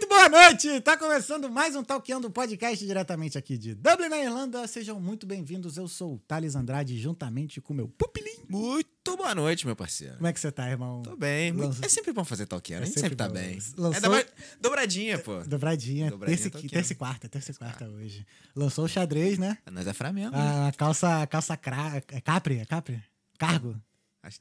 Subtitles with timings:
[0.00, 0.80] Muito boa noite!
[0.82, 4.64] Tá começando mais um Talkando Podcast diretamente aqui de Dublin, na Irlanda.
[4.68, 5.76] Sejam muito bem-vindos.
[5.76, 8.44] Eu sou o Thales Andrade, juntamente com meu pupilim.
[8.48, 10.14] Muito boa noite, meu parceiro.
[10.14, 11.02] Como é que você tá, irmão?
[11.02, 11.50] Tô bem.
[11.50, 12.80] Lança- É sempre bom fazer talqueiro.
[12.80, 13.58] É a gente sempre, sempre tá bem.
[13.76, 14.26] Lançou- É dobra-
[14.60, 15.40] dobradinha, pô.
[15.42, 16.10] Dobradinha.
[16.10, 16.70] Dobradinha terça, e- Talkando.
[16.70, 18.24] terça e quarta, terça e quarta hoje.
[18.54, 19.58] Lançou o xadrez, né?
[19.68, 20.36] Nós é Flamengo.
[20.36, 22.00] A calça, calça cra...
[22.12, 23.02] é capri, é capri?
[23.36, 23.74] Cargo.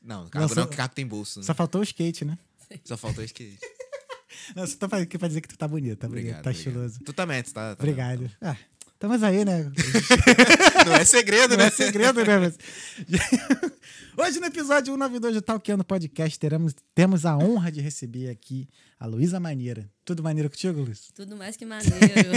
[0.03, 1.39] Não, carro Lançou- não, carro tem bolso.
[1.39, 1.45] né?
[1.45, 2.37] Só faltou o skate, né?
[2.85, 3.57] Só faltou isso que.
[4.55, 6.43] Não, só tô aqui pra dizer que tu tá bonito, tá bonito, Obrigado.
[6.43, 6.67] tá obrigado.
[6.67, 6.99] estiloso.
[7.03, 7.75] Tu também, tu tá.
[7.75, 8.29] tá Obrigado.
[8.41, 8.55] Ah,
[8.97, 9.71] estamos aí, né?
[10.85, 11.67] Não é segredo, Não né?
[11.67, 12.39] é segredo, né?
[12.39, 12.57] Mas...
[14.17, 18.67] Hoje, no episódio 192 do Talkando Podcast, teremos, temos a honra de receber aqui
[18.99, 19.87] a Luísa Maneira.
[20.03, 21.11] Tudo maneiro contigo, Luiz?
[21.13, 21.91] Tudo mais que maneiro.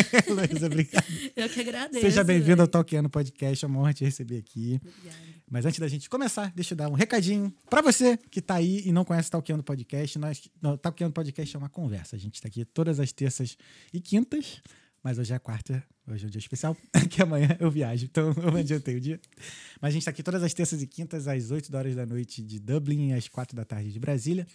[0.28, 1.06] Luísa, obrigado.
[1.34, 2.02] Eu que agradeço.
[2.02, 2.68] Seja bem-vindo ao.
[2.68, 4.78] Talkando Podcast, é uma honra te receber aqui.
[4.84, 5.16] Obrigada.
[5.50, 8.82] Mas antes da gente começar, deixa eu dar um recadinho pra você que tá aí
[8.84, 10.18] e não conhece o Talkando Podcast.
[10.18, 12.14] Nós, não, o Talkando Podcast é uma conversa.
[12.14, 13.56] A gente tá aqui todas as terças
[13.94, 14.60] e quintas,
[15.02, 16.76] mas hoje é quarta, hoje é um dia especial,
[17.10, 19.20] que amanhã eu viajo, então eu adiantei o dia.
[19.80, 22.42] Mas a gente tá aqui todas as terças e quintas, às 8 horas da noite
[22.42, 24.46] de Dublin às 4 da tarde de Brasília,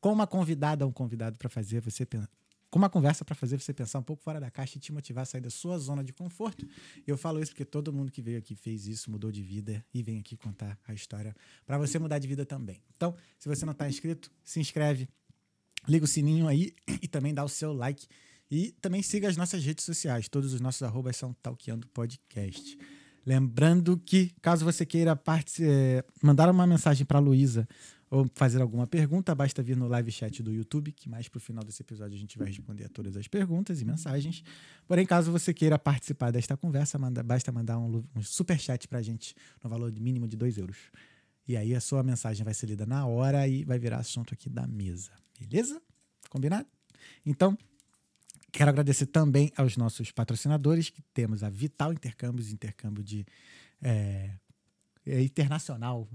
[0.00, 2.28] com uma convidada um convidado pra fazer você pensar.
[2.72, 5.22] Com uma conversa pra fazer você pensar um pouco fora da caixa e te motivar
[5.22, 6.66] a sair da sua zona de conforto.
[7.06, 10.02] Eu falo isso porque todo mundo que veio aqui fez isso, mudou de vida e
[10.02, 12.82] vem aqui contar a história para você mudar de vida também.
[12.96, 15.06] Então, se você não está inscrito, se inscreve,
[15.86, 18.08] liga o sininho aí e também dá o seu like.
[18.54, 20.28] E também siga as nossas redes sociais.
[20.28, 22.78] Todos os nossos arrobas são Talkeando Podcast.
[23.24, 25.18] Lembrando que, caso você queira
[25.58, 27.66] eh, mandar uma mensagem para a Luísa
[28.10, 31.64] ou fazer alguma pergunta, basta vir no live chat do YouTube, que mais pro final
[31.64, 34.44] desse episódio a gente vai responder a todas as perguntas e mensagens.
[34.86, 39.00] Porém, caso você queira participar desta conversa, manda- basta mandar um, um super chat pra
[39.00, 40.76] gente no valor mínimo de 2 euros.
[41.48, 44.50] E aí a sua mensagem vai ser lida na hora e vai virar assunto aqui
[44.50, 45.10] da mesa.
[45.40, 45.80] Beleza?
[46.28, 46.68] Combinado?
[47.24, 47.56] Então,
[48.52, 53.24] quero agradecer também aos nossos patrocinadores, que temos a Vital Intercâmbios, intercâmbio de
[53.80, 54.30] é,
[55.06, 56.08] é, internacional.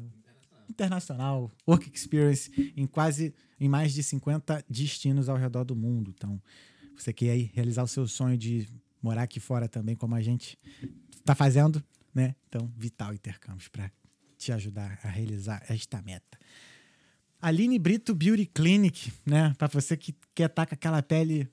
[0.70, 6.14] Internacional, Work Experience em quase em mais de 50 destinos ao redor do mundo.
[6.16, 6.42] Então,
[6.96, 8.68] você quer aí realizar o seu sonho de
[9.02, 10.60] morar aqui fora também, como a gente
[11.16, 12.36] está fazendo, né?
[12.48, 13.92] Então, Vital Intercâmbios para
[14.38, 16.38] te ajudar a realizar esta meta.
[17.42, 19.54] Aline Brito Beauty Clinic, né?
[19.58, 21.50] Para você que quer estar com aquela pele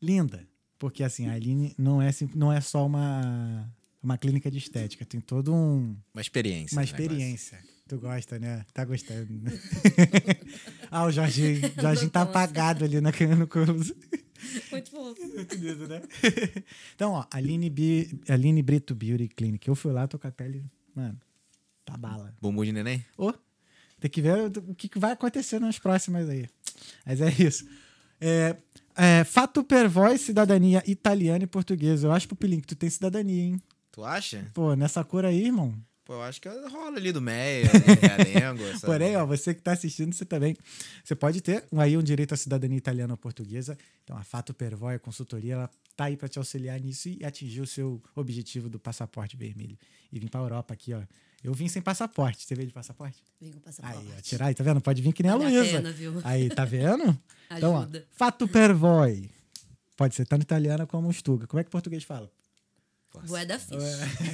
[0.00, 0.46] linda.
[0.78, 3.68] Porque assim, a Aline não é, sim- não é só uma,
[4.02, 6.76] uma clínica de estética, tem todo um, Uma experiência.
[6.76, 7.04] uma né, negócio.
[7.04, 7.58] experiência.
[7.88, 8.64] Tu gosta, né?
[8.74, 9.32] Tá gostando.
[9.32, 9.50] né?
[10.90, 11.60] ah, o Jorginho.
[11.76, 13.96] O Jorginho tá apagado ali na, no curso.
[14.70, 15.20] Muito fofo.
[15.34, 16.02] Muito lindo, né?
[16.94, 19.66] então, ó, Aline, Bi, Aline Brito Beauty Clinic.
[19.66, 20.64] Eu fui lá, tô com a pele,
[20.94, 21.18] mano,
[21.84, 22.34] tá bala.
[22.40, 23.04] Bumbum de neném?
[23.16, 23.32] Ô,
[23.98, 26.46] tem que ver o que que vai acontecer nas próximas aí.
[27.06, 27.66] Mas é isso.
[28.20, 28.54] É,
[28.98, 32.08] é, Fato per voz, cidadania italiana e portuguesa.
[32.08, 33.62] Eu acho, Pupilinho, que tu tem cidadania, hein?
[33.92, 34.50] Tu acha?
[34.52, 35.74] Pô, nessa cor aí, irmão.
[36.04, 37.68] Pô, eu acho que rola ali do ali,
[38.32, 38.64] Realengo.
[38.64, 38.80] sabe?
[38.80, 40.56] Porém, ó, você que está assistindo, você também.
[41.04, 43.76] Você pode ter aí um direito à cidadania italiana ou portuguesa.
[44.04, 47.60] Então, a Fato Pervoy, a consultoria, ela tá aí para te auxiliar nisso e atingir
[47.60, 49.76] o seu objetivo do passaporte vermelho.
[50.10, 51.02] E vir para Europa aqui, ó.
[51.42, 52.44] Eu vim sem passaporte.
[52.44, 53.22] Você veio de passaporte?
[53.40, 54.08] Vem com Aí, passaporte.
[54.16, 54.80] ó, tirar aí, tá vendo?
[54.80, 55.82] Pode vir que nem a Vale a Luísa.
[56.24, 57.16] Aí, tá vendo?
[57.50, 58.04] Então, ó, Ajuda.
[58.10, 59.30] Fato Pervoy.
[59.96, 61.46] Pode ser tanto italiana como Stuga.
[61.46, 62.30] Como é que o português fala?
[63.26, 63.80] Bué da ficha.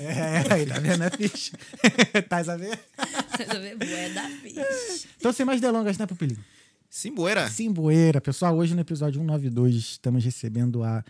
[0.02, 1.04] É, aí, tá vendo?
[1.04, 1.56] É ficha.
[2.28, 2.76] tá a ver?
[2.96, 3.78] Tá vendo?
[3.78, 5.08] Bué da ficha.
[5.16, 6.44] Então, sem mais delongas, né, Pupilinho?
[6.90, 7.48] Simboeira.
[7.48, 8.20] Simboeira.
[8.20, 11.04] Pessoal, hoje no episódio 192 estamos recebendo a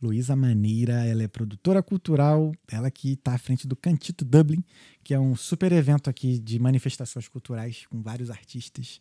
[0.00, 1.04] Luísa Maneira.
[1.04, 4.64] Ela é produtora cultural, ela que está à frente do Cantito Dublin,
[5.04, 9.00] que é um super evento aqui de manifestações culturais com vários artistas.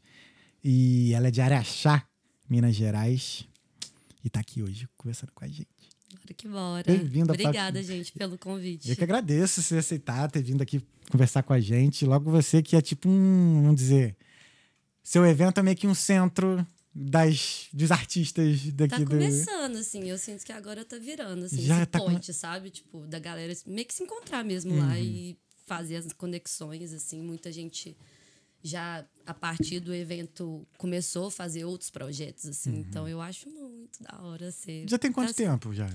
[0.64, 2.06] E ela é de Araxá,
[2.50, 3.48] Minas Gerais.
[4.24, 5.68] E está aqui hoje conversando com a gente.
[6.14, 6.84] Bora que bora.
[6.86, 7.84] Bem-vinda, Obrigada, Paty.
[7.88, 8.90] gente, pelo convite.
[8.90, 12.06] Eu que agradeço você aceitar, ter vindo aqui conversar com a gente.
[12.06, 14.18] Logo você que é tipo um, vamos dizer,
[15.04, 19.06] seu evento é meio que um centro das, dos artistas daqui Tá do...
[19.12, 20.10] começando, assim.
[20.10, 22.70] Eu sinto que agora tá virando, assim, Já esse tá ponte, sabe?
[22.70, 24.80] Tipo, da galera meio que se encontrar mesmo Uhum.
[24.80, 27.22] lá e fazer as conexões, assim.
[27.22, 27.96] Muita gente
[28.64, 32.80] já, a partir do evento, começou a fazer outros projetos, assim.
[32.80, 34.82] Então, eu acho muito da hora ser...
[34.82, 34.88] Uhum.
[34.90, 35.90] Já tem quanto tá- tempo já?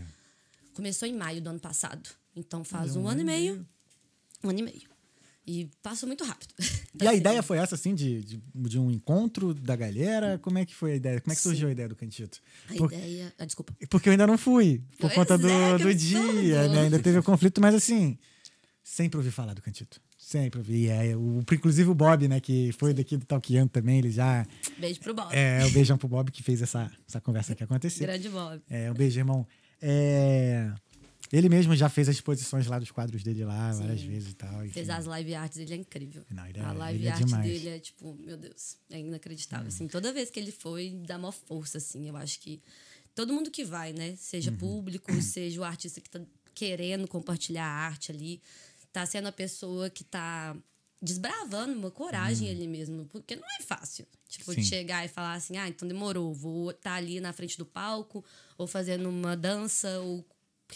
[0.75, 2.09] Começou em maio do ano passado.
[2.35, 3.67] Então, faz Olha, um ano e meio.
[4.43, 4.94] Um ano e meio.
[5.47, 6.55] E passou muito rápido.
[7.03, 10.39] E a ideia foi essa, assim, de, de, de um encontro da galera?
[10.39, 11.21] Como é que foi a ideia?
[11.21, 12.41] Como é que surgiu a ideia do Cantito?
[12.71, 13.35] A Por- ideia...
[13.37, 13.75] Ah, desculpa.
[13.91, 16.83] Porque eu ainda não fui, por Pois conta do, é, que do dia, né?
[16.83, 18.17] Ainda teve o conflito, mas assim,
[18.81, 20.01] sempre ouvi falar do Cantito.
[20.17, 20.89] Sempre vi.
[20.89, 24.47] É, o, inclusive o Bob, né, que foi daqui do Talkiano também, ele já.
[24.79, 25.35] Beijo pro Bob.
[25.35, 28.05] É, o beijão pro Bob que fez essa, essa conversa aqui acontecer.
[28.05, 28.63] Grande Bob.
[28.71, 29.47] É, um beijo, irmão.
[29.83, 30.73] É,
[31.37, 34.67] ele mesmo já fez as exposições lá dos quadros dele lá várias vezes e tal.
[34.69, 36.25] Fez as live arts, ele é incrível.
[36.31, 37.45] Não, ele é- a live ele é art demais.
[37.45, 37.49] Hum.
[37.53, 39.69] dele é tipo, meu Deus, é inacreditável.
[39.69, 42.09] Assim, toda vez que ele foi, dá maior força, assim.
[42.09, 42.61] Eu acho que
[43.15, 44.15] todo mundo que vai, né?
[44.17, 44.57] Seja Uhum.
[44.59, 46.21] público, seja o artista que tá
[46.55, 48.41] querendo compartilhar a arte ali,
[48.93, 50.57] tá sendo a pessoa que tá
[51.03, 54.07] desbravando uma coragem ali mesmo, porque não é fácil.
[54.29, 54.53] Tipo.
[54.53, 54.63] Sim.
[54.63, 58.25] de chegar e falar assim, ah, então demorou, vou estar ali na frente do palco,
[58.59, 60.25] ou fazendo uma dança, ou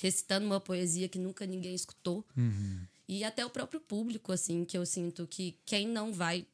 [0.00, 2.24] recitando uma poesia que nunca ninguém escutou.
[2.36, 2.80] Uhum.
[3.08, 6.46] E até o próprio público, assim, que eu sinto que quem não vai,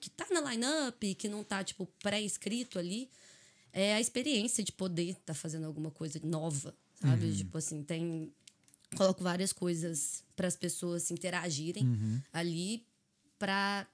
[0.00, 3.08] que tá na line-up, que não tá, tipo, pré-escrito ali,
[3.72, 7.32] é a experiência de poder estar fazendo alguma coisa nova, sabe?
[7.36, 8.32] Tipo assim, tem.
[8.96, 12.84] Coloco várias coisas para as pessoas se interagirem ali
[13.38, 13.86] para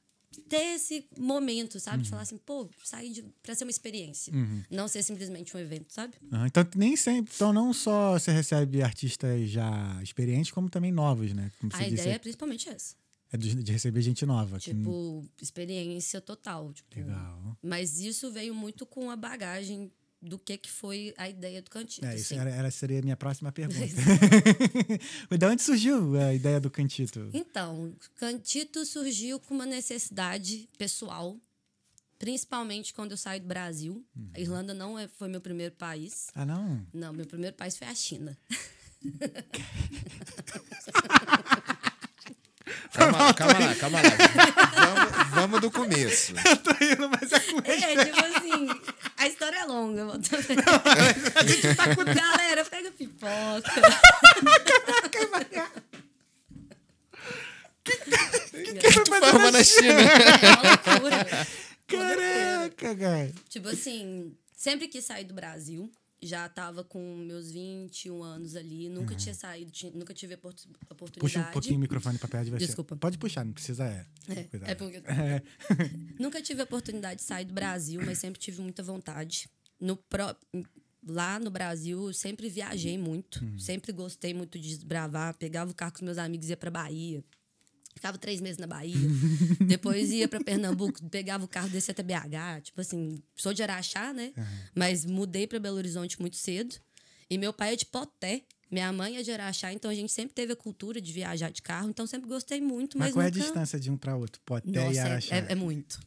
[0.49, 2.03] ter esse momento, sabe?
[2.03, 4.33] De falar assim, pô, sair de, pra ser uma experiência.
[4.71, 6.15] Não ser simplesmente um evento, sabe?
[6.33, 11.33] Aham, então, nem sempre, então, não só você recebe artistas já experientes, como também novos,
[11.33, 11.51] né?
[11.61, 12.95] Como A disse, ideia é principalmente essa.
[13.33, 14.59] é de, de receber gente nova.
[14.59, 16.73] que- Tipo, experiência total.
[16.73, 17.59] Tipo, Legal.
[17.63, 22.07] Mas isso veio muito com a bagagem do que, que foi a ideia do Cantito.
[22.07, 22.41] É, isso assim.
[22.41, 23.79] era, era- seria a minha próxima pergunta.
[25.39, 27.31] de onde surgiu a ideia do cantito?
[27.33, 31.37] Então, Cantito surgiu com uma necessidade pessoal,
[32.19, 34.05] principalmente quando eu saí do Brasil.
[34.17, 34.31] Uhum.
[34.35, 36.29] A Irlanda não é, foi meu primeiro país.
[36.35, 36.85] Ah, não?
[36.93, 38.37] Não, meu primeiro país foi a China.
[42.93, 44.09] Calma lá, calma lá, calma lá.
[44.75, 46.33] Vamos, vamos do começo.
[46.65, 48.67] Tô rindo, mas é com É, tipo assim,
[49.17, 50.01] a história é longa.
[50.03, 53.73] eu vou- tá Galera, pega pipoca.
[59.21, 60.01] Fama na China.
[60.01, 61.47] É uma loucura.
[61.87, 63.33] Caraca, cara.
[63.49, 65.91] Tipo assim, sempre quis sair do Brasil.
[66.27, 68.89] Já tava com meus 21 anos ali.
[68.89, 70.55] Nunca tinha saído, tinha- nunca tive a opor-
[70.91, 71.19] oportunidade.
[71.21, 72.67] Puxa um pouquinho o microfone pra perto de você.
[72.67, 72.97] Desculpa.
[72.97, 73.85] Pode puxar, não precisa.
[73.85, 75.43] É, É, é porque É.
[76.21, 79.49] nunca tive a oportunidade de sair do Brasil, mas sempre tive muita vontade.
[79.81, 80.35] No pró-
[81.09, 83.37] Lá no Brasil, eu sempre viajei muito.
[83.45, 83.59] Uhum.
[83.61, 85.37] Sempre gostei muito de desbravar.
[85.37, 87.23] Pegava o carro com meus amigos e ia pra Bahia.
[87.97, 88.95] Ficava três meses na Bahia.
[89.67, 92.61] Depois ia pra Pernambuco, pegava o carro, descia até BH.
[92.65, 94.33] Tipo assim, sou de Araxá, né?
[94.75, 96.77] Mas mudei pra Belo Horizonte muito cedo.
[97.29, 98.43] E meu pai é de Poté.
[98.71, 101.63] Minha mãe é de Araxá, então a gente sempre teve a cultura de viajar de
[101.63, 101.89] carro.
[101.89, 103.41] Então sempre gostei muito, Mas mas, qual é a nunca...
[103.43, 104.41] distância de um pra outro?
[104.45, 105.37] Poté Nossa, e é- Araxá.
[105.37, 105.99] é, é muito.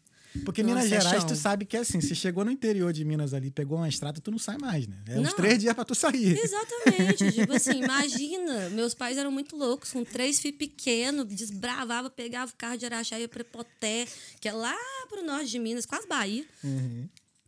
[0.46, 1.38] Porque Nossa, Minas é Gerais, tu chão.
[1.38, 4.30] sabe que é assim, se chegou no interior de Minas ali, pegou uma estrada, tu
[4.30, 4.96] não sai mais, né?
[5.08, 5.36] É uns Não.
[5.36, 6.38] três dias pra tu sair.
[6.38, 7.32] Exatamente.
[7.34, 8.70] tipo assim, imagina.
[8.70, 13.18] Meus pais eram muito loucos, com três filhos pequenos, desbravava, pegava o carro de Araxá
[13.18, 14.06] e ia pra Poté,
[14.40, 14.76] que é lá
[15.10, 16.46] pro norte de Minas, quase Bahia.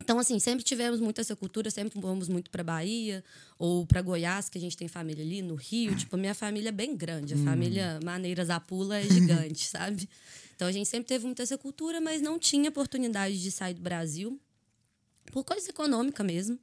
[0.04, 3.24] Então, assim, sempre tivemos muito essa cultura, sempre fomos muito pra Bahia
[3.60, 5.96] ou pra Goiás, que a gente tem família ali, no Rio.
[5.96, 7.36] Tipo, minha família é bem grande.
[7.36, 10.10] A família Maneiras Apula é gigante, sabe?
[10.62, 13.82] Então, a gente sempre teve muito essa cultura, mas não tinha oportunidade de sair do
[13.82, 14.40] Brasil
[15.32, 16.60] por coisa econômica mesmo.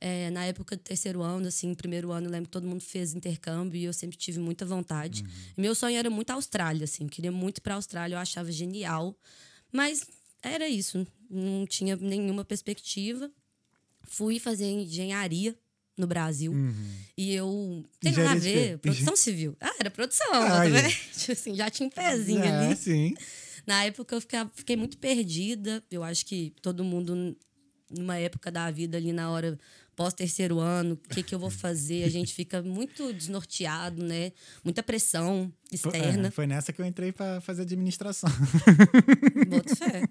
[0.00, 3.14] É, na época do terceiro ano, assim, primeiro ano, eu lembro que todo mundo fez
[3.14, 5.22] intercâmbio e eu sempre tive muita vontade.
[5.54, 8.18] E meu sonho era muito a Austrália, assim, eu queria muito ir pra Austrália, eu
[8.18, 9.14] achava genial.
[9.70, 10.06] Mas
[10.42, 13.30] era isso, não tinha nenhuma perspectiva.
[14.04, 15.54] Fui fazer engenharia
[15.96, 16.52] no Brasil.
[17.16, 17.84] E eu.
[18.00, 18.38] Tem nada a Uhum.
[18.40, 19.56] Ver, produção civil.
[19.60, 20.88] Ah, era produção, Ah, vendo?
[21.16, 22.76] Tipo assim, já tinha um pezinho Ah, ali.
[22.76, 23.14] sim.
[23.66, 25.82] Na época eu ficava- fiquei muito perdida.
[25.90, 27.36] Eu acho que todo mundo,
[27.90, 29.58] numa época da vida ali na hora
[29.96, 32.04] pós-terceiro ano, o que, que eu vou fazer?
[32.04, 34.30] A gente fica muito desnorteado, né?
[34.62, 36.28] Muita pressão Foi, externa.
[36.28, 38.30] é, foi nessa que eu entrei pra fazer administração.
[39.48, 40.02] Boto fé.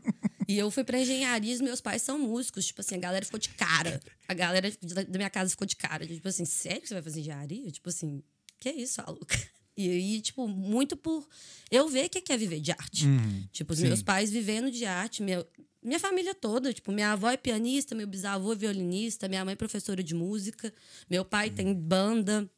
[0.48, 2.66] E eu fui pra engenharia e os meus pais são músicos.
[2.66, 4.00] Tipo assim, a galera ficou de cara.
[4.28, 4.72] A galera
[5.08, 6.06] da minha casa ficou de cara.
[6.06, 7.72] Tipo assim, sério que você vai fazer engenharia?
[7.72, 8.24] Tipo assim,
[8.60, 9.38] que isso, maluca?
[9.78, 11.28] E aí, tipo, muito por
[11.70, 13.06] eu ver o que é viver de arte.
[13.52, 13.88] Tipo, os Sim.
[13.88, 15.46] meus pais vivendo de arte, meu,
[15.86, 16.74] minha família toda.
[16.74, 20.74] Tipo, minha avó é pianista, meu bisavô é violinista, minha mãe é professora de música,
[21.10, 22.50] meu pai tem banda.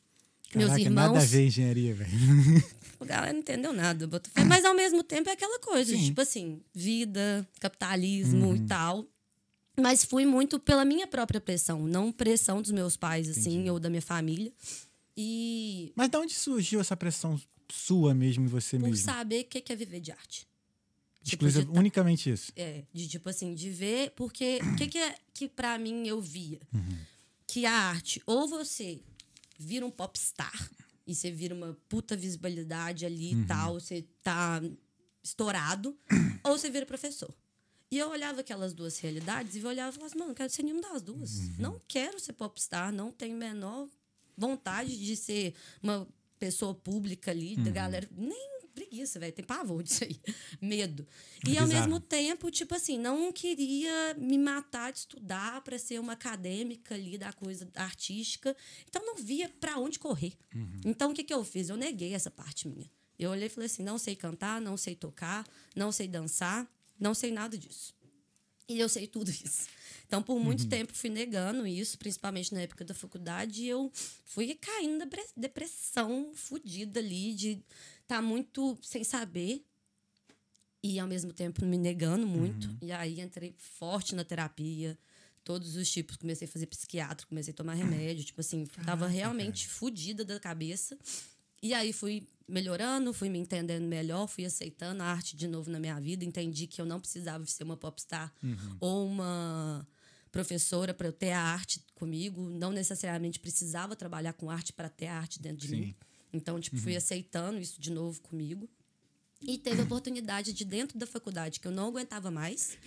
[0.55, 1.05] meus Caraca, irmãos.
[1.13, 2.11] nada a ver engenharia, velho.
[2.99, 4.09] A galera não entendeu nada.
[4.47, 6.05] Mas ao mesmo tempo é aquela coisa, Sim.
[6.05, 8.55] tipo assim, vida, capitalismo Uhum.
[8.55, 9.05] e tal.
[9.79, 13.89] Mas fui muito pela minha própria pressão, não pressão dos meus pais, assim, ou da
[13.91, 14.51] minha família.
[15.15, 17.39] E Mas de onde surgiu essa pressão
[17.71, 19.03] sua mesmo em você por mesmo?
[19.05, 20.46] saber o que é viver de arte.
[21.27, 22.51] Exclusiva, tipo, tá- unicamente isso.
[22.55, 26.21] É, de tipo assim, de ver, porque o que, que é que pra mim eu
[26.21, 26.59] via?
[27.45, 28.99] Que a arte, ou você
[29.57, 30.69] vira um popstar
[31.05, 34.61] e você vira uma puta visibilidade ali e tal, você tá
[35.23, 35.97] estourado,
[36.43, 37.33] ou você vira professor.
[37.89, 40.49] E eu olhava aquelas duas realidades e eu olhava e falava assim, mano, não quero
[40.49, 41.57] ser nenhuma das duas.
[41.57, 43.87] Não quero ser popstar, não tenho menor
[44.37, 46.05] vontade de ser uma
[46.37, 48.07] pessoa pública ali, da galera.
[48.11, 49.33] Nem preguiça, velho.
[49.33, 50.19] Tem pavor disso aí.
[50.61, 51.07] Medo.
[51.45, 51.87] É E ao bizarro.
[51.89, 57.17] mesmo tempo, tipo assim, não queria me matar de estudar para ser uma acadêmica ali
[57.17, 58.55] da coisa artística.
[58.87, 60.33] Então não via para onde correr.
[60.85, 61.69] Então o que, que eu fiz?
[61.69, 62.89] Eu neguei essa parte minha.
[63.17, 66.67] Eu olhei e falei assim: não sei cantar, não sei tocar, não sei dançar,
[66.99, 67.95] não sei nada disso.
[68.69, 69.67] E eu sei tudo isso.
[70.05, 73.91] Então, por muito tempo, fui negando isso, principalmente na época da faculdade, e eu
[74.25, 77.61] fui caindo na bre- depressão fodida ali, de
[78.07, 79.65] estar muito sem saber
[80.81, 82.69] e, ao mesmo tempo, me negando muito.
[82.81, 84.97] E aí, entrei forte na terapia,
[85.43, 86.15] todos os tipos.
[86.15, 90.97] Comecei a fazer psiquiatra, comecei a tomar remédio, tipo assim, tava realmente fodida da cabeça.
[91.61, 95.79] E aí fui melhorando, fui me entendendo melhor, fui aceitando a arte de novo na
[95.79, 98.31] minha vida, entendi que eu não precisava ser uma popstar
[98.79, 99.85] ou uma
[100.31, 105.07] professora para eu ter a arte comigo, não necessariamente precisava trabalhar com arte para ter
[105.07, 105.95] a arte dentro de mim.
[106.33, 108.69] Então, tipo, fui aceitando isso de novo comigo.
[109.41, 112.77] E teve a oportunidade de dentro da faculdade que eu não aguentava mais,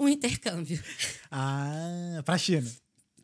[0.00, 0.82] um intercâmbio
[1.30, 2.70] Ah, pra China.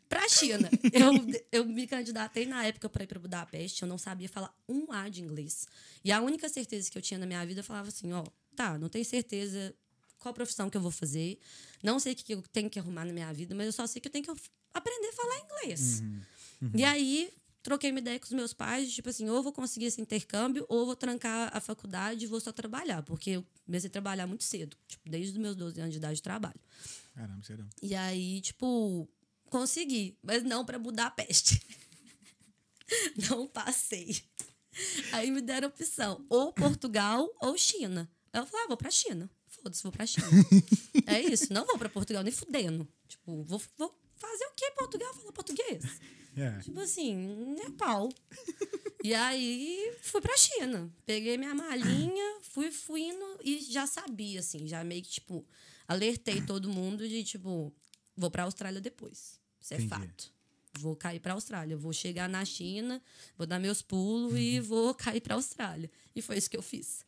[0.07, 0.69] pra China.
[0.93, 1.11] Eu,
[1.51, 5.09] eu me candidatei na época para ir para Budapeste, eu não sabia falar um A
[5.09, 5.67] de inglês.
[6.03, 8.23] E a única certeza que eu tinha na minha vida, eu falava assim, ó,
[8.55, 9.73] tá, não tenho certeza
[10.19, 11.39] qual profissão que eu vou fazer,
[11.83, 13.85] não sei o que que eu tenho que arrumar na minha vida, mas eu só
[13.87, 14.31] sei que eu tenho que
[14.73, 16.03] aprender a falar inglês.
[16.73, 17.31] E aí,
[17.65, 20.85] troquei uma ideia com os meus pais, tipo assim, ou vou conseguir esse intercâmbio, ou
[20.85, 24.77] vou trancar a faculdade e vou só trabalhar, porque eu comecei a trabalhar muito cedo,
[24.87, 26.59] tipo, desde os meus 12 anos de idade de trabalho.
[27.15, 27.67] Caramba, serão.
[27.81, 29.09] E aí, tipo,
[29.49, 31.59] consegui, mas não pra Budapeste.
[33.27, 34.21] não passei.
[35.11, 38.07] Aí me deram opção, ou Portugal ou China.
[38.31, 39.27] Aí eu falei, ah, vou pra China.
[39.47, 40.27] Foda-se, vou pra China.
[41.07, 42.87] é isso, não vou pra Portugal nem fudendo.
[43.07, 45.11] Tipo, vou, vou fazer o quê em Portugal?
[45.15, 45.83] Falar português.
[46.35, 46.59] É.
[46.59, 48.09] Tipo assim, pau.
[49.03, 50.91] e aí fui pra China.
[51.05, 55.45] Peguei minha malinha, fui, fui indo e já sabia, assim, já meio que, tipo,
[55.87, 57.73] alertei todo mundo de, tipo,
[58.15, 59.39] vou pra Austrália depois.
[59.61, 59.89] Isso é Entendi.
[59.89, 60.33] fato.
[60.77, 61.77] Vou cair pra Austrália.
[61.77, 63.01] Vou chegar na China,
[63.37, 65.89] vou dar meus pulos e vou cair pra Austrália.
[66.13, 67.05] E foi isso que eu fiz.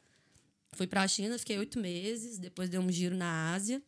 [0.73, 3.81] Fui pra China, fiquei oito meses, depois dei um giro na Ásia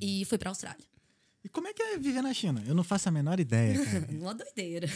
[0.00, 0.86] e fui pra Austrália.
[1.44, 2.64] E como é que é viver na China?
[2.66, 4.08] Eu não faço a menor ideia, cara.
[4.10, 4.88] Uma doideira.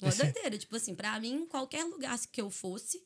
[0.00, 0.58] Uma doideira.
[0.58, 3.02] Tipo assim, pra mim, qualquer lugar que eu fosse,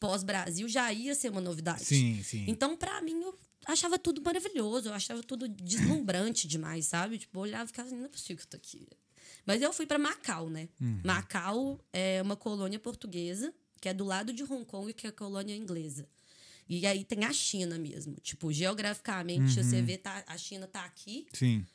[0.00, 1.84] pós-Brasil, já ia ser uma novidade.
[1.84, 2.44] Sim, sim.
[2.48, 4.88] Então, pra mim, eu achava tudo maravilhoso.
[4.88, 7.18] Eu achava tudo deslumbrante demais, sabe?
[7.18, 8.88] Tipo, eu olhava e ficava assim, não é possível que eu tô aqui.
[9.44, 10.68] Mas eu fui pra Macau, né?
[11.04, 15.12] Macau é uma colônia portuguesa, que é do lado de Hong Kong, que é a
[15.12, 16.08] colônia inglesa.
[16.68, 18.14] E aí tem a China mesmo.
[18.22, 21.66] Tipo, geograficamente, você vê, tá, a China tá aqui, Sim.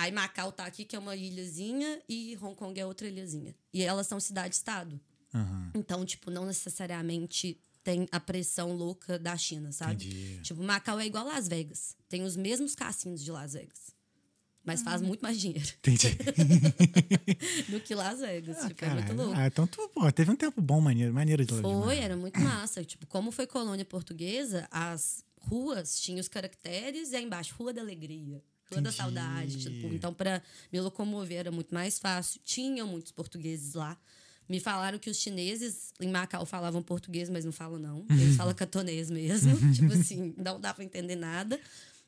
[0.00, 3.54] Aí Macau tá aqui, que é uma ilhazinha, e Hong Kong é outra ilhazinha.
[3.70, 4.98] E elas são cidade-estado.
[5.34, 5.70] Aham.
[5.74, 10.06] Então, tipo, não necessariamente tem a pressão louca da China, sabe?
[10.06, 10.40] Entendi.
[10.42, 11.94] Tipo, Macau é igual Las Vegas.
[12.08, 13.94] Tem os mesmos cassinos de Las Vegas.
[14.64, 16.16] Mas faz muito mais dinheiro Entendi.
[17.68, 18.56] do que Las Vegas.
[18.58, 19.22] Ah, tipo, é muito caralho.
[19.22, 19.38] louco.
[19.38, 21.60] Ah, então tu, pô, teve um tempo bom, maneiro, maneiro de.
[21.60, 22.82] Foi, era muito massa.
[22.82, 27.82] Tipo, como foi colônia portuguesa, as ruas tinham os caracteres e aí embaixo, Rua da
[27.82, 28.96] Alegria, Rua da Entendi.
[28.96, 29.58] Saudade.
[29.58, 32.40] Tipo, então, para me locomover era muito mais fácil.
[32.44, 33.98] Tinham muitos portugueses lá.
[34.48, 38.04] Me falaram que os chineses em Macau falavam português, mas não falam, não.
[38.10, 39.56] Eles falam catonês mesmo.
[39.72, 41.60] tipo assim, não dá para entender nada.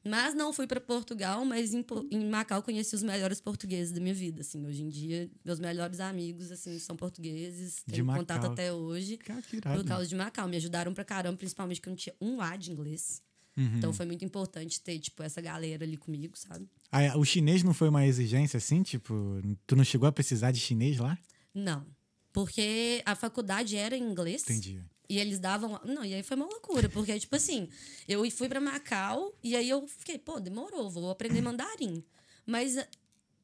[0.04, 4.12] Mas não fui para Portugal, mas em, em Macau conheci os melhores portugueses da minha
[4.14, 4.40] vida.
[4.40, 7.84] Assim, hoje em dia, meus melhores amigos assim, são portugueses.
[7.86, 8.52] De Tenho contato Macau.
[8.52, 9.16] até hoje.
[9.18, 9.40] Cara.
[9.76, 10.48] Por causa de Macau.
[10.48, 13.22] Me ajudaram pra caramba, principalmente que eu não tinha um A de inglês.
[13.56, 13.76] Uhum.
[13.78, 16.68] Então foi muito importante ter, tipo, essa galera ali comigo, sabe?
[16.90, 18.82] Ah, o chinês não foi uma exigência assim?
[18.82, 21.18] Tipo, tu não chegou a precisar de chinês lá?
[21.54, 21.86] Não.
[22.32, 24.42] Porque a faculdade era em inglês.
[24.44, 24.82] Entendi.
[25.08, 25.78] E eles davam.
[25.84, 27.68] Não, e aí foi uma loucura, porque, tipo assim,
[28.08, 32.02] eu fui pra Macau e aí eu fiquei, pô, demorou, vou aprender mandarim.
[32.46, 32.88] Mas eh,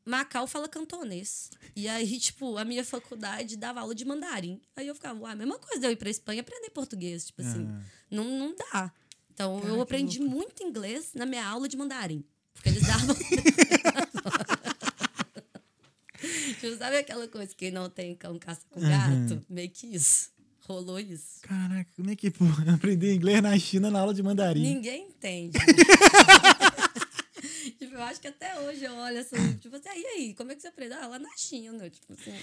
[0.07, 1.51] Macau fala cantonês.
[1.77, 4.59] E aí, tipo, a minha faculdade dava aula de mandarim.
[4.75, 7.27] Aí eu ficava, uai, a mesma coisa eu ir pra Espanha e aprender português.
[7.27, 7.83] Tipo assim, Ah.
[8.11, 8.90] não, não dá.
[9.38, 12.24] Então, Cara, eu aprendi muito inglês na minha aula de mandarim.
[12.55, 13.14] Porque eles davam.
[16.59, 19.40] tipo, sabe aquela coisa que não tem cão caça com gato?
[19.48, 20.33] Meio que isso.
[20.62, 21.40] Rolou isso.
[21.42, 24.61] Caraca, como é que pô, aprender inglês na China na aula de mandarim?
[24.61, 25.57] Ninguém entende.
[27.79, 30.51] tipo, eu acho que até hoje eu olho assim, tipo assim, ah, e aí, como
[30.51, 30.98] é que você aprendeu?
[31.01, 32.35] Ah, lá na China, tipo assim.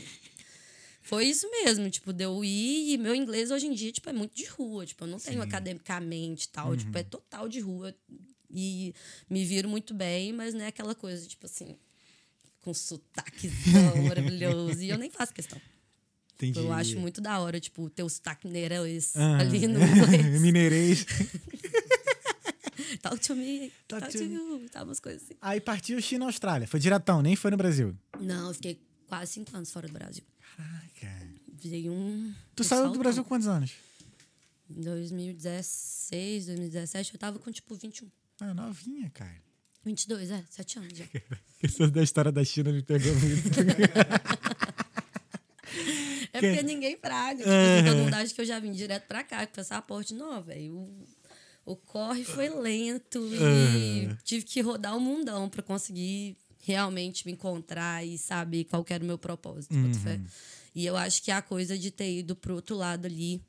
[1.05, 4.13] Foi isso mesmo, tipo, de eu ir e meu inglês hoje em dia, tipo, é
[4.13, 4.85] muito de rua.
[4.85, 5.47] Tipo, eu não tenho Sim.
[5.47, 6.69] academicamente e tal.
[6.71, 6.77] Uhum.
[6.77, 7.93] Tipo, é total de rua.
[8.51, 8.93] E
[9.29, 11.75] me viro muito bem, mas não é aquela coisa, tipo assim,
[12.61, 14.81] com sotaquezão maravilhoso.
[14.81, 15.61] E eu nem faço questão.
[16.35, 16.59] Entendi.
[16.59, 19.37] Eu acho muito da hora, tipo, ter o sotaque mineirês Ah.
[19.39, 20.41] ali no inglês.
[20.41, 21.05] Mineirês.
[23.01, 25.35] talk to me, Talk talk, to to you, tá, umas coisas assim.
[25.41, 26.67] Aí partiu China Austrália.
[26.67, 27.95] Foi diretão, nem foi no Brasil.
[28.19, 30.23] Não, eu fiquei quase cinco anos fora do Brasil.
[30.57, 30.84] Caraca.
[31.69, 32.33] Dei um.
[32.55, 32.99] Tu um saiu do.
[32.99, 33.71] Brasil com quantos anos?
[34.69, 38.07] Em 2016, 2017, eu tava com tipo 21.
[38.41, 39.35] Ah, novinha, cara.
[39.83, 41.05] 22, é, 7 anos já.
[41.61, 43.49] Isso da história da China me pegou muito.
[46.33, 47.37] É Que- porque ninguém praga.
[47.37, 47.75] Tipo, Aham.
[47.77, 50.13] assim, todo mundo acha que eu já vim direto pra cá, com passaporte.
[50.13, 50.73] Não, velho.
[50.73, 51.07] O,
[51.65, 54.17] o corre foi lento e Aham.
[54.23, 59.03] tive que rodar o mundão pra conseguir realmente me encontrar e saber qual que era
[59.03, 59.73] o meu propósito.
[59.75, 60.25] Uhum.
[60.75, 63.41] E eu acho que a coisa de ter ido pro outro lado ali,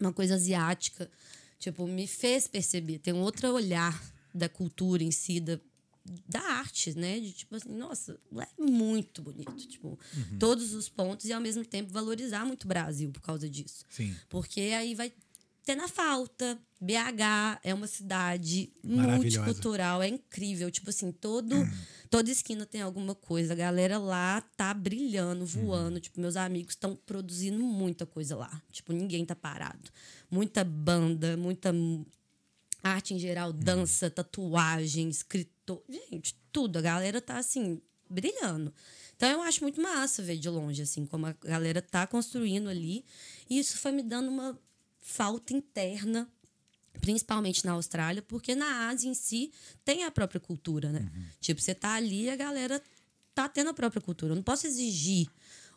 [0.00, 1.10] uma coisa asiática,
[1.58, 4.00] tipo, me fez perceber, tem um outro olhar
[4.32, 5.58] da cultura em si, da,
[6.28, 7.18] da arte, né?
[7.18, 9.98] De tipo assim, nossa, é muito bonito, tipo,
[10.38, 13.84] todos os pontos e ao mesmo tempo valorizar muito o Brasil por causa disso.
[13.90, 14.14] Sim.
[14.28, 15.12] Porque aí vai
[15.64, 16.58] ter na falta.
[16.84, 20.70] BH é uma cidade multicultural, é incrível.
[20.70, 21.54] Tipo assim, todo,
[22.10, 23.54] toda esquina tem alguma coisa.
[23.54, 25.98] A galera lá tá brilhando, voando.
[25.98, 28.62] Tipo, meus amigos estão produzindo muita coisa lá.
[28.70, 29.90] Tipo, ninguém tá parado.
[30.30, 31.72] Muita banda, muita
[32.82, 35.82] arte em geral, dança, tatuagem, escritor.
[35.88, 36.78] Gente, tudo.
[36.78, 38.72] A galera tá assim, brilhando.
[39.16, 43.04] Então eu acho muito massa ver de longe, assim, como a galera tá construindo ali.
[43.48, 44.58] E isso foi me dando uma
[45.00, 46.28] falta interna,
[47.00, 49.50] principalmente na Austrália, porque na Ásia em si
[49.84, 51.10] tem a própria cultura, né?
[51.40, 52.82] Tipo, você tá ali e a galera
[53.34, 54.32] tá tendo a própria cultura.
[54.32, 55.28] Eu não posso exigir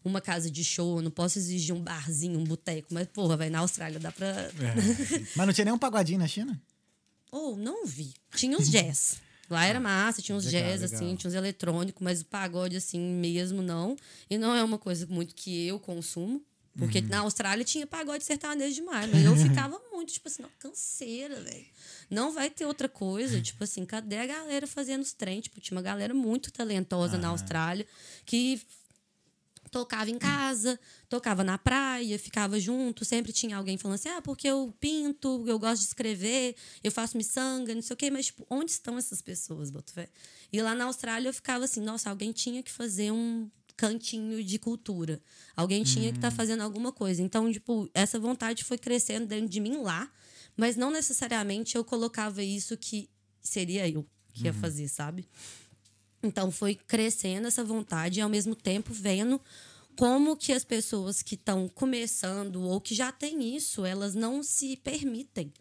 [0.05, 3.49] uma casa de show, eu não posso exigir um barzinho, um boteco, mas, porra, vai
[3.49, 4.27] na Austrália dá pra.
[4.27, 4.51] É.
[5.35, 6.59] Mas não tinha nenhum pagodinho na China?
[7.31, 8.13] Ou não vi.
[8.35, 9.17] Tinha uns jazz.
[9.49, 10.95] Lá era massa, tinha uns Legal, jazz, legal.
[10.95, 13.97] assim, tinha uns eletrônicos, mas o pagode, assim, mesmo não.
[14.29, 16.41] E não é uma coisa muito que eu consumo.
[16.77, 17.07] Porque Uhum.
[17.07, 19.09] na Austrália tinha pagode sertanejo demais.
[19.11, 19.35] Mas eu
[19.67, 21.65] ficava muito, tipo assim, não, canseira, velho.
[22.09, 23.41] Não vai ter outra coisa.
[23.41, 25.41] Tipo assim, cadê a galera fazendo os trem?
[25.41, 27.85] Tipo, tinha uma galera muito talentosa na Austrália
[28.25, 28.61] que
[29.71, 34.47] tocava em casa, tocava na praia, ficava junto, sempre tinha alguém falando assim: "Ah, porque
[34.47, 38.45] eu pinto, eu gosto de escrever, eu faço miçanga, não sei o quê", mas tipo,
[38.49, 40.07] onde estão essas pessoas, boto fé?
[40.53, 44.59] E lá na Austrália eu ficava assim: "Nossa, alguém tinha que fazer um cantinho de
[44.59, 45.21] cultura.
[45.55, 47.21] Alguém tinha que estar fazendo alguma coisa".
[47.21, 50.11] Então, tipo, essa vontade foi crescendo dentro de mim lá,
[50.57, 53.09] mas não necessariamente eu colocava isso que
[53.39, 55.27] seria eu que ia fazer, sabe?
[56.21, 59.39] Então foi crescendo essa vontade e ao mesmo tempo vendo
[59.95, 64.77] como que as pessoas que estão começando ou que já têm isso, elas não se
[64.77, 65.51] permitem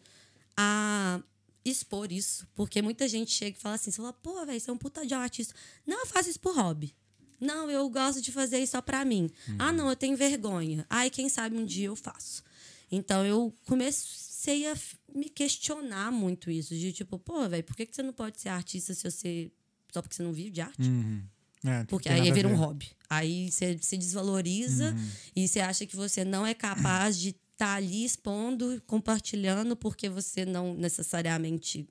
[0.55, 1.21] a
[1.65, 2.47] expor isso.
[2.53, 5.05] Porque muita gente chega e fala assim, você fala, pô, velho, você é um puta
[5.05, 5.55] de artista.
[5.85, 6.95] Não, eu faço isso por hobby.
[7.39, 9.29] Não, eu gosto de fazer isso só pra mim.
[9.59, 10.85] Ah, não, eu tenho vergonha.
[10.89, 12.43] Ai, quem sabe um dia eu faço.
[12.91, 14.75] Então eu comecei a
[15.13, 16.73] me questionar muito isso.
[16.75, 19.51] De tipo, pô, velho, por que, que você não pode ser artista se você.
[19.93, 20.81] Só porque você não vive de arte?
[20.89, 21.21] Uhum.
[21.65, 22.87] É, Porque aí vira um hobby.
[23.09, 24.95] Aí você se desvaloriza
[25.35, 30.45] e você acha que você não é capaz de estar ali expondo, compartilhando, porque você
[30.45, 31.87] não necessariamente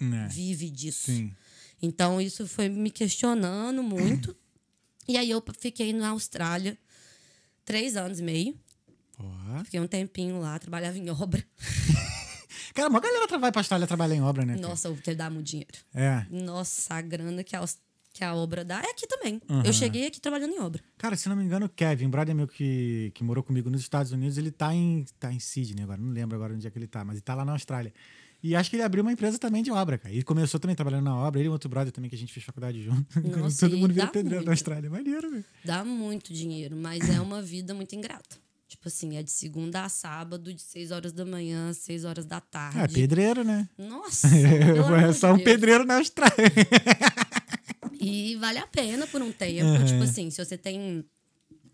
[0.00, 1.06] É, vive disso.
[1.06, 1.32] Sim.
[1.82, 4.36] Então isso foi me questionando muito.
[5.08, 6.76] E aí eu fiquei na Austrália
[7.64, 8.54] três anos e meio.
[9.16, 9.24] Pô.
[9.64, 11.44] Fiquei um tempinho lá, trabalhava em obra.
[12.74, 14.54] Cara, uma galera vai pra Austrália trabalhar em obra, né?
[14.54, 14.68] cara?
[14.68, 15.78] Nossa, o que dá muito dinheiro.
[15.92, 16.24] É.
[16.30, 17.64] Nossa, a grana que a,
[18.12, 19.40] que a obra dá é aqui também.
[19.48, 19.62] Aham.
[19.64, 20.82] Eu cheguei aqui trabalhando em obra.
[20.96, 24.12] Cara, se não me engano, o Kevin, brother meu que, que morou comigo nos Estados
[24.12, 26.86] Unidos, ele tá em, tá em Sydney agora, não lembro agora onde é que ele
[26.86, 27.92] tá, mas ele tá lá na Austrália.
[28.42, 30.14] E acho que ele abriu uma empresa também de obra, cara.
[30.14, 31.40] E começou também trabalhando na obra.
[31.40, 33.04] Ele e um outro brother também que a gente fez faculdade junto.
[33.36, 34.46] Nossa, Todo mundo vira pedreiro muito.
[34.46, 34.88] na Austrália.
[34.88, 35.44] Maneiro, velho.
[35.64, 38.36] Dá muito dinheiro, mas é uma vida muito ingrata.
[38.68, 42.26] Tipo assim, é de segunda a sábado, de 6 horas da manhã às 6 horas
[42.26, 42.78] da tarde.
[42.78, 43.66] É, pedreiro, né?
[43.78, 44.28] Nossa!
[45.08, 45.44] é só um Deus.
[45.44, 46.36] pedreiro na Austrália.
[48.00, 49.64] E vale a pena por um tempo.
[49.64, 49.84] Uhum.
[49.84, 51.04] Tipo assim, se você tem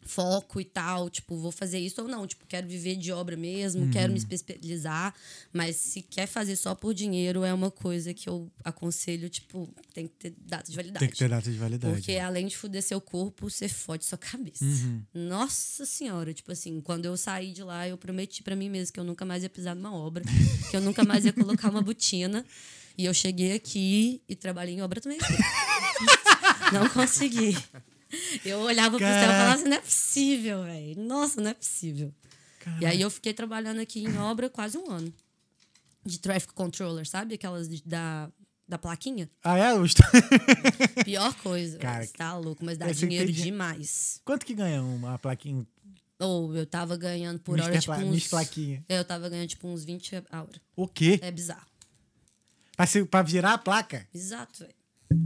[0.04, 2.26] foco e tal, tipo, vou fazer isso ou não.
[2.26, 4.12] Tipo, quero viver de obra mesmo, quero Uhum.
[4.12, 5.14] me especializar.
[5.52, 10.06] Mas se quer fazer só por dinheiro, é uma coisa que eu aconselho, tipo, tem
[10.06, 10.98] que ter data de validade.
[11.00, 11.94] Tem que ter data de validade.
[11.94, 14.64] Porque além de fuder seu corpo, você fode sua cabeça.
[14.64, 15.02] Uhum.
[15.14, 19.00] Nossa senhora, tipo assim, quando eu saí de lá, eu prometi pra mim mesmo que
[19.00, 20.22] eu nunca mais ia pisar numa obra,
[20.70, 22.44] que eu nunca mais ia colocar uma botina.
[22.96, 25.18] E eu cheguei aqui e trabalhei em obra também.
[26.72, 27.56] Não consegui.
[28.44, 29.38] Eu olhava pro céu e Caraca.
[29.38, 31.00] falava assim, não é possível, velho.
[31.02, 32.12] Nossa, não é possível.
[32.80, 35.12] E aí eu fiquei trabalhando aqui em obra quase um ano.
[36.04, 37.34] De traffic controller, sabe?
[37.34, 38.30] Aquelas de- da,
[38.68, 39.30] da plaquinha.
[39.42, 39.72] Ah, é?
[41.04, 41.78] Pior coisa.
[41.78, 44.20] Cara, Você tá louco, mas dá dinheiro entendi- demais.
[44.24, 45.66] Quanto que ganha uma plaquinha?
[46.18, 48.28] Ou eu tava ganhando por Mister hora, tipo, Pla- uns...
[48.28, 48.84] Plaquinha.
[48.88, 50.60] É, Eu tava ganhando, tipo, uns 20 a hora.
[50.76, 51.18] O quê?
[51.22, 51.66] É bizarro.
[52.76, 54.06] Pra, se- pra virar a placa?
[54.14, 54.74] Exato, velho.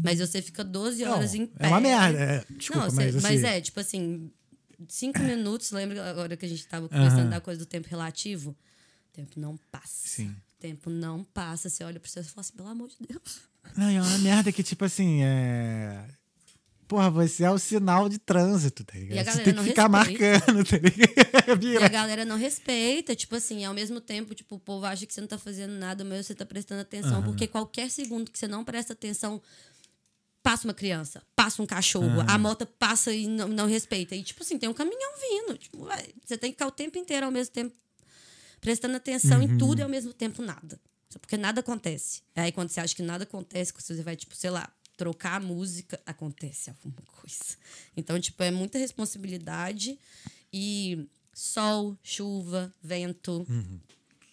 [0.03, 1.67] Mas você fica 12 Não, horas em pé.
[1.67, 2.19] é uma merda.
[2.19, 4.31] é, desculpa, Não, mas, assim, mas é, tipo assim,
[4.89, 7.31] cinco minutos, lembra agora que a gente tava conversando Aham.
[7.31, 8.51] da coisa do tempo relativo?
[8.51, 10.07] O tempo não passa.
[10.09, 10.29] Sim.
[10.29, 11.69] O tempo não passa.
[11.69, 13.41] Você olha pro céu e fala assim, pelo amor de Deus.
[13.77, 16.05] Não, é uma merda que, tipo assim, é.
[16.87, 19.17] Porra, você é o sinal de trânsito, tá ligado?
[19.17, 20.39] E a Você galera tem que não ficar respeita.
[20.47, 21.67] marcando, tá ligado?
[21.69, 25.13] E a galera não respeita, tipo assim, ao mesmo tempo, tipo, o povo acha que
[25.13, 28.49] você não tá fazendo nada, mas você tá prestando atenção, porque qualquer segundo que você
[28.49, 29.41] não presta atenção,
[30.49, 34.17] passa uma criança, passa um cachorro, a moto passa e não, não respeita.
[34.17, 35.59] E, tipo assim, tem um caminhão vindo.
[35.59, 37.77] Tipo, ué, você tem que ficar o tempo inteiro ao mesmo tempo
[38.59, 40.81] prestando atenção em tudo e ao mesmo tempo nada.
[41.11, 42.23] Só Porque nada acontece.
[42.35, 45.41] Aí quando você acha que nada acontece, quando você vai, tipo, sei lá, trocar a
[45.41, 47.59] música, acontece alguma coisa.
[47.95, 49.99] Então, tipo, é muita responsabilidade
[50.51, 53.47] e sol, chuva, vento.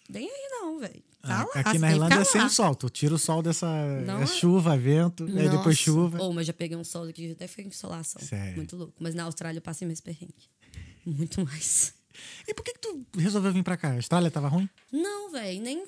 [0.08, 1.02] Nem aí não, velho.
[1.22, 1.60] Tá Ah.
[1.60, 2.48] Aqui na Irlanda é sem lá.
[2.48, 2.74] sol.
[2.74, 3.66] Tu tira o sol dessa
[4.06, 4.26] Não é é?
[4.26, 5.74] chuva, vento, aí depois Nossa.
[5.76, 6.22] chuva.
[6.22, 8.22] Ô, mas já peguei um sol aqui, até foi insolação.
[8.22, 8.56] Sério?
[8.56, 8.94] Muito louco.
[9.00, 10.48] Mas na Austrália eu passei mais perrengue.
[11.04, 11.94] Muito mais.
[12.48, 13.90] E por que, que tu resolveu vir pra cá?
[13.90, 14.68] A Austrália tava ruim?
[14.92, 15.84] Não, velho, nem.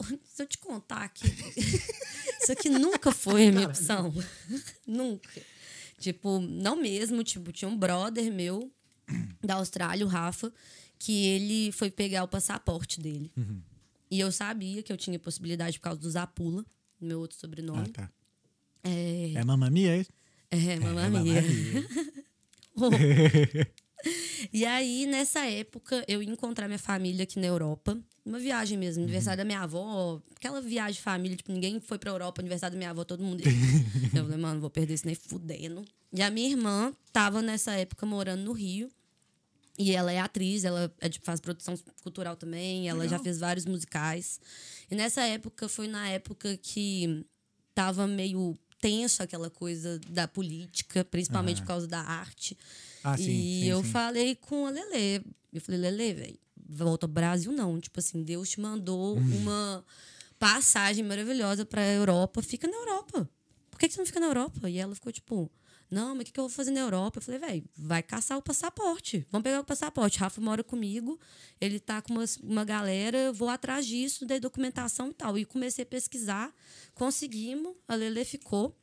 [0.24, 1.26] Se eu te contar aqui.
[2.42, 4.12] Isso aqui nunca foi a minha opção.
[4.86, 5.40] nunca.
[5.98, 7.22] Tipo, não mesmo.
[7.22, 8.70] Tipo, tinha um brother meu
[9.42, 10.52] da Austrália, o Rafa,
[11.04, 13.30] que ele foi pegar o passaporte dele.
[14.10, 16.64] E eu sabia que eu tinha possibilidade por causa do Zapula,
[17.00, 17.88] meu outro Ah, sobrenome.
[17.88, 18.10] tá.
[18.82, 20.10] É, É mamamia, é isso?
[20.50, 21.42] é, mamma É, mia.
[22.74, 22.96] Mamma
[24.52, 27.98] E aí, nessa época, eu ia encontrar minha família aqui na Europa.
[28.24, 30.20] Uma viagem mesmo, aniversário da minha avó.
[30.36, 33.42] Aquela viagem de família, tipo, ninguém foi pra Europa, aniversário da minha avó, todo mundo
[34.14, 35.84] eu falei, mano, vou perder isso nem fudendo.
[36.12, 38.90] E a minha irmã tava nessa época morando no Rio.
[39.76, 43.66] E ela é atriz, ela é, tipo, faz produção cultural também, ela já fez vários
[43.66, 44.40] musicais.
[44.88, 47.26] E nessa época, foi na época que
[47.74, 52.56] tava meio tenso aquela coisa da política, principalmente por causa da arte.
[53.02, 53.90] Ah, sim, e sim, eu sim.
[53.90, 55.22] falei com a Lelê.
[55.52, 57.80] Eu falei, Lelê, velho, volta ao Brasil não.
[57.80, 59.36] Tipo assim, Deus te mandou Hum.
[59.38, 59.84] uma
[60.38, 62.42] passagem maravilhosa pra Europa.
[62.42, 63.28] Fica na Europa.
[63.70, 64.70] Por que, que você não fica na Europa?
[64.70, 65.50] E ela ficou tipo,
[65.90, 67.18] não, mas o que, que eu vou fazer na Europa?
[67.18, 69.26] Eu falei, velho, vai caçar o passaporte.
[69.30, 70.18] Vamos pegar o passaporte.
[70.18, 71.18] Rafa mora comigo,
[71.60, 75.38] ele tá com uma, uma galera, eu vou atrás disso, dei documentação e tal.
[75.38, 76.52] E comecei a pesquisar,
[76.94, 78.76] conseguimos, a Lelê ficou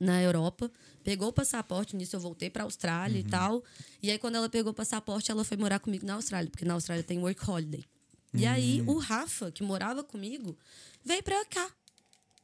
[0.00, 0.70] na Europa,
[1.02, 3.26] pegou o passaporte, nisso eu voltei pra Austrália Uhum.
[3.26, 3.64] e tal.
[4.02, 6.74] E aí, quando ela pegou o passaporte, ela foi morar comigo na Austrália, porque na
[6.74, 7.84] Austrália tem work holiday.
[8.32, 8.90] E aí, Hum.
[8.90, 10.58] o Rafa, que morava comigo,
[11.04, 11.70] veio pra cá.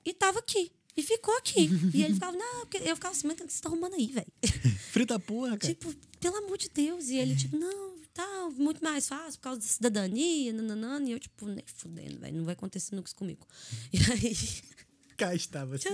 [0.04, 0.70] E tava aqui.
[0.96, 1.68] E ficou aqui.
[1.94, 4.06] e ele ficava, não, porque eu ficava assim, mas o que você tá arrumando aí,
[4.06, 4.32] velho?
[4.90, 5.72] Frita porra, cara.
[5.72, 7.08] tipo, pelo amor de Deus.
[7.08, 11.08] E ele, tipo, não, tá muito mais fácil por causa da cidadania, nananana.
[11.08, 13.46] E eu, tipo, nem fudendo, velho, não vai acontecer nunca isso comigo.
[13.92, 14.36] E aí.
[15.16, 15.86] Cá está você.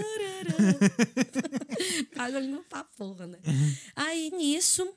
[2.14, 3.38] Paga língua pra porra, né?
[3.96, 4.88] Aí, nisso,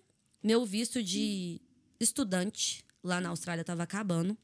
[0.43, 1.59] meu visto de
[1.99, 4.37] estudante lá na Austrália tava acabando.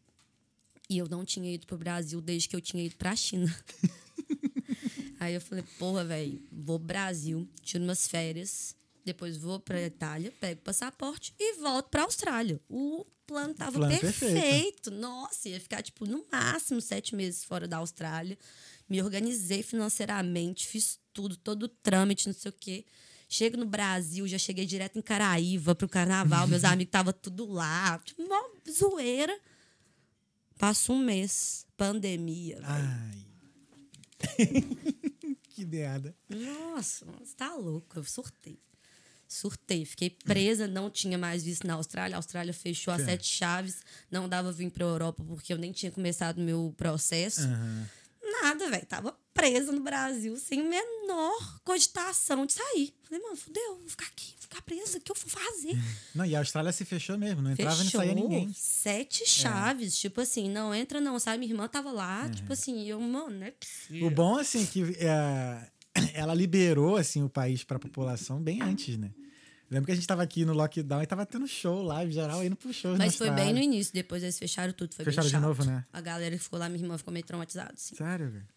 [0.89, 3.53] E eu não tinha ido pro Brasil desde que eu tinha ido pra China.
[5.25, 10.31] Aí eu falei, porra, velho, vou pro Brasil, tiro umas férias, depois vou pra Itália,
[10.39, 12.61] pego o passaporte e volto pra Austrália.
[12.69, 14.33] O plano tava Plano perfeito.
[14.33, 14.91] perfeito.
[14.91, 18.37] Nossa, ia ficar, tipo, no máximo sete meses fora da Austrália.
[18.87, 22.85] Me organizei financeiramente, fiz tudo, todo o trâmite, não sei o quê.
[23.27, 27.97] Chego no Brasil, já cheguei direto em Caraíva pro carnaval, meus amigos estavam tudo lá.
[28.05, 29.35] Tipo, mó zoeira.
[30.59, 32.59] Passa um mês, pandemia.
[32.63, 33.25] Ai.
[35.55, 36.13] que merda.
[36.29, 37.97] Nossa, você tá louco.
[37.97, 38.59] Eu surtei.
[39.27, 39.85] Surtei.
[39.85, 42.15] Fiquei presa, não tinha mais visto na Austrália.
[42.15, 43.81] A Austrália fechou as sete chaves.
[44.11, 47.41] Não dava vir pra Europa porque eu nem tinha começado meu processo.
[47.41, 47.89] Aham.
[48.45, 48.85] Nada, velho.
[48.85, 52.93] Tava presa no Brasil sem menor cogitação de sair.
[53.03, 54.97] Falei, mano, fudeu, vou ficar aqui, vou ficar presa.
[54.99, 55.75] O que eu vou fazer?
[56.13, 58.01] Não, e a Austrália se fechou mesmo, não entrava Fechou.
[58.01, 58.53] nem saía ninguém.
[58.53, 59.97] Sete chaves.
[59.97, 61.39] Tipo assim, não entra, não sai.
[61.39, 62.29] Minha irmã tava lá.
[62.29, 64.07] Tipo assim, eu, mano, não é possível.
[64.07, 65.71] O bom, assim, que é,
[66.13, 69.11] ela liberou, assim, o país pra população bem antes, né?
[69.69, 72.55] Lembro que a gente tava aqui no lockdown e tava tendo show live geral indo
[72.55, 72.95] pro show.
[72.97, 74.93] Mas foi bem no início, depois eles fecharam tudo.
[74.93, 75.85] Foi Fecharam bem de novo, né?
[75.91, 77.95] A galera que ficou lá, minha irmã ficou meio traumatizada, assim.
[77.95, 78.55] Sério, velho?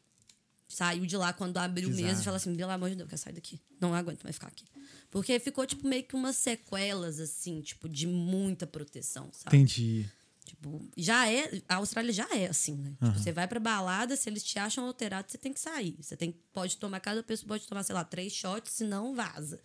[0.68, 2.06] saiu de lá quando abriu Bizarro.
[2.06, 3.60] mesmo e falou assim: pelo amor de Deus, eu quero sair daqui.
[3.80, 4.64] Não aguento mais ficar aqui.
[5.10, 9.56] Porque ficou, tipo, meio que umas sequelas, assim, tipo, de muita proteção, sabe?
[9.56, 10.06] Entendi.
[10.44, 11.62] Tipo, já é.
[11.68, 12.90] A Austrália já é assim, né?
[13.02, 15.96] Tipo, você vai pra balada, se eles te acham alterado, você tem que sair.
[16.00, 19.60] Você tem, pode tomar, cada pessoa pode tomar, sei lá, três shots, senão vaza.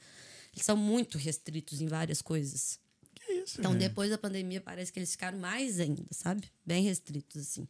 [0.54, 2.80] Eles são muito restritos em várias coisas.
[3.16, 3.80] Que isso, Então, né?
[3.80, 6.50] depois da pandemia, parece que eles ficaram mais ainda, sabe?
[6.66, 7.68] Bem restritos, assim.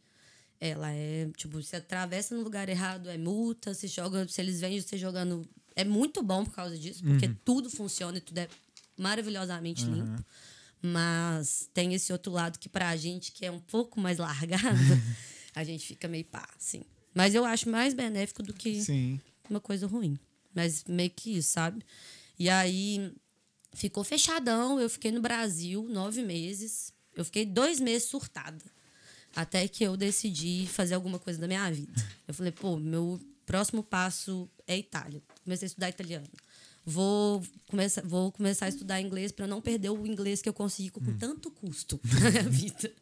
[0.60, 4.80] Ela é, tipo, se atravessa no lugar errado, é multa, se joga, se eles veem
[4.80, 5.46] você jogando.
[5.76, 8.48] É muito bom por causa disso, porque tudo funciona e tudo é
[8.96, 10.24] maravilhosamente limpo.
[10.80, 14.78] Mas tem esse outro lado que pra gente, que é um pouco mais largado,
[15.54, 16.82] a gente fica meio pá, assim.
[17.14, 19.20] Mas eu acho mais benéfico do que Sim.
[19.48, 20.18] uma coisa ruim.
[20.54, 21.84] Mas meio que isso, sabe?
[22.38, 23.12] E aí
[23.74, 24.80] ficou fechadão.
[24.80, 26.92] Eu fiquei no Brasil nove meses.
[27.14, 28.64] Eu fiquei dois meses surtada.
[29.34, 31.92] Até que eu decidi fazer alguma coisa da minha vida.
[32.26, 35.22] Eu falei, pô, meu próximo passo é Itália.
[35.42, 36.26] Comecei a estudar italiano.
[36.86, 40.90] Vou começar, vou começar a estudar inglês para não perder o inglês que eu consegui
[40.90, 42.92] com tanto custo na minha vida.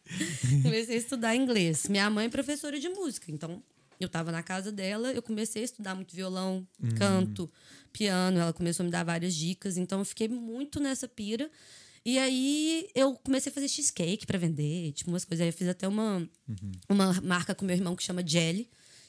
[0.62, 1.88] comecei a estudar inglês.
[1.88, 3.62] Minha mãe é professora de música, então
[4.04, 7.50] eu estava na casa dela, eu comecei a estudar muito violão, canto,
[7.92, 8.38] piano.
[8.38, 11.50] Ela começou a me dar várias dicas, então eu fiquei muito nessa pira.
[12.04, 15.42] E aí eu comecei a fazer cheesecake para vender, tipo umas coisas.
[15.42, 16.28] Aí eu fiz até uma,
[16.88, 18.68] uma marca com meu irmão que chama Jelly,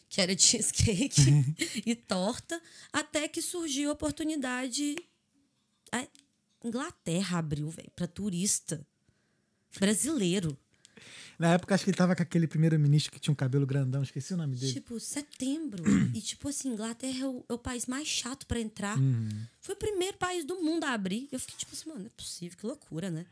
[0.09, 1.21] que era cheesecake
[1.85, 4.95] e torta, até que surgiu a oportunidade.
[5.91, 6.07] A
[6.63, 8.85] Inglaterra abriu, velho, para turista
[9.79, 10.57] brasileiro.
[11.39, 14.33] Na época, acho que ele tava com aquele primeiro-ministro que tinha um cabelo grandão, esqueci
[14.33, 14.73] o nome dele.
[14.73, 15.83] Tipo, setembro.
[16.13, 18.97] e, tipo assim, Inglaterra é o, é o país mais chato pra entrar.
[19.61, 21.27] Foi o primeiro país do mundo a abrir.
[21.31, 23.25] Eu fiquei, tipo assim, mano, não é possível, que loucura, né?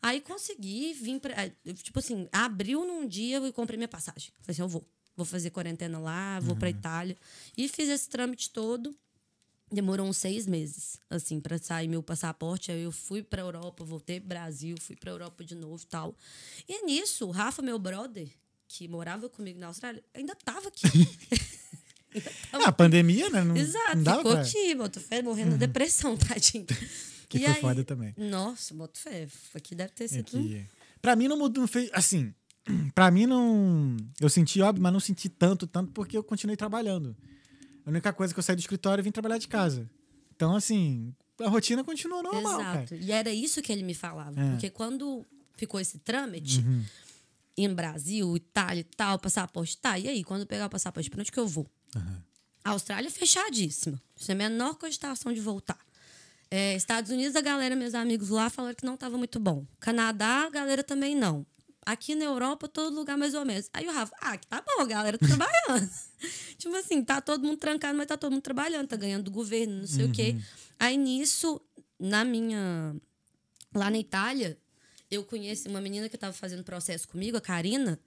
[0.00, 1.32] Aí consegui, vim pra.
[1.46, 1.52] eh,
[1.82, 4.30] Tipo assim, abriu num dia e comprei minha passagem.
[4.40, 4.86] Falei assim, eu vou.
[5.16, 7.16] Vou fazer quarentena lá, vou pra Itália.
[7.56, 8.94] E fiz esse trâmite todo.
[9.70, 12.72] Demorou uns seis meses, assim, pra sair meu passaporte.
[12.72, 16.14] Aí eu fui pra Europa, voltei pro Brasil, fui pra Europa de novo e tal.
[16.68, 18.28] E nisso, o Rafa, meu brother,
[18.66, 20.86] que morava comigo na Austrália, ainda tava aqui.
[22.52, 23.44] Ah, a pandemia, né?
[23.44, 24.40] Não, Exato, não ficou pra...
[24.40, 26.64] aqui, boto fé, morrendo de depressão, tadinho.
[27.28, 28.14] Que E foi aí- foda também.
[28.16, 29.28] Nossa, boto fé.
[29.54, 30.24] Aqui deve ter É sido.
[30.30, 30.66] que...
[31.02, 31.90] Pra mim não mudou, não fez...
[31.92, 32.34] Assim,
[32.94, 33.94] pra mim não...
[34.18, 37.14] Eu senti óbvio, mas não senti tanto, tanto porque eu continuei trabalhando.
[37.88, 39.88] A única coisa que eu saí do escritório e vim trabalhar de casa.
[40.36, 42.88] Então, assim, a rotina continuou normal, Exato.
[42.90, 43.00] cara.
[43.00, 44.38] E era isso que ele me falava.
[44.38, 44.44] É.
[44.44, 44.50] Uhum.
[44.50, 45.24] Porque quando
[45.54, 46.62] ficou esse trâmite,
[47.56, 51.20] em Brasil, Itália e tal, passaporte, tá, e aí, quando eu pegar o passaporte, pra
[51.20, 51.66] onde que eu vou?
[52.62, 53.98] A Austrália é fechadíssima.
[54.14, 55.78] Sem a menor cogitação de voltar.
[56.50, 59.64] É, Estados Unidos, a galera, meus amigos lá, falaram que não estava muito bom.
[59.80, 61.46] Canadá, a galera também não.
[61.86, 63.70] Aqui na Europa, todo lugar mais ou menos.
[63.72, 65.90] Aí o Rafa, ah, que tá bom, a galera tá trabalhando.
[66.58, 69.80] tipo assim, tá todo mundo trancado, mas tá todo mundo trabalhando, tá ganhando do governo,
[69.80, 70.36] não sei o quê.
[70.78, 71.60] Aí nisso,
[71.98, 72.94] na minha.
[73.74, 74.58] Lá na Itália,
[75.10, 77.98] eu conheci uma menina que tava fazendo processo comigo, a Karina,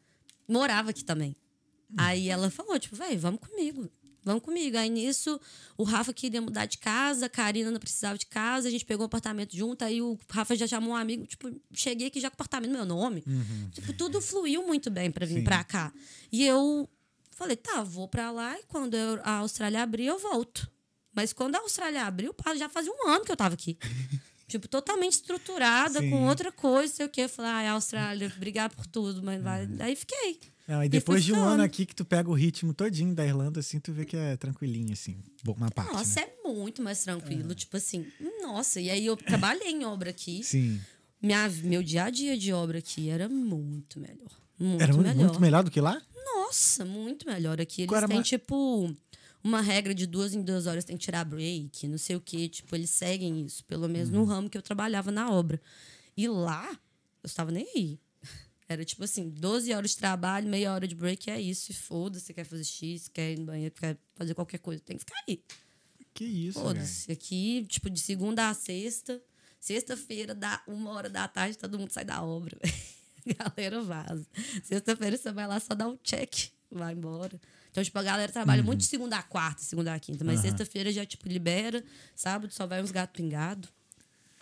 [0.47, 1.36] morava aqui também.
[1.97, 3.89] Aí ela falou, tipo, velho, vamos comigo.
[4.24, 4.78] Vamos comigo.
[4.78, 5.39] Aí nisso,
[5.78, 9.03] o Rafa queria mudar de casa, a Karina não precisava de casa, a gente pegou
[9.03, 12.36] um apartamento junto, aí o Rafa já chamou um amigo, tipo, cheguei aqui já com
[12.36, 13.24] o apartamento no meu nome.
[13.72, 15.43] Tipo, tudo fluiu muito bem pra vir Sim.
[15.43, 15.91] pra cá.
[16.32, 16.88] E eu
[17.32, 20.69] falei, tá, vou pra lá e quando eu- a Austrália abrir, eu volto.
[21.13, 23.78] Mas quando a Austrália abriu, já fazia um ano que eu tava aqui.
[24.47, 26.09] tipo, totalmente estruturada, Sim.
[26.11, 27.22] com outra coisa, sei o quê.
[27.22, 29.67] Eu falei, ai, Austrália, obrigado por tudo, mas vai.
[29.80, 30.39] Aí fiquei.
[30.72, 33.59] Não, e depois de um ano aqui que tu pega o ritmo todinho da Irlanda,
[33.59, 36.28] assim, tu vê que é tranquilinho, assim, uma parte, Nossa, né?
[36.43, 37.53] é muito mais tranquilo.
[37.53, 38.05] Tipo assim,
[38.41, 38.80] nossa.
[38.80, 40.43] E aí eu trabalhei em obra aqui.
[40.43, 40.80] Sim.
[41.22, 44.32] Minha, meu dia a dia de obra aqui era muito melhor.
[44.57, 45.15] Muito Era melhor.
[45.15, 46.01] muito melhor do que lá?
[46.24, 47.82] Nossa, muito melhor aqui.
[47.82, 48.95] Eles era têm, tipo,
[49.43, 52.47] uma regra de duas em duas horas tem que tirar break, não sei o quê.
[52.47, 54.15] Tipo, eles seguem isso, pelo menos Uhum.
[54.19, 55.59] no ramo que eu trabalhava na obra.
[56.15, 56.69] E lá,
[57.24, 57.99] eu estava nem aí.
[58.72, 61.72] Era tipo assim, 12 horas de trabalho, meia hora de break, é isso.
[61.72, 65.01] E foda-se, quer fazer X, quer ir no banheiro, quer fazer qualquer coisa, tem que
[65.05, 65.43] ficar aí.
[66.13, 66.59] Que isso.
[66.59, 67.11] Foda-se.
[67.11, 69.22] Aqui, tipo, de segunda a sexta,
[69.59, 72.57] sexta-feira, dá uma hora da tarde, todo mundo sai da obra.
[73.26, 74.26] galera vaza.
[74.63, 77.39] Sexta-feira você vai lá só dar um check, vai embora.
[77.69, 80.41] Então, tipo, a galera trabalha muito de segunda a quarta, segunda a quinta, mas Uhum.
[80.43, 81.84] Sexta-feira já, tipo, libera,
[82.15, 83.69] sábado só vai uns gatos pingados.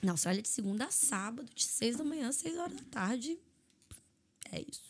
[0.01, 3.37] Na Austrália, de segunda a sábado, de seis da manhã, seis horas da tarde.
[4.51, 4.81] É isso.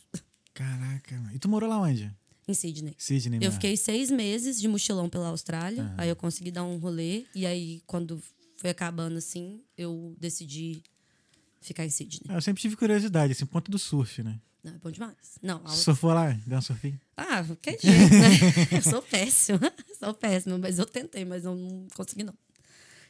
[0.53, 1.16] Caraca.
[1.34, 2.12] E tu morou lá onde?
[2.47, 2.95] Em Sydney.
[2.97, 3.51] Sydney, Eu né?
[3.51, 5.93] fiquei seis meses de mochilão pela Austrália.
[5.97, 7.26] Aí eu consegui dar um rolê.
[7.36, 8.22] E aí, quando
[8.57, 10.82] foi acabando assim, eu decidi
[11.62, 12.36] ficar em Sydney.
[12.36, 14.39] Eu sempre tive curiosidade, assim, ponto do surf, né?
[14.64, 15.38] Não, é bom demais.
[15.41, 15.70] Não, a...
[15.70, 16.32] Surfou lá?
[16.45, 16.99] Deu um surfinho?
[17.16, 17.88] ah, que jeito,
[18.72, 18.78] né?
[18.78, 19.60] eu sou péssima.
[19.99, 22.34] Sou péssima, mas eu tentei, mas eu não consegui, não.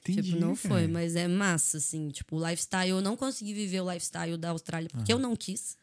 [0.01, 0.69] Entendi, tipo, não cara.
[0.69, 2.09] foi, mas é massa, assim.
[2.09, 5.77] Tipo, o lifestyle, eu não consegui viver o lifestyle da Austrália porque eu não quis.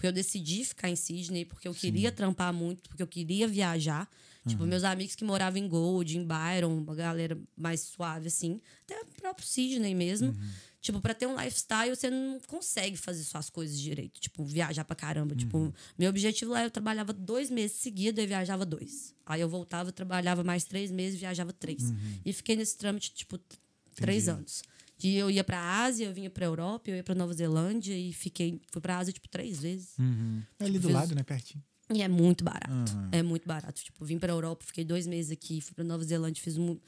[0.00, 4.08] Porque eu decidi ficar em Sydney, porque eu queria trampar muito, porque eu queria viajar.
[4.48, 8.58] Tipo, meus amigos que moravam em Gold, em Byron, uma galera mais suave, assim.
[8.84, 10.34] Até o próprio Sydney mesmo.
[10.80, 14.18] Tipo, pra ter um lifestyle, você não consegue fazer suas coisas direito.
[14.18, 15.34] Tipo, viajar pra caramba.
[15.36, 19.14] Tipo, meu objetivo lá, eu trabalhava dois meses seguidos e viajava dois.
[19.26, 21.92] Aí eu voltava, trabalhava mais três meses, viajava três.
[22.24, 23.58] E fiquei nesse trâmite, tipo, t-
[23.94, 24.62] três anos.
[25.02, 28.12] E eu ia pra Ásia, eu vinha pra Europa, eu ia pra Nova Zelândia e
[28.12, 28.60] fiquei...
[28.70, 29.96] Fui pra Ásia, tipo, três vezes.
[29.98, 30.42] Uhum.
[30.58, 31.22] É ali do Fiz- lado, né?
[31.22, 31.62] Pertinho.
[31.92, 32.92] E é muito barato.
[33.10, 33.82] É muito barato.
[33.82, 36.78] Tipo, vim pra Europa, fiquei dois meses aqui, fui pra Nova Zelândia, fiz um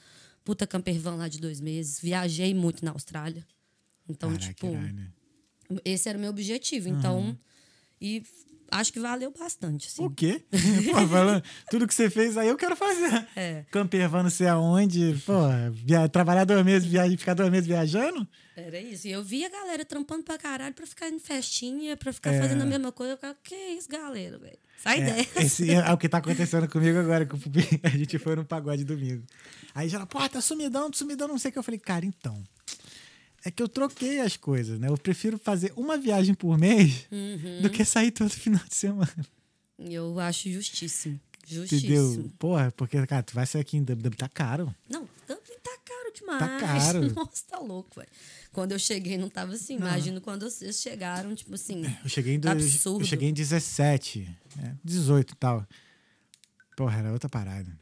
[0.44, 1.98] puta campervan lá de dois meses.
[2.00, 3.44] Viajei muito na Austrália.
[4.08, 5.12] Então, Caraca, tipo, irado.
[5.84, 6.88] esse era o meu objetivo.
[6.88, 7.36] Então,
[8.00, 10.05] e f- acho que valeu bastante, assim.
[10.05, 10.45] O quê?
[10.93, 13.27] Pô, falando, tudo que você fez aí eu quero fazer.
[13.37, 13.64] É.
[13.70, 15.14] Campervan não sei aonde.
[15.25, 15.35] Pô,
[15.73, 18.27] via- trabalhar dois meses, viajar, ficar dois meses viajando?
[18.57, 19.07] Era isso.
[19.09, 22.41] E eu via a galera trampando pra caralho pra ficar em festinha, pra ficar É.
[22.41, 23.12] fazendo a mesma coisa.
[23.14, 24.59] Eu ficava, que isso, galera, velho?
[24.77, 25.43] Sai É, dessa.
[25.43, 27.25] esse é o que tá acontecendo comigo agora.
[27.25, 29.23] Pupi- a gente foi no pagode domingo.
[29.75, 31.59] Aí já, pô, tá sumidão, sumidão, não sei o que.
[31.59, 32.43] Eu falei, cara, então.
[33.45, 34.88] É que eu troquei as coisas, né?
[34.88, 37.62] Eu prefiro fazer uma viagem por mês Uhum.
[37.62, 39.26] do que sair todo final de semana.
[39.78, 41.18] Eu acho justíssimo.
[41.45, 41.66] Entendeu?
[41.66, 42.28] Justíssimo.
[42.38, 44.72] Porra, porque, cara, tu vai sair aqui em Dublin, tá caro.
[44.88, 46.38] Não, Dublin tá caro demais.
[46.38, 47.11] Tá caro.
[47.14, 48.09] Nossa, tá louco, velho.
[48.53, 49.74] Quando eu cheguei, não tava assim.
[49.76, 51.82] Imagino quando vocês chegaram, tipo assim.
[52.05, 53.03] Eu cheguei em, dois- Absurdo.
[53.03, 54.28] eu cheguei em 17,
[54.62, 55.66] é, 18 e tal.
[56.76, 57.76] Porra, era outra parada.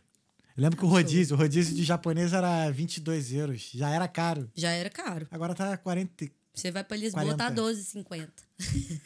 [0.61, 3.71] Eu lembro que o rodízio, o rodízio de japonês era 22 euros.
[3.73, 4.51] Já era caro.
[4.55, 5.27] Já era caro.
[5.31, 6.31] Agora tá 40.
[6.53, 7.37] Você vai pra Lisboa, 40.
[7.39, 8.29] tá 12,50.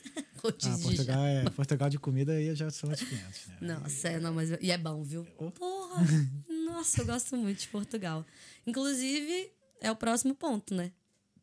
[0.44, 1.26] Ah, Rodízio de Portugal, já.
[1.26, 3.56] é, Portugal de comida aí já são outros 500, né?
[3.62, 4.50] Nossa, é, não, mas.
[4.60, 5.24] E é bom, viu?
[5.24, 6.02] Porra!
[6.66, 8.26] Nossa, eu gosto muito de Portugal.
[8.66, 9.50] Inclusive,
[9.80, 10.92] é o próximo ponto, né?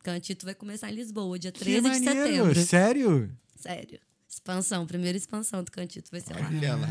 [0.04, 2.64] Cantito vai começar em Lisboa, dia 13 de setembro.
[2.64, 3.36] Sério?
[3.56, 4.00] Sério.
[4.32, 6.48] Expansão, primeira expansão do Cantito vai ser lá.
[6.48, 6.88] Olha lá.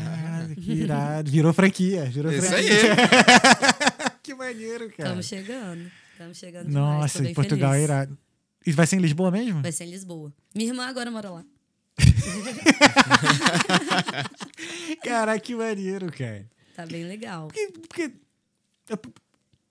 [0.55, 1.31] Que irado.
[1.31, 2.05] Virou franquia.
[2.05, 2.93] Virou Isso franquia.
[2.93, 4.11] aí.
[4.21, 5.09] que maneiro, cara.
[5.09, 5.91] Estamos chegando.
[6.11, 7.01] Estamos chegando demais.
[7.01, 7.89] Nossa, em Portugal é feliz.
[7.89, 8.17] irado.
[8.65, 9.61] E vai ser em Lisboa mesmo?
[9.63, 10.31] Vai ser em Lisboa.
[10.53, 11.43] Minha irmã agora mora lá.
[15.03, 16.45] Caraca, que maneiro, cara.
[16.75, 17.47] Tá bem legal.
[17.47, 18.11] Porque, porque
[18.89, 18.99] eu-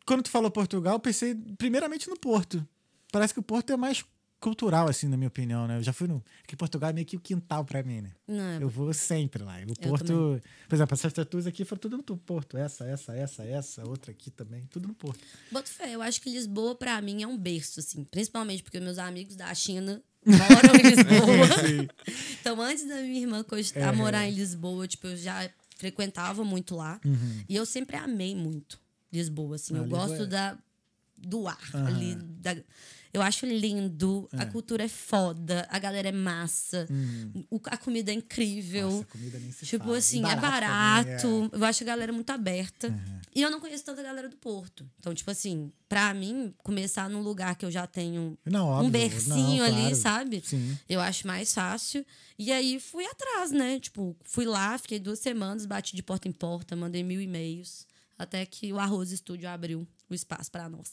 [0.04, 2.66] quando tu falou Portugal, eu pensei primeiramente no Porto.
[3.12, 4.04] Parece que o Porto é mais
[4.40, 5.76] cultural, assim, na minha opinião, né?
[5.78, 6.24] Eu já fui no.
[6.42, 8.10] Porque Portugal é meio que o quintal pra mim, né?
[8.26, 9.56] Não, é- Eu vou sempre lá.
[9.68, 10.06] O Porto.
[10.06, 10.40] também.
[10.68, 12.56] Por exemplo, essas tatuas aqui foram tudo no Porto.
[12.56, 14.66] Essa, essa, essa, essa, outra aqui também.
[14.70, 15.20] Tudo no Porto.
[15.52, 18.02] Boto fé, eu acho que Lisboa, pra mim, é um berço, assim.
[18.04, 21.90] Principalmente porque meus amigos da China moram em Lisboa.
[22.40, 23.96] então, antes da minha irmã cogitar É.
[23.96, 27.00] morar em Lisboa, tipo, eu já frequentava muito lá.
[27.48, 28.78] E eu sempre amei muito
[29.12, 29.74] Lisboa, assim.
[29.74, 30.58] Ah, eu Lisboa gosto é- da,
[31.20, 31.86] do ar Aham.
[31.86, 32.14] ali.
[32.14, 32.56] Da,
[33.12, 36.86] eu acho lindo, a cultura é foda, a galera é massa,
[37.50, 38.88] o- a comida é incrível.
[38.88, 39.98] Nossa, comida nem se Tipo fala.
[39.98, 41.50] Assim, é também, barato.
[41.52, 42.94] Eu acho a galera muito aberta.
[43.34, 44.88] E eu não conheço tanta galera do Porto.
[45.00, 48.86] Então, tipo assim, pra mim, começar num lugar que eu já tenho Não, óbvio.
[48.86, 49.94] um bercinho Não, ali, claro.
[49.96, 50.42] sabe?
[50.44, 50.78] Sim.
[50.88, 52.06] Eu acho mais fácil.
[52.38, 53.80] E aí fui atrás, né?
[53.80, 57.86] Tipo, fui lá, fiquei duas semanas, bati de porta em porta, mandei mil e-mails.
[58.16, 60.92] Até que o Arroz Estúdio abriu o espaço pra nós.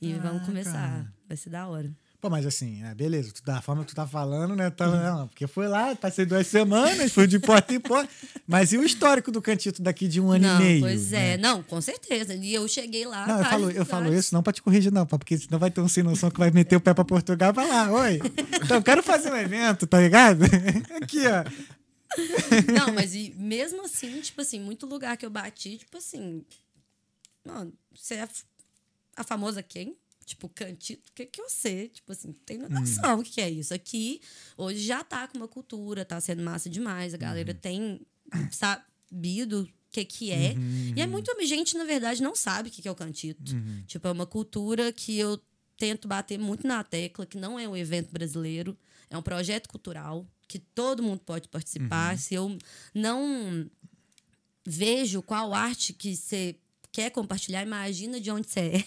[0.00, 0.72] E Ah, vamos começar.
[0.72, 1.12] cara.
[1.28, 1.90] Vai ser da hora.
[2.20, 4.68] Pô, mas assim, é, beleza, tu- da forma que tu tá falando, né?
[4.68, 8.12] Tá, não, porque foi lá, passei duas semanas, fui de porta em porta.
[8.46, 10.80] Mas e o histórico do cantito daqui de um ano não, e meio?
[10.82, 11.32] pois né?
[11.34, 11.36] é.
[11.38, 12.34] Não, com certeza.
[12.34, 13.26] E eu cheguei lá.
[13.26, 15.80] Não, eu falo, eu falo isso não pra te corrigir, não, porque senão vai ter
[15.80, 18.20] um sem noção que vai meter o pé pra Portugal e vai lá, oi.
[18.62, 20.42] Então, eu quero fazer um evento, tá ligado?
[21.02, 21.44] Aqui, ó.
[22.86, 26.44] Não, mas e mesmo assim, tipo assim, muito lugar que eu bati, tipo assim.
[27.46, 28.28] Mano, você é
[29.20, 29.96] a, famosa quem?
[30.24, 31.88] Tipo, cantito, o que que eu sei?
[31.88, 33.74] Tipo assim, tem noção o que é isso.
[33.74, 34.20] Aqui,
[34.56, 37.14] hoje já tá com uma cultura, tá sendo massa demais.
[37.14, 38.00] A galera tem
[38.52, 40.54] sabido o que que é.
[40.96, 43.54] E é muito gente, na verdade, não sabe o que que é o cantito.
[43.86, 45.40] Tipo, é uma cultura que eu
[45.76, 50.26] tento bater muito na tecla, que não é um evento brasileiro, é um projeto cultural,
[50.46, 52.16] que todo mundo pode participar.
[52.18, 52.56] Se eu
[52.94, 53.68] não
[54.64, 56.56] vejo qual arte que você
[56.92, 58.84] quer compartilhar, imagina de onde você é.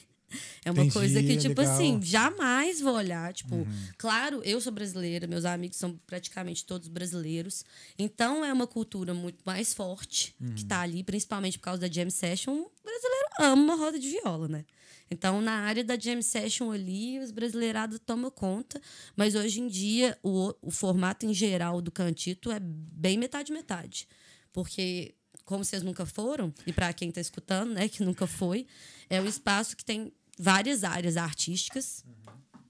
[0.65, 1.75] É uma Entendi, coisa que, tipo legal.
[1.75, 3.33] assim, jamais vou olhar.
[3.33, 3.67] Tipo,
[3.97, 7.63] claro, eu sou brasileira, meus amigos são praticamente todos brasileiros.
[7.97, 12.09] Então é uma cultura muito mais forte que tá ali, principalmente por causa da Jam
[12.09, 12.53] Session.
[12.53, 14.65] O brasileiro ama uma roda de viola, né?
[15.11, 18.81] Então, na área da Jam Session ali, os brasileirados tomam conta.
[19.15, 24.07] Mas hoje em dia, o, o formato em geral do cantito é bem metade-metade.
[24.51, 25.13] Porque
[25.45, 28.65] como vocês nunca foram, e para quem está escutando, né, que nunca foi,
[29.09, 30.11] é um espaço que tem
[30.43, 32.03] várias áreas artísticas.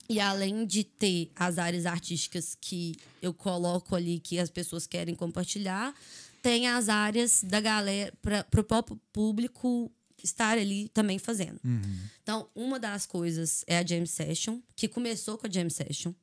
[0.08, 5.16] E além de ter as áreas artísticas que eu coloco ali, que as pessoas querem
[5.16, 5.94] compartilhar,
[6.42, 11.60] tem as áreas da galera, para o próprio público estar ali também fazendo.
[12.22, 16.14] Então, uma das coisas é a Jam Session, que começou com a Jam Session.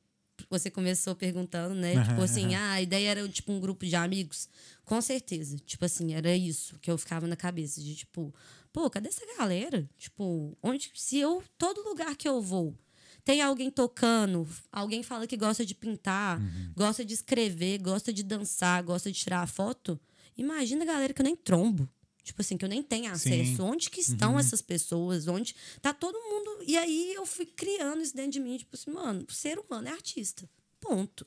[0.49, 2.03] Você começou perguntando, né?
[2.03, 4.47] Tipo assim, ah, a ideia era tipo um grupo de amigos.
[4.85, 5.57] Com certeza.
[5.65, 7.81] Tipo assim, era isso que eu ficava na cabeça.
[7.81, 8.33] De tipo,
[8.73, 9.89] pô, cadê essa galera?
[9.97, 10.91] Tipo, onde.
[10.95, 11.43] Se eu.
[11.57, 12.75] Todo lugar que eu vou.
[13.23, 16.73] Tem alguém tocando, alguém fala que gosta de pintar, Uhum.
[16.75, 19.99] gosta de escrever, gosta de dançar, gosta de tirar foto.
[20.35, 21.87] Imagina a galera que eu nem trombo.
[22.23, 23.57] Tipo assim, que eu nem tenho acesso.
[23.57, 23.61] Sim.
[23.61, 25.27] Onde que estão essas pessoas?
[25.27, 26.63] Onde tá todo mundo.
[26.65, 29.87] E aí eu fui criando isso dentro de mim, tipo assim, mano, o ser humano
[29.87, 30.49] é artista.
[30.79, 31.25] Ponto.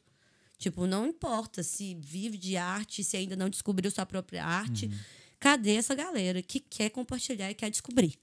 [0.58, 4.88] Tipo, não importa se vive de arte, se ainda não descobriu sua própria arte.
[5.44, 8.18] Cadê essa galera que quer compartilhar e quer descobrir?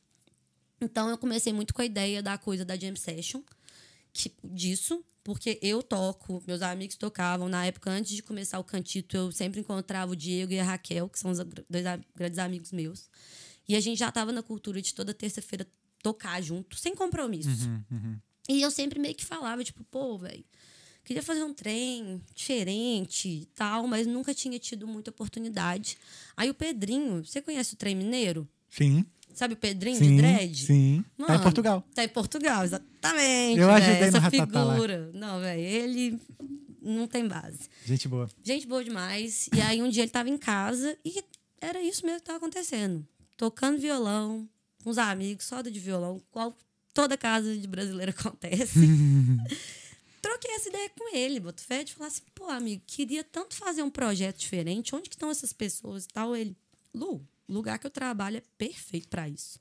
[0.82, 3.44] Então eu comecei muito com a ideia da coisa da jam session,
[4.12, 7.48] que, disso, porque eu toco, meus amigos tocavam.
[7.48, 11.08] Na época, antes de começar o cantito, eu sempre encontrava o Diego e a Raquel,
[11.10, 13.08] que são os dois grandes amigos meus.
[13.70, 15.68] E a gente já estava na cultura de toda terça-feira
[16.02, 17.70] tocar junto, sem compromisso.
[18.50, 20.44] E eu sempre meio que falava, tipo, pô, velho,
[21.04, 25.98] queria fazer um trem diferente e tal, mas nunca tinha tido muita oportunidade.
[26.36, 28.48] Aí o Pedrinho, você conhece o trem mineiro?
[28.70, 29.06] Sim.
[29.34, 30.16] Sabe o Pedrinho Sim.
[30.16, 30.66] de dread?
[30.66, 31.06] Sim.
[31.18, 31.84] tá em Mano, Portugal.
[31.96, 33.60] Tá em Portugal, exatamente.
[33.60, 34.30] Eu ajudei no essa lá.
[34.30, 35.12] figura.
[35.14, 36.20] Não, velho, ele
[36.82, 37.70] não tem base.
[37.86, 38.30] Gente boa.
[38.44, 39.50] Gente boa demais.
[39.56, 41.24] E aí um dia ele tava em casa e
[41.62, 43.08] era isso mesmo que tava acontecendo.
[43.38, 44.48] Tocando violão,
[44.84, 46.56] com os amigos, só de violão, qual
[46.94, 48.80] toda casa de brasileiro acontece.
[50.22, 53.82] Troquei essa ideia com ele, boto fé, de falar assim, pô, amigo, queria tanto fazer
[53.82, 56.36] um projeto diferente, onde que estão essas pessoas e tal?
[56.36, 56.56] Ele,
[56.94, 59.60] Lu, o lugar que eu trabalho é perfeito pra isso.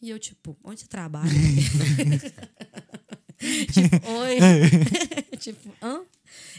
[0.00, 1.28] E eu, tipo, onde você trabalha?
[3.72, 4.38] tipo, oi.
[5.38, 6.04] tipo, hã?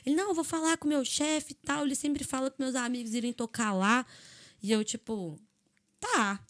[0.05, 1.85] Ele, não, eu vou falar com meu chefe e tal.
[1.85, 4.05] Ele sempre fala que meus amigos irem tocar lá.
[4.61, 5.39] E eu, tipo,
[5.99, 6.45] tá.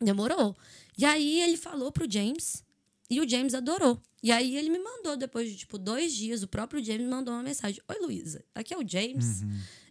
[0.00, 0.56] Demorou.
[0.98, 2.64] E aí ele falou pro James
[3.10, 4.00] e o James adorou.
[4.22, 7.34] E aí ele me mandou, depois de tipo dois dias, o próprio James me mandou
[7.34, 9.42] uma mensagem: Oi, Luísa, aqui é o James.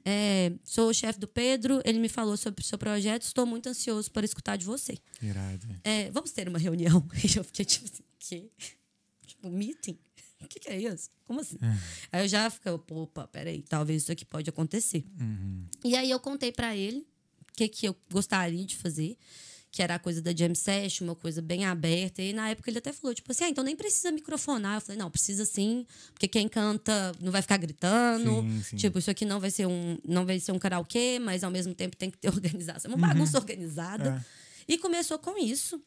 [0.06, 1.82] É, sou o chefe do Pedro.
[1.84, 3.24] Ele me falou sobre o seu projeto.
[3.24, 4.98] Estou muito ansioso para escutar de você.
[5.22, 5.68] Irado.
[5.84, 7.06] É, vamos ter uma reunião.
[7.24, 8.50] E eu fiquei tipo assim: quê?
[9.28, 9.98] Tipo, meeting?
[10.42, 11.10] O que, que é isso?
[11.26, 11.58] Como assim?
[12.12, 15.04] Aí eu já fiquei, opa, peraí, talvez isso aqui pode acontecer.
[15.84, 17.06] E aí eu contei pra ele
[17.42, 19.18] o que, que eu gostaria de fazer,
[19.72, 22.22] que era a coisa da jam session, uma coisa bem aberta.
[22.22, 24.78] E na época ele até falou, tipo assim, ah, então nem precisa microfonar.
[24.78, 28.42] Eu falei, não, precisa sim, porque quem canta não vai ficar gritando.
[28.42, 28.76] Sim, sim.
[28.78, 31.76] Tipo, isso aqui não vai ser um, não vai ser um karaokê, mas ao mesmo
[31.76, 32.92] tempo tem que ter organização.
[32.92, 34.26] É uma bagunça organizada.
[34.68, 35.82] E começou com isso.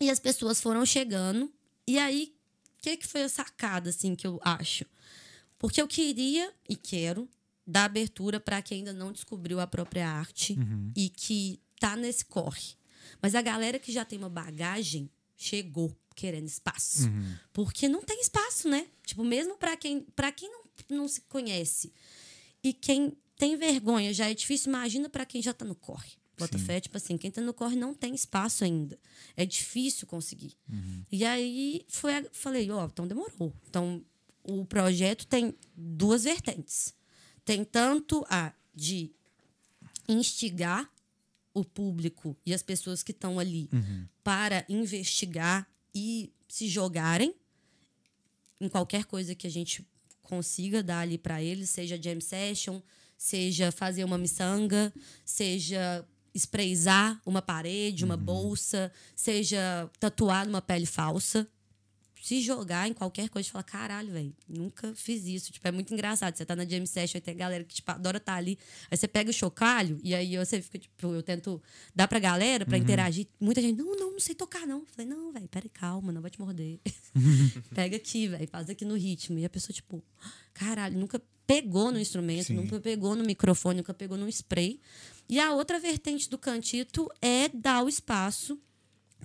[0.00, 1.52] E as pessoas foram chegando.
[1.86, 2.34] E aí,
[2.78, 4.84] o que, que foi a sacada, assim, que eu acho?
[5.58, 7.28] Porque eu queria e quero
[7.66, 10.54] dar abertura para quem ainda não descobriu a própria arte
[10.96, 12.74] e que tá nesse corre.
[13.20, 17.08] Mas a galera que já tem uma bagagem chegou querendo espaço.
[17.52, 18.86] Porque não tem espaço, né?
[19.04, 21.92] Tipo, mesmo para quem, pra quem não, não se conhece
[22.62, 26.12] e quem tem vergonha já é difícil, imagina para quem já tá no corre.
[26.36, 28.98] Bota fé, tipo assim, quem tá no corre não tem espaço ainda.
[29.36, 30.56] É difícil conseguir.
[31.12, 33.52] E aí foi, falei, ó, então demorou.
[33.68, 34.04] Então
[34.42, 36.94] o projeto tem duas vertentes.
[37.44, 39.12] Tem tanto a de
[40.08, 40.90] instigar
[41.54, 43.70] o público e as pessoas que estão ali
[44.22, 47.34] para investigar e se jogarem
[48.60, 49.86] em qualquer coisa que a gente
[50.20, 52.80] consiga dar ali para eles, seja jam session,
[53.16, 54.92] seja fazer uma miçanga,
[55.24, 61.48] seja sprayzar uma parede, uma bolsa, seja tatuar numa pele falsa.
[62.24, 65.52] Se jogar em qualquer coisa e falar, caralho, velho, nunca fiz isso.
[65.52, 66.34] Tipo, é muito engraçado.
[66.34, 68.58] Você tá na jam session e tem galera que tipo, adora estar ali.
[68.90, 71.62] Aí você pega o chocalho e aí você fica, tipo, eu tento
[71.94, 73.26] dar pra galera pra interagir.
[73.38, 74.78] Muita gente, não, não, não sei tocar, não.
[74.78, 76.80] Eu falei, não, velho, peraí, calma, não vai te morder.
[77.74, 79.38] Pega aqui, velho, faz aqui no ritmo.
[79.38, 80.02] E a pessoa, tipo,
[80.54, 82.54] caralho, nunca pegou no instrumento, Sim.
[82.54, 84.80] nunca pegou no microfone, nunca pegou no spray.
[85.28, 88.58] E a outra vertente do cantito é dar o espaço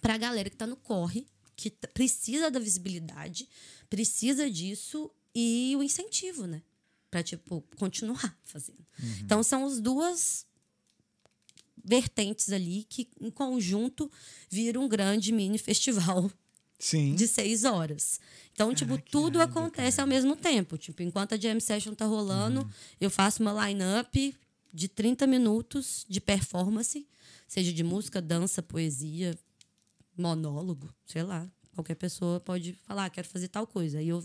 [0.01, 1.25] pra galera que tá no corre,
[1.60, 3.49] que precisa da visibilidade,
[3.89, 6.62] precisa disso e o incentivo, né?
[7.12, 8.86] Pra, tipo, continuar fazendo.
[9.22, 10.45] Então, são as duas
[11.84, 14.10] vertentes ali que, em conjunto,
[14.49, 16.32] viram um grande mini festival
[16.78, 17.14] Sim.
[17.16, 18.22] de seis horas.
[18.53, 20.78] Então, tipo, tudo acontece ao mesmo tempo.
[20.78, 22.70] Tipo, enquanto a jam session tá rolando,
[23.01, 24.36] eu faço uma line-up
[24.74, 27.05] de 30 minutos de performance,
[27.47, 29.38] seja de música, dança, poesia,
[30.20, 31.49] monólogo, sei lá.
[31.74, 33.99] Qualquer pessoa pode falar, ah, quero fazer tal coisa.
[33.99, 34.24] Aí eu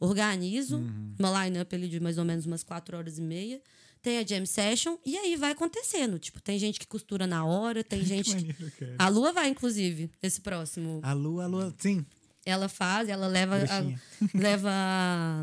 [0.00, 0.78] organizo
[1.18, 3.60] uma line-up ali de mais ou menos umas quatro horas e meia.
[4.02, 6.18] Tem a jam session e aí vai acontecendo.
[6.18, 8.30] Tipo, tem gente que costura na hora, tem gente.
[8.30, 8.94] que- maneiro, cara.
[8.98, 11.00] A Lua vai, inclusive, esse próximo.
[11.02, 12.04] Alô, alô, sim.
[12.44, 13.80] Ela faz, ela leva a,
[14.38, 15.42] leva a,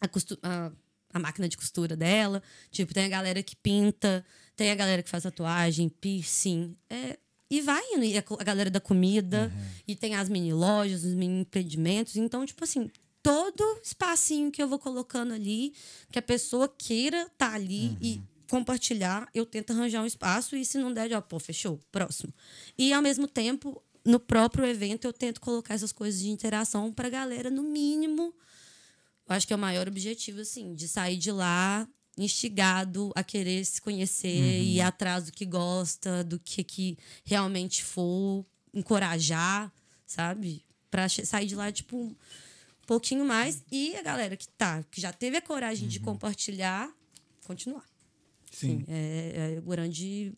[0.00, 0.72] a, costu- a-
[1.12, 2.42] a máquina de costura dela.
[2.70, 4.24] Tipo, tem a galera que pinta,
[4.56, 6.76] tem a galera que faz tatuagem, piercing.
[6.90, 7.16] É,
[7.58, 8.04] e vai indo.
[8.04, 9.52] E a, a galera da comida,
[9.86, 12.16] e tem as mini lojas, os mini empreendimentos.
[12.16, 12.90] Então, tipo assim,
[13.22, 15.72] todo espacinho que eu vou colocando ali,
[16.10, 20.78] que a pessoa queira estar ali e compartilhar, eu tento arranjar um espaço e se
[20.78, 22.32] não der, já, pô, fechou, próximo.
[22.76, 27.08] E ao mesmo tempo, no próprio evento, eu tento colocar essas coisas de interação pra
[27.08, 28.34] galera, no mínimo.
[29.26, 33.64] Eu acho que é o maior objetivo, assim, de sair de lá instigado a querer
[33.64, 34.28] se conhecer
[34.60, 39.72] e ir atrás do que gosta, do que, que realmente for, encorajar,
[40.06, 40.64] sabe?
[40.90, 42.16] Pra sair de lá, tipo, um
[42.86, 43.62] pouquinho mais.
[43.70, 46.90] E a galera que tá, que já teve a coragem de compartilhar,
[47.44, 47.84] continuar.
[48.50, 48.80] Sim.
[48.80, 50.32] Sim, é, é a grande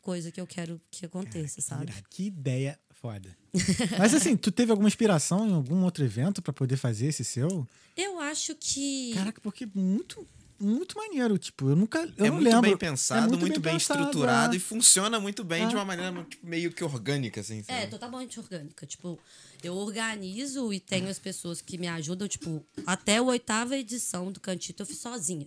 [0.00, 1.92] coisa que eu quero que aconteça, sabe?
[2.08, 3.36] Que ideia foda.
[3.98, 7.66] Mas assim, tu teve alguma inspiração em algum outro evento pra poder fazer esse seu?
[7.96, 9.12] Eu acho que.
[9.14, 10.26] Caraca, porque muito,
[10.60, 11.38] muito maneiro.
[11.38, 11.98] Tipo, eu nunca.
[12.16, 12.62] Eu é não muito lembro.
[12.62, 14.56] bem É pensado, muito, bem, pensado, estruturado é.
[14.56, 15.78] e funciona muito bem de É.
[15.78, 17.62] uma maneira tipo, meio que orgânica, assim.
[17.62, 17.80] sabe?
[17.82, 18.86] É, totalmente orgânica.
[18.86, 19.18] Tipo,
[19.62, 22.26] eu organizo e tenho as pessoas que me ajudam.
[22.28, 25.46] Tipo, até a oitava edição do Cantito eu fiz sozinha.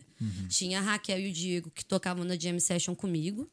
[0.50, 3.50] Tinha a Raquel e o Diego que tocavam na Jam Session comigo.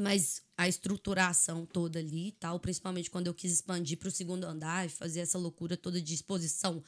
[0.00, 4.44] Mas a estruturação toda ali e tal, principalmente quando eu quis expandir para o segundo
[4.44, 6.82] andar e fazer essa loucura toda de exposição,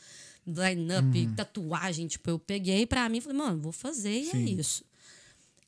[0.47, 4.59] line-up, tatuagem, tipo, eu peguei pra mim e falei, mano, vou fazer e é Sim.
[4.59, 4.85] isso.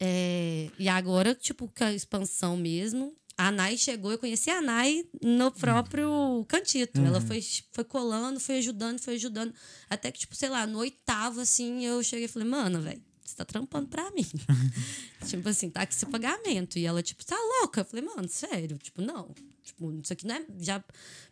[0.01, 5.05] É, e agora, tipo, com a expansão mesmo, a Nai chegou, eu conheci a Nai
[5.22, 7.01] no próprio cantito.
[7.01, 7.42] Ela foi,
[7.72, 9.53] foi colando, foi ajudando, foi ajudando.
[9.90, 13.37] Até que, tipo, sei lá, no oitavo, assim, eu cheguei e falei, mano, velho, você
[13.37, 14.25] tá trampando pra mim.
[15.27, 16.79] tipo assim, tá aqui seu pagamento.
[16.79, 17.81] E ela, tipo, tá louca?
[17.81, 19.35] Eu falei, mano, sério, tipo, não.
[19.62, 20.45] Tipo, isso aqui não é.
[20.59, 20.83] Já...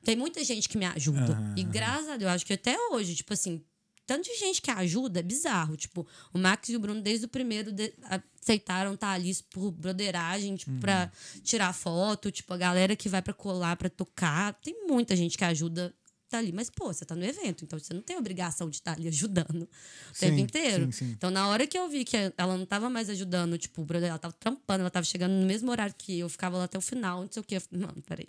[0.03, 1.33] Tem muita gente que me ajuda.
[1.35, 3.63] Aham, E graças a Deus, acho que até hoje, tipo assim,
[4.07, 5.77] tanto de gente que ajuda é bizarro.
[5.77, 7.93] Tipo, o Max e o Bruno, desde o primeiro, de-
[8.41, 11.11] aceitaram estar ali por broderagem, tipo, pra
[11.43, 12.31] tirar foto.
[12.31, 14.55] Tipo, a galera que vai pra colar, pra tocar.
[14.63, 15.95] Tem muita gente que ajuda
[16.33, 16.53] tá ali.
[16.53, 19.63] Mas, pô, você tá no evento, então você não tem obrigação de estar ali ajudando
[19.63, 20.87] o tempo Sim, inteiro.
[20.87, 21.13] sim, sim.
[21.13, 24.35] Então, na hora que eu vi que ela não tava mais ajudando, tipo, ela tava
[24.35, 27.31] trampando, ela tava chegando no mesmo horário que eu, ficava lá até o final, não
[27.31, 27.57] sei o quê.
[27.57, 28.29] Eu falei, mano, peraí.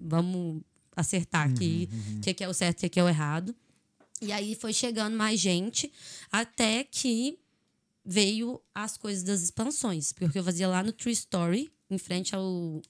[0.00, 0.62] Vamos
[0.94, 3.54] acertar aqui o que, que é o certo e o que é o errado.
[4.22, 5.92] E aí foi chegando mais gente,
[6.32, 7.38] até que
[8.04, 10.12] veio as coisas das expansões.
[10.12, 12.80] Porque eu fazia lá no Tree Story, em frente ao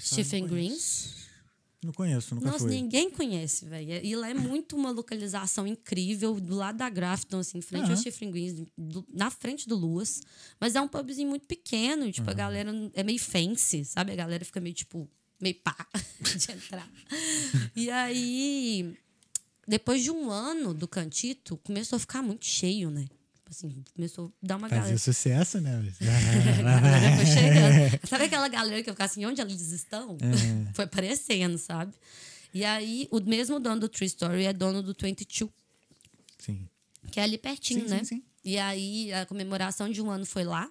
[0.00, 1.25] Stephen Greens.
[1.86, 2.70] Não conheço, nunca Nossa, fui.
[2.74, 4.04] ninguém conhece, velho.
[4.04, 7.90] E lá é muito uma localização incrível, do lado da Grafton, assim, em frente ao
[7.92, 7.96] Aham.
[7.96, 10.20] Stephen Greens, do- na frente do Luas.
[10.58, 14.10] Mas é um pubzinho muito pequeno, tipo, a galera é meio fancy, sabe?
[14.10, 15.08] A galera fica meio, tipo,
[15.40, 15.76] meio pá
[16.36, 16.90] de entrar.
[17.76, 18.96] e aí,
[19.68, 23.06] depois de um ano do Cantito, começou a ficar muito cheio, né?
[23.46, 24.98] Tipo assim, começou a dar uma Fazia galera.
[24.98, 25.80] sucesso, né?
[27.16, 28.08] Foi chegando.
[28.08, 30.16] Sabe aquela galera que eu ficava assim, onde eles estão?
[30.20, 30.72] É.
[30.74, 31.94] foi aparecendo, sabe?
[32.52, 35.48] E aí, o mesmo dono do Tree Story é dono do 22,
[36.38, 36.68] Sim.
[37.12, 37.98] que é ali pertinho, Sim, né?
[38.00, 38.22] sim, sim.
[38.44, 40.68] E aí, a comemoração de um ano foi lá.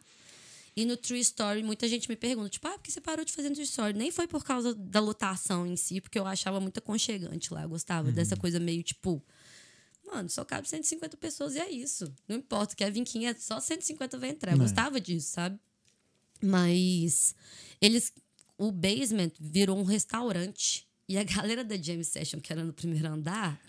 [0.76, 3.32] E no Tree Story, muita gente me pergunta, tipo, ah, por que você parou de
[3.32, 3.94] fazer no Tree Story?
[3.98, 7.64] Nem foi por causa da lotação em si, porque eu achava muito aconchegante lá.
[7.64, 8.14] Eu gostava Uhum.
[8.14, 9.24] dessa coisa meio, tipo...
[10.06, 12.14] Mano, só cabe 150 pessoas e é isso.
[12.28, 14.52] Não importa, quer vir quem é só 150 vai entrar.
[14.52, 14.66] Eu Não.
[14.66, 15.60] gostava disso, sabe?
[16.42, 17.36] Mas
[17.82, 18.14] eles.
[18.58, 20.88] O basement virou um restaurante.
[21.08, 23.60] E a galera da Jam Session, que era no primeiro andar,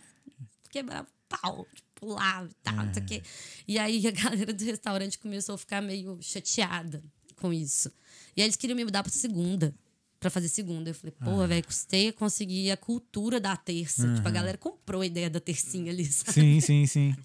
[0.71, 3.23] quebrava pau, tipo, pulava e tal, quê.
[3.67, 7.03] E aí a galera do restaurante começou a ficar meio chateada
[7.37, 7.93] com isso.
[8.37, 9.75] E aí eles queriam me mudar pra segunda.
[10.19, 10.91] Pra fazer segunda.
[10.91, 14.15] Eu falei, pô, velho, custei a conseguir a cultura da terça.
[14.15, 16.33] Tipo, a galera comprou a ideia da tercinha ali, sabe?
[16.33, 17.17] Sim, sim, sim.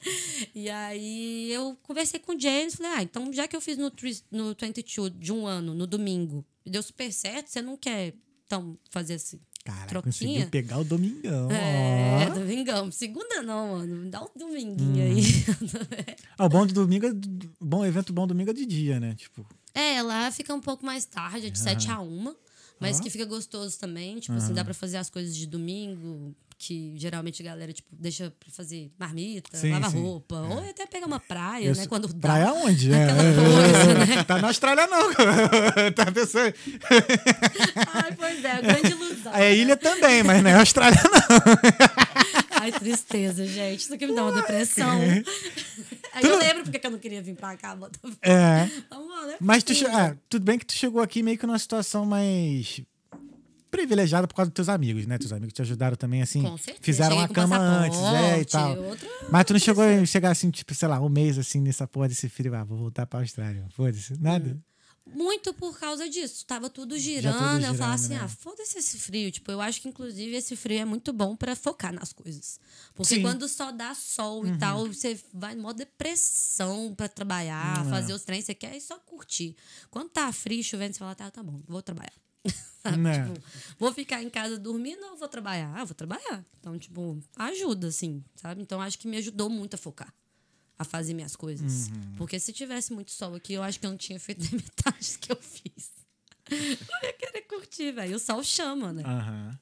[0.54, 3.92] E aí eu conversei com o James, falei, ah, então já que eu fiz no,
[4.32, 8.14] no 22 de um ano, no domingo, e deu super certo, você não quer,
[8.46, 9.40] então, fazer assim?
[9.64, 10.12] Cara, Troquinha?
[10.12, 11.52] conseguiu pegar o domingão.
[11.52, 12.34] É, ó.
[12.34, 12.92] domingão.
[12.92, 14.10] Segunda não, mano.
[14.10, 15.22] Dá um dominguinho aí.
[16.38, 17.12] Ah, o bom de domingo é.
[17.60, 19.14] Bom evento bom domingo é de dia, né?
[19.14, 19.46] Tipo.
[19.76, 22.34] é, lá fica um pouco mais tarde, é de 7 a 1.
[22.82, 23.04] Mas Ó.
[23.04, 24.20] que fica gostoso também.
[24.20, 28.34] Tipo assim, dá pra fazer as coisas de domingo, que geralmente a galera, tipo, deixa
[28.40, 30.02] pra fazer marmita, Sim, lava sim.
[30.02, 31.86] roupa, ou até pegar uma praia, né?
[31.88, 32.30] Quando dá.
[32.30, 32.92] Praia onde?
[32.94, 34.24] É, é, coisa, é, né?
[34.24, 35.14] Tá na Austrália, não.
[35.94, 36.54] tá pensando.
[37.94, 39.34] Ai, pois é, grande ilusão.
[39.34, 39.56] É né?
[39.56, 42.60] ilha também, mas não é Austrália, não.
[42.62, 43.82] Ai, tristeza, gente.
[43.82, 45.00] Isso aqui me dá uma depressão.
[46.14, 47.76] Aí Tu eu não- lembro porque que eu não queria vir pra cá.
[47.76, 48.18] bota fé.
[48.22, 48.70] É.
[48.90, 49.36] Vamos, né?
[49.40, 49.86] Mas tu che...
[49.86, 52.82] ah, tudo bem que tu chegou aqui meio que numa situação mais
[53.70, 55.18] privilegiada por causa dos teus amigos, né?
[55.18, 56.42] Teus amigos te ajudaram também, assim.
[56.42, 56.80] Com certeza.
[56.84, 58.78] Fizeram Cheguei a cama antes, é, e tal.
[58.78, 61.88] outra- Mas tu não chegou a chegar assim, tipo, sei lá, um mês assim nessa
[61.88, 62.54] porra desse frio.
[62.54, 63.66] Ah, vou voltar pra Austrália.
[63.74, 64.20] Foda-se.
[64.22, 64.58] Nada.
[65.06, 66.46] Muito por causa disso.
[66.46, 67.34] Tava tudo girando.
[67.38, 68.20] tudo eu girando, falava assim: né?
[68.24, 69.32] ah, foda-se esse frio.
[69.32, 72.60] Tipo, eu acho que inclusive esse frio é muito bom pra focar nas coisas.
[72.94, 73.22] Porque Sim.
[73.22, 74.54] quando só dá sol Uhum.
[74.54, 77.90] e tal, você vai mó depressão pra trabalhar, é.
[77.90, 79.56] fazer os trens, você quer e só curtir.
[79.90, 82.14] Quando tá frio, chovendo, você fala: tá, tá bom, vou trabalhar.
[82.98, 83.14] Né?
[83.28, 83.40] Tipo,
[83.78, 85.72] vou ficar em casa dormindo ou vou trabalhar?
[85.78, 86.44] Ah, vou trabalhar.
[86.60, 88.60] Então, tipo, ajuda, assim, sabe?
[88.64, 90.12] Então, acho que me ajudou muito a focar,
[90.82, 91.88] a fazer minhas coisas.
[91.88, 92.14] Uhum.
[92.18, 95.14] Porque se tivesse muito sol aqui, eu acho que eu não tinha feito nem metade
[95.14, 95.92] do que eu fiz.
[96.52, 96.58] Eu
[97.08, 98.16] ia querer curtir, velho.
[98.18, 99.04] O sol chama, né?
[99.06, 99.58] Aham.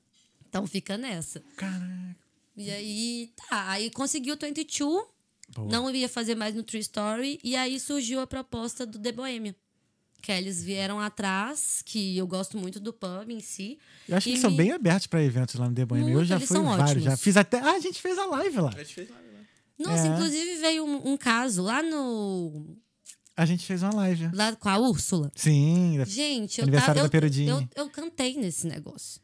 [0.48, 1.40] Então, fica nessa.
[1.56, 2.16] Caraca.
[2.58, 3.70] E aí, tá.
[3.70, 5.06] Aí consegui o 22.
[5.54, 5.68] Boa.
[5.72, 7.40] Não ia fazer mais no True Story.
[7.44, 9.56] E aí surgiu a proposta do The Bohemia.
[10.22, 13.78] Que eles vieram atrás, que eu gosto muito do pub em si.
[14.08, 16.10] Eu acho que eles são me- bem abertos pra eventos lá no The Bohemia.
[16.12, 16.90] Eu Muito, já eles fui são vários.
[16.90, 17.04] ótimos.
[17.06, 17.60] Já fiz até.
[17.60, 18.72] Ah, a gente fez a live lá.
[18.76, 19.29] A gente fez live?
[19.80, 20.08] Nossa, É.
[20.08, 22.78] inclusive veio um, um caso lá no.
[23.36, 24.30] A gente fez uma live.
[24.34, 25.32] Lá com a Úrsula.
[25.36, 26.04] Sim.
[26.06, 27.10] Gente, eu, tava, eu,
[27.48, 29.22] eu, eu cantei nesse negócio.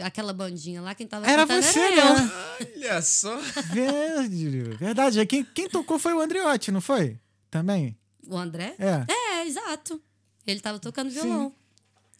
[0.00, 2.14] Aquela bandinha lá, quem tava Era cantando você, era eu.
[2.14, 2.30] né?
[2.76, 3.36] Olha só.
[3.72, 4.48] Verdade.
[4.78, 5.26] Verdade.
[5.26, 7.18] Quem, quem tocou foi o Andriotti, não foi?
[7.50, 7.98] Também?
[8.26, 8.74] O André?
[8.78, 9.04] É.
[9.12, 10.00] É, exato.
[10.46, 11.20] Ele tava tocando Sim.
[11.22, 11.52] violão.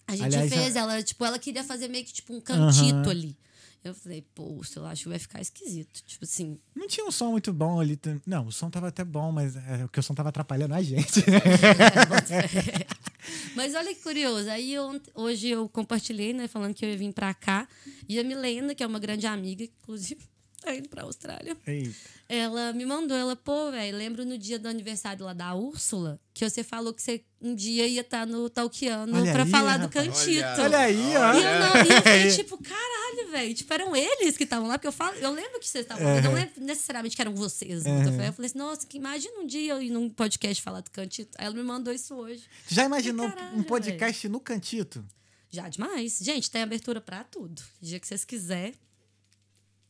[0.07, 3.09] A gente Aliás, fez, a- ela, tipo, ela queria fazer meio que tipo um cantito
[3.09, 3.37] ali.
[3.85, 6.03] Eu falei, pô, eu acho que vai ficar esquisito.
[6.05, 7.99] Tipo assim, Não tinha um som muito bom ali.
[8.27, 11.21] Não, o som tava até bom, mas é porque o som tava atrapalhando a gente.
[11.21, 12.87] É.
[13.55, 14.49] Mas olha que curioso.
[14.51, 17.69] Aí eu- hoje eu compartilhei, né, falando que eu ia vir pra cá.
[18.09, 20.21] E a Milena, que é uma grande amiga, que, inclusive,
[20.61, 21.57] tá indo pra Austrália.
[21.67, 21.95] Eita.
[22.29, 26.49] Ela me mandou, ela, pô, velho, lembro no dia do aniversário lá da Úrsula, que
[26.49, 29.83] você falou que você um dia ia estar no Talkiano Olha pra aí, falar do
[29.85, 30.09] rapaz.
[30.09, 30.43] cantito.
[30.43, 31.33] Olha- Olha aí, ó.
[31.35, 33.55] E eu, não, e eu fiquei tipo, caralho, velho.
[33.55, 36.21] Tipo, eram eles que estavam lá, porque eu falo, eu lembro que vocês estavam lá,
[36.21, 37.87] não lembro necessariamente que eram vocês.
[37.87, 40.91] Então, eu falei assim, nossa, que imagina um dia eu ir num podcast falar do
[40.91, 41.31] cantito.
[41.39, 42.43] Aí ela me mandou isso hoje.
[42.69, 45.03] Já imaginou Caralho, um podcast no cantito?
[45.51, 46.19] Já demais.
[46.21, 47.63] Gente, tem abertura pra tudo.
[47.81, 48.75] O dia que vocês quiserem.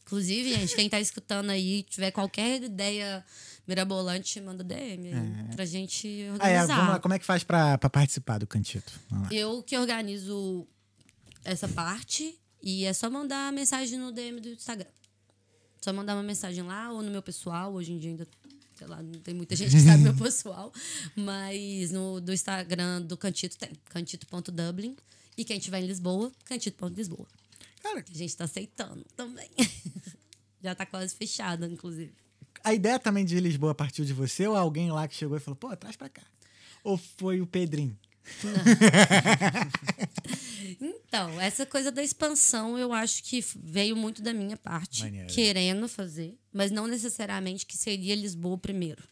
[0.09, 3.23] Inclusive, gente, quem tá escutando aí, tiver qualquer ideia
[3.67, 6.09] mirabolante, manda DM aí, pra gente
[6.41, 6.77] Ah, é, organizar.
[6.77, 8.91] vamos lá, como é que faz pra, pra participar do cantito?
[9.31, 10.67] Eu que organizo
[11.45, 14.89] essa parte e é só mandar mensagem no DM do Instagram.
[15.83, 17.75] Só mandar uma mensagem lá ou no meu pessoal.
[17.75, 18.27] Hoje em dia ainda,
[18.77, 20.73] sei lá, não tem muita gente que sabe meu pessoal.
[21.15, 23.71] Mas no do Instagram do Cantito tem.
[23.91, 24.97] Cantito.dublin.
[25.37, 27.27] E quem estiver em Lisboa, cantito.lisboa.
[27.89, 29.49] Cara, A gente tá aceitando também.
[30.63, 32.13] Já tá quase fechada, inclusive.
[32.65, 35.57] a ideia também de Lisboa partiu de você ou alguém lá que chegou e falou,
[35.57, 36.23] pô, traz pra cá?
[36.85, 37.97] Ou foi o Pedrinho?
[40.81, 45.33] Então, essa coisa da expansão eu acho que veio muito da minha parte, Maneiro.
[45.33, 49.03] querendo fazer, mas não necessariamente que seria Lisboa primeiro.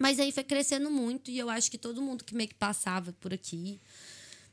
[0.00, 3.12] Mas aí foi crescendo muito e eu acho que todo mundo que meio que passava
[3.14, 3.80] por aqui,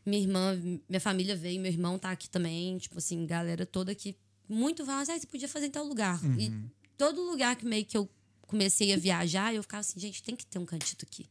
[0.05, 4.15] minha irmã, minha família veio, meu irmão tá aqui também, tipo assim, galera toda aqui,
[4.47, 6.19] muito fala assim, ah, você podia fazer em tal lugar.
[6.39, 6.51] E
[6.97, 8.09] todo lugar que meio que eu
[8.41, 11.29] comecei a viajar, eu ficava assim, gente, tem que ter um cantito aqui.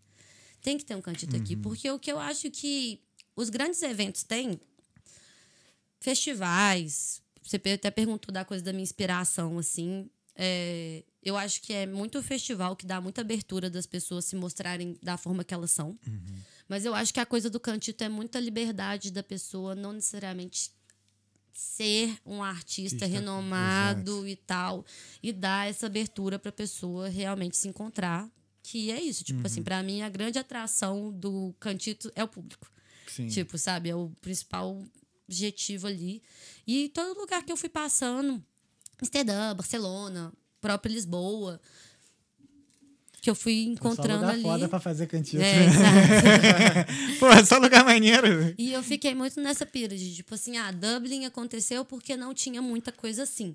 [0.63, 3.01] Tem que ter um cantito aqui, porque o que eu acho que
[3.35, 4.61] os grandes eventos têm
[6.01, 7.23] festivais.
[7.43, 10.11] Você até perguntou da coisa da minha inspiração, assim.
[10.35, 14.37] É, eu acho que é muito o festival que dá muita abertura das pessoas se
[14.37, 15.99] mostrarem da forma que elas são.
[16.71, 20.71] Mas eu acho que a coisa do cantito é muita liberdade da pessoa, não necessariamente
[21.53, 24.87] ser um artista Artista, renomado e tal.
[25.21, 28.31] E dar essa abertura pra pessoa realmente se encontrar.
[28.63, 29.25] Que é isso.
[29.25, 32.71] Tipo assim, pra mim, a grande atração do cantito é o público.
[33.09, 33.27] Sim.
[33.27, 33.91] Tipo, sabe?
[33.91, 34.81] É o principal
[35.27, 36.23] objetivo ali.
[36.65, 38.41] E todo lugar que eu fui passando,
[38.97, 41.61] Amsterdã, Barcelona, própria Lisboa,
[43.21, 44.43] que eu fui Só encontrando lugar ali.
[44.43, 45.43] foda pra fazer cantito.
[45.43, 45.67] É.
[47.21, 48.55] Pô, é só lugar maneiro.
[48.57, 52.63] E eu fiquei muito nessa pira de, tipo assim, ah, Dublin aconteceu porque não tinha
[52.63, 53.55] muita coisa assim.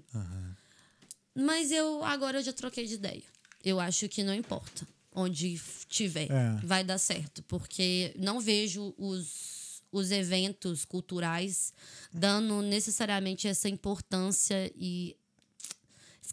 [1.33, 3.23] Mas eu, agora eu já troquei de ideia.
[3.63, 6.59] Eu acho que não importa onde tiver, É.
[6.63, 7.41] vai dar certo.
[7.43, 11.73] Porque não vejo os, os eventos culturais
[12.13, 15.15] dando necessariamente essa importância e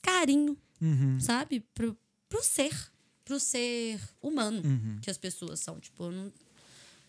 [0.02, 1.18] carinho, Uhum.
[1.20, 1.60] sabe?
[1.74, 1.96] Pro,
[2.28, 2.72] pro ser.
[3.32, 4.98] Pro ser humano Uhum.
[5.00, 5.80] que as pessoas são.
[5.80, 6.30] Tipo, não,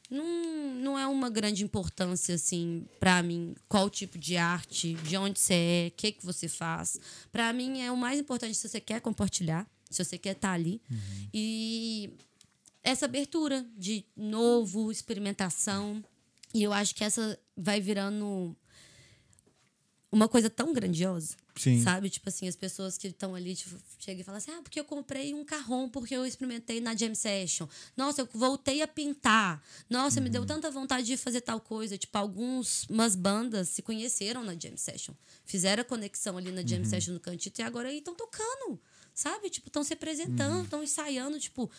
[0.10, 5.38] não, não é uma grande importância, assim, pra mim, qual tipo de arte, de onde
[5.38, 6.98] você é, o que, que você faz.
[7.30, 10.82] Pra mim, é o mais importante se você quer compartilhar, se você quer estar ali.
[11.34, 12.10] E
[12.82, 16.02] essa abertura de novo, experimentação.
[16.54, 18.56] E eu acho que essa vai virando
[20.14, 21.36] uma coisa tão grandiosa.
[21.56, 21.82] Sim.
[21.84, 22.10] Sabe?
[22.10, 24.86] Tipo assim, as pessoas que estão ali tipo, chegam e falam assim: ah, porque eu
[24.86, 27.68] comprei um carrom, porque eu experimentei na Jam Session.
[27.98, 29.62] Nossa, eu voltei a pintar.
[29.90, 30.32] Nossa, me Uhum.
[30.34, 31.98] deu tanta vontade de fazer tal coisa.
[31.98, 35.14] Tipo, algumas umas bandas se conheceram na Jam Session.
[35.46, 36.86] Fizeram a conexão ali na Jam Uhum.
[36.86, 38.80] Session no Cantito e agora estão tocando.
[39.14, 39.50] Sabe?
[39.50, 40.64] Tipo, estão se apresentando, Uhum.
[40.64, 41.40] estão ensaiando.
[41.40, 41.70] Tipo,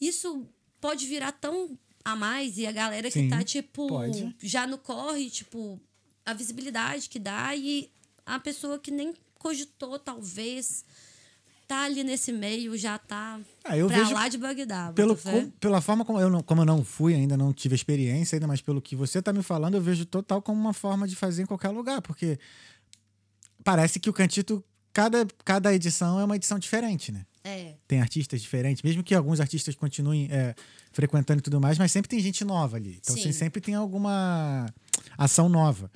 [0.00, 0.46] isso
[0.80, 4.34] pode virar tão a mais e a galera que Sim, tá, tipo, pode.
[4.42, 5.80] já no corre, tipo,
[6.24, 7.90] a visibilidade que dá e
[8.24, 10.84] a pessoa que nem cogitou, talvez,
[11.66, 14.92] tá ali nesse meio, já tá Ah, eu pra vejo lá de Bagdá.
[14.92, 18.36] Pelo, com- pela forma como eu, não, como eu não fui, ainda não tive experiência
[18.36, 21.16] ainda, mas pelo que você tá me falando, eu vejo total como uma forma de
[21.16, 22.38] fazer em qualquer lugar, porque
[23.64, 24.62] parece que o Cantito,
[24.92, 27.24] cada, cada edição é uma edição diferente, né?
[27.44, 30.54] É, Tem artistas diferentes, mesmo que alguns artistas continuem é,
[30.92, 32.98] frequentando e tudo mais, mas sempre tem gente nova ali.
[33.00, 33.22] Então Sim.
[33.22, 34.72] assim, sempre tem alguma
[35.18, 35.90] ação nova.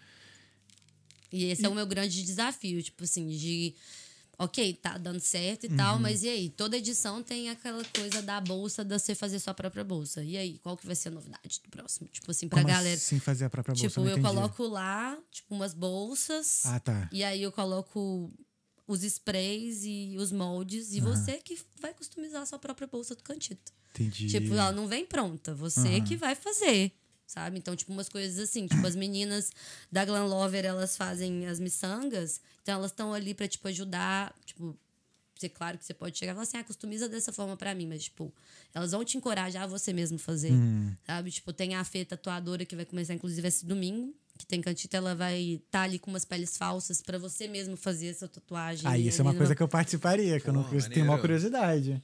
[1.36, 3.74] E esse é o meu grande desafio, tipo assim, de.
[4.38, 5.76] Ok, tá dando certo e Uhum.
[5.78, 6.50] tal, mas e aí?
[6.50, 10.22] Toda edição tem aquela coisa da bolsa, de você fazer sua própria bolsa.
[10.22, 12.06] E aí, qual que vai ser a novidade do próximo?
[12.12, 12.96] Tipo assim, pra Como galera.
[12.96, 13.88] assim fazer a própria bolsa?
[13.88, 14.20] tipo, eu entendi.
[14.26, 16.66] coloco lá, tipo, umas bolsas.
[16.66, 17.08] Ah, tá.
[17.10, 18.30] E aí eu coloco
[18.86, 20.92] os sprays e os moldes.
[20.92, 23.72] E você que vai customizar a sua própria bolsa do cantito.
[23.94, 24.28] Entendi.
[24.28, 25.54] Tipo, ela não vem pronta.
[25.54, 26.04] Você Aham.
[26.04, 26.92] que vai fazer.
[27.26, 27.58] Sabe?
[27.58, 28.66] Então, tipo, umas coisas assim.
[28.66, 29.50] Tipo, as meninas
[29.90, 32.40] da Glam Lover, elas fazem as miçangas.
[32.62, 34.32] Então, elas estão ali pra, tipo, ajudar.
[34.44, 34.76] Tipo,
[35.38, 37.86] ser claro que você pode chegar e falar assim, ah, customiza dessa forma pra mim.
[37.86, 38.32] Mas, tipo,
[38.72, 40.52] elas vão te encorajar a você mesmo fazer.
[40.52, 40.94] Uhum.
[41.04, 41.30] Sabe?
[41.30, 44.14] Tipo, tem a Fê tatuadora que vai começar, inclusive, esse domingo.
[44.38, 48.08] Que tem cantita, ela vai estar ali com umas peles falsas pra você mesmo fazer
[48.08, 48.86] essa tatuagem.
[48.86, 51.06] Ah, isso é uma coisa no- que eu participaria, que eu não Pô, eu tenho
[51.06, 52.02] uma curiosidade.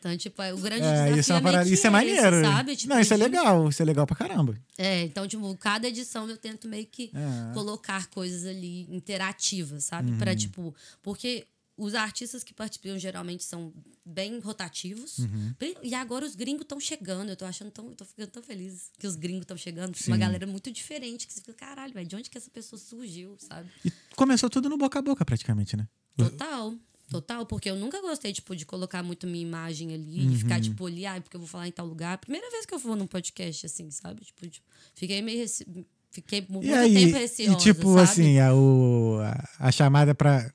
[0.00, 2.40] Então, tipo, é, o grande É, desafio isso é, meio parada, isso é esse, maneiro.
[2.42, 2.74] sabe?
[2.76, 4.58] Tipo, não, isso é legal, isso é legal pra caramba.
[4.78, 7.52] É, então, tipo, cada edição eu tento meio que É.
[7.52, 10.10] colocar coisas ali interativas, sabe?
[10.10, 10.18] Uhum.
[10.18, 11.46] Pra, tipo, porque
[11.76, 13.72] os artistas que participam geralmente são
[14.04, 15.18] bem rotativos.
[15.18, 15.54] Uhum.
[15.82, 17.28] E agora os gringos estão chegando.
[17.28, 17.88] Eu tô achando tão.
[17.88, 19.92] Eu tô ficando tão feliz que os gringos estão chegando.
[19.94, 20.20] Tipo, Uma Sim.
[20.20, 21.26] galera muito diferente.
[21.26, 23.68] Que você fica, caralho, velho, de onde que essa pessoa surgiu, sabe?
[23.84, 25.86] E começou tudo no boca a boca, praticamente, né?
[26.16, 26.74] Total.
[27.10, 30.36] Total, porque eu nunca gostei, tipo, de colocar muito minha imagem ali e Uhum.
[30.38, 32.16] ficar, tipo, ali, ah, porque eu vou falar em tal lugar.
[32.18, 34.24] Primeira vez que eu vou num podcast, assim, sabe?
[34.24, 35.40] Tipo, tipo, fiquei meio.
[35.40, 35.66] rece-
[36.12, 37.52] Fiquei muito E aí, tempo receosa.
[37.52, 38.00] e tipo sabe?
[38.00, 40.52] assim, a, o, a, a chamada pra.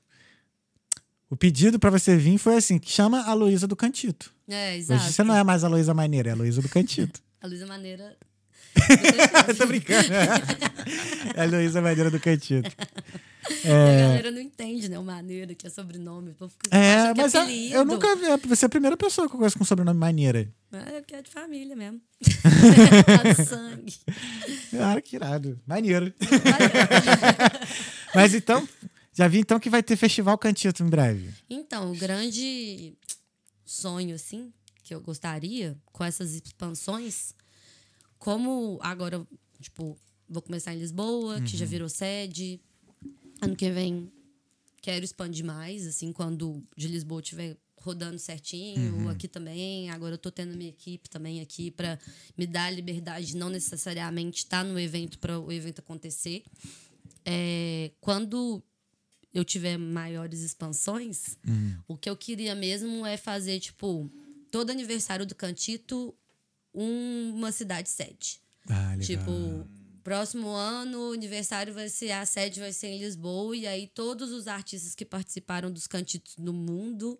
[1.30, 4.30] O pedido pra você vir foi assim: que chama a Luísa do Cantito.
[4.48, 5.02] É, exato.
[5.02, 7.20] Hoje você não é mais a Luísa Maneira, é a Luísa do Cantito.
[7.40, 8.16] A Luísa Maneira.
[9.48, 10.08] Eu tô brincando.
[11.36, 12.68] é a Luísa Maneira do Cantito.
[13.64, 14.98] A galera não entende, né?
[14.98, 16.34] O Maneira, que é sobrenome.
[16.70, 18.48] É, que mas é eu nunca vi.
[18.48, 20.52] Você é a primeira pessoa que eu conheço com sobrenome Maneira.
[20.72, 22.00] É porque é de família mesmo.
[23.24, 23.94] é sangue.
[24.80, 25.60] Ah, que irado.
[25.66, 26.12] Maneiro.
[28.14, 28.66] Mas então,
[29.12, 31.32] já vi então que vai ter Festival Cantito em breve.
[31.48, 32.94] Então, o grande
[33.64, 37.34] sonho, assim, que eu gostaria, com essas expansões,
[38.18, 39.26] como agora,
[39.60, 41.70] tipo, vou começar em Lisboa, que já Uhum.
[41.70, 42.60] virou sede.
[43.40, 44.10] Ano que vem
[44.82, 49.08] quero expandir mais, assim, quando de Lisboa estiver rodando certinho, Uhum.
[49.08, 49.90] aqui também.
[49.90, 51.98] Agora eu tô tendo minha equipe também aqui para
[52.36, 56.42] me dar a liberdade de não necessariamente estar no evento para o evento acontecer.
[57.24, 58.62] É, quando
[59.34, 61.36] eu tiver maiores expansões,
[61.86, 64.10] o que eu queria mesmo é fazer, tipo,
[64.50, 66.14] todo aniversário do Cantito,
[66.74, 68.40] um- uma cidade sede.
[68.68, 69.06] Ah, legal.
[69.06, 69.68] Tipo,
[70.06, 74.30] próximo ano, o aniversário vai ser, a sede vai ser em Lisboa, e aí todos
[74.30, 77.18] os artistas que participaram dos cantitos no mundo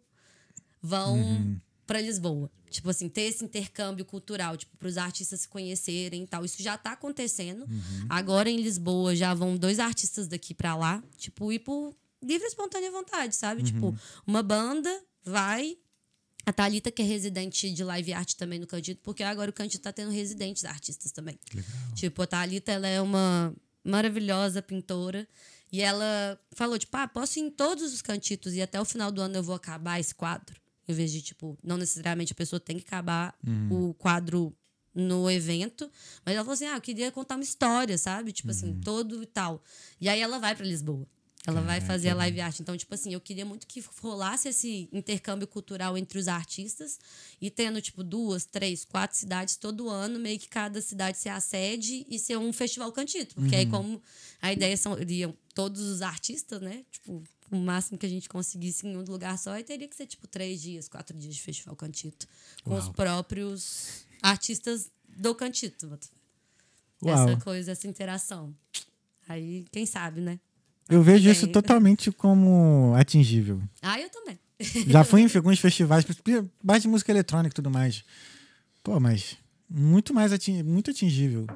[0.81, 1.61] vão Uhum.
[1.85, 2.49] pra Lisboa.
[2.71, 6.45] Tipo assim, ter esse intercâmbio cultural, tipo, pros artistas se conhecerem e tal.
[6.45, 7.63] Isso já tá acontecendo.
[7.63, 8.07] Uhum.
[8.09, 12.49] Agora em Lisboa já vão dois artistas daqui pra lá, tipo, ir por livre e
[12.49, 13.63] espontânea vontade, sabe?
[13.63, 13.67] Uhum.
[13.67, 14.91] Tipo, uma banda
[15.25, 15.77] vai.
[16.47, 19.83] A Thalita, que é residente de live art também no Candito, porque agora o Candito
[19.83, 21.37] tá tendo residentes artistas também.
[21.95, 25.27] Tipo, a Thalita, ela é uma maravilhosa pintora.
[25.73, 29.11] E ela falou, tipo, ah, posso ir em todos os cantitos e até o final
[29.11, 30.55] do ano eu vou acabar esse quadro.
[30.89, 33.35] Em vez de, tipo, não necessariamente a pessoa tem que acabar
[33.71, 34.57] o quadro
[34.95, 35.91] no evento.
[36.25, 38.31] Mas ela falou assim, ah, eu queria contar uma história, sabe?
[38.33, 39.61] Tipo assim, todo e tal.
[40.01, 41.07] E aí ela vai pra Lisboa.
[41.47, 42.59] Ela vai fazer a live art.
[42.61, 46.99] Então, tipo assim, eu queria muito que rolasse esse intercâmbio cultural entre os artistas
[47.41, 51.41] e tendo, tipo, duas, três, quatro cidades todo ano, meio que cada cidade ser a
[51.41, 53.35] sede e ser um festival cantito.
[53.37, 53.61] Porque Uhum.
[53.61, 54.03] aí, como
[54.43, 56.85] a ideia são iriam todos os artistas, né?
[56.91, 60.07] Tipo, o máximo que a gente conseguisse em um lugar só, aí teria que ser,
[60.07, 62.27] tipo, três dias, quatro dias de festival cantito.
[62.65, 62.93] Com os Uau.
[62.95, 65.87] próprios artistas do cantito.
[67.03, 67.15] Uau.
[67.29, 68.53] Essa coisa, essa interação.
[69.29, 70.41] Aí, quem sabe, né?
[70.89, 73.61] Eu vejo isso totalmente como atingível.
[73.83, 74.39] Ah, eu também.
[74.87, 76.05] Já fui em alguns festivais,
[76.63, 78.05] mais de música eletrônica e tudo mais.
[78.83, 79.37] Pô, mas
[79.69, 81.47] muito mais ating, muito atingível.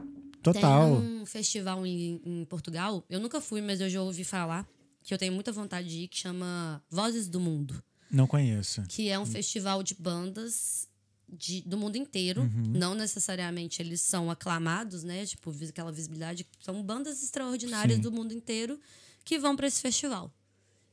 [0.43, 1.01] Total.
[1.01, 4.67] Tem um festival em, em Portugal, eu nunca fui, mas eu já ouvi falar,
[5.03, 7.83] que eu tenho muita vontade de ir, que chama Vozes do Mundo.
[8.11, 8.83] Não conheço.
[8.89, 10.89] Que é um festival de bandas
[11.29, 12.43] de, do mundo inteiro.
[12.43, 12.73] Uhum.
[12.75, 15.25] Não necessariamente eles são aclamados, né?
[15.25, 16.45] Tipo, aquela visibilidade.
[16.61, 18.03] São bandas extraordinárias Sim.
[18.03, 18.81] do mundo inteiro
[19.25, 20.33] que vão para esse festival.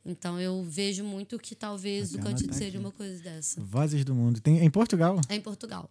[0.05, 3.59] Então eu vejo muito que talvez Até o Cântico anotar seja uma coisa dessa.
[3.61, 4.39] Vozes do Mundo.
[4.39, 5.19] Tem em Portugal?
[5.27, 5.89] É em Portugal.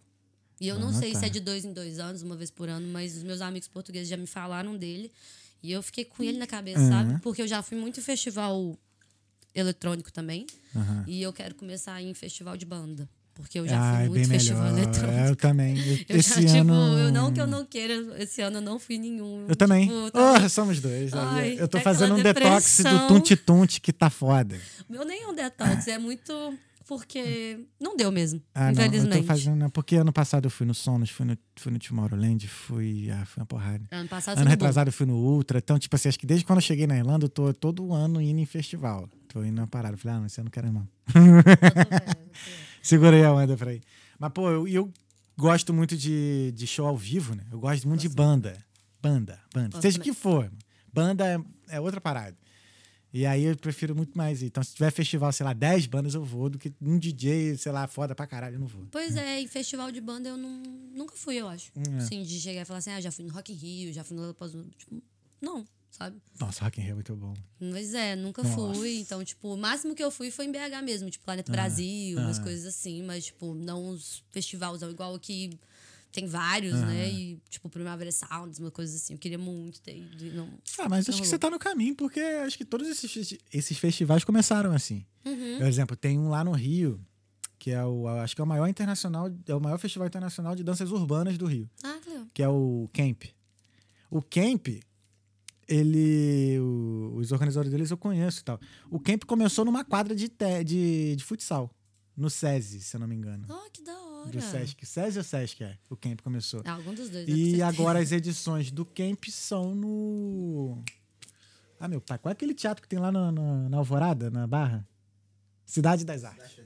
[0.59, 1.21] E eu Vou não sei anotar.
[1.21, 3.67] se é de dois em dois anos, uma vez por ano, mas os meus amigos
[3.67, 5.11] portugueses já me falaram dele.
[5.61, 6.89] E eu fiquei com ele na cabeça, Uhum.
[6.89, 7.19] sabe?
[7.21, 8.75] Porque eu já fui muito em festival
[9.53, 10.47] eletrônico também.
[10.75, 11.03] Aham.
[11.07, 13.07] E eu quero começar a ir em festival de banda.
[13.37, 14.77] Porque eu já Ah, fui é muito festival melhor.
[14.83, 15.19] eletrônico.
[15.19, 15.77] É, eu também.
[16.09, 16.73] Eu Esse já, ano.
[16.73, 19.45] tipo, eu não que eu não queira, esse ano eu não fui nenhum.
[19.47, 19.87] Eu também.
[19.87, 21.13] Tipo, tá- Oh, somos dois.
[21.13, 23.07] Ai, eu tô é fazendo um aquela detox do depressão.
[23.07, 24.59] tunti-tunti que tá foda.
[24.89, 26.33] Meu nem é um detox, é muito.
[26.87, 28.81] Porque não deu mesmo, Ah, não.
[28.81, 29.17] Eu infelizmente.
[29.17, 29.69] tô fazendo.
[29.71, 33.09] Porque ano passado eu fui no Sonos, fui no, fui no Tomorrowland, fui.
[33.11, 33.83] Ah, foi uma porrada.
[33.91, 35.57] Ano passado Ano retrasado eu fui no Ultra.
[35.59, 38.21] Então, tipo assim, acho que desde quando eu cheguei na Irlanda, eu tô todo ano
[38.21, 39.09] indo em festival.
[39.27, 39.95] Tô indo na parada.
[39.95, 40.87] Eu Falei, ah, não, esse ano eu não quero ir, não.
[42.87, 43.83] Segurei a onda pra ir.
[44.17, 44.93] Mas, pô, eu, eu
[45.37, 47.45] gosto muito de, de show ao vivo, né?
[47.51, 48.57] Eu gosto muito de banda.
[49.01, 49.69] Banda, banda.
[49.69, 50.13] Gosto Seja o também.
[50.13, 50.51] que for.
[50.91, 52.37] Banda é, é outra parada.
[53.13, 54.45] E aí eu prefiro muito mais ir.
[54.45, 57.71] Então, se tiver festival, sei lá, 10 bandas eu vou, do que um DJ, sei
[57.71, 58.87] lá, foda pra caralho, eu não vou.
[58.91, 60.61] Pois é, em festival de banda eu não,
[60.93, 61.71] nunca fui, eu acho.
[61.75, 61.97] É.
[61.97, 64.15] Assim, de chegar e falar assim, ah, já fui no Rock in Rio, já fui
[64.15, 64.65] no Lollapalooza.
[64.77, 65.01] Tipo,
[65.41, 65.65] não,
[65.97, 66.21] sabe?
[66.39, 67.33] Nossa, Rock in Rio é muito bom.
[67.59, 68.55] Mas é, nunca Nossa.
[68.55, 68.99] fui.
[68.99, 72.39] Então, tipo, o máximo que eu fui foi em BH mesmo, tipo, Planeta Brasil, umas
[72.39, 73.03] coisas assim.
[73.03, 75.57] Mas, tipo, não os festivais, igual aqui
[76.11, 77.09] tem vários, né?
[77.09, 79.13] E, tipo, Primavera Sounds, uma coisa assim.
[79.13, 80.35] Eu queria muito ter ido.
[80.35, 80.49] Não...
[80.79, 81.25] Ah, mas acho que rolou.
[81.25, 85.05] você tá no caminho, porque acho que todos esses, esses festivais começaram assim.
[85.25, 85.57] Uhum.
[85.57, 86.99] Por exemplo, tem um lá no Rio,
[87.59, 88.07] que é o.
[88.07, 91.45] Acho que é o maior internacional, é o maior festival internacional de danças urbanas do
[91.45, 93.23] Rio, Ah, que que é o Camp.
[94.09, 94.67] O Camp,
[95.67, 96.59] ele.
[96.59, 98.59] o- os organizadores deles eu conheço e tal.
[98.89, 101.69] O Camp começou numa quadra de, te- de, de futsal,
[102.15, 103.45] no SESI, se eu não me engano.
[103.49, 104.29] Oh, que da hora.
[104.31, 104.85] Do Sesc.
[104.85, 105.77] SESI ou Sesc é?
[105.89, 106.61] O Camp começou.
[106.65, 107.27] Ah, algum dos dois.
[107.29, 110.83] E agora as edições do Camp são no.
[111.79, 114.47] Ah, meu pai, qual é aquele teatro que tem lá na, na, na Alvorada, na
[114.47, 114.87] Barra?
[115.65, 116.59] Cidade das Artes.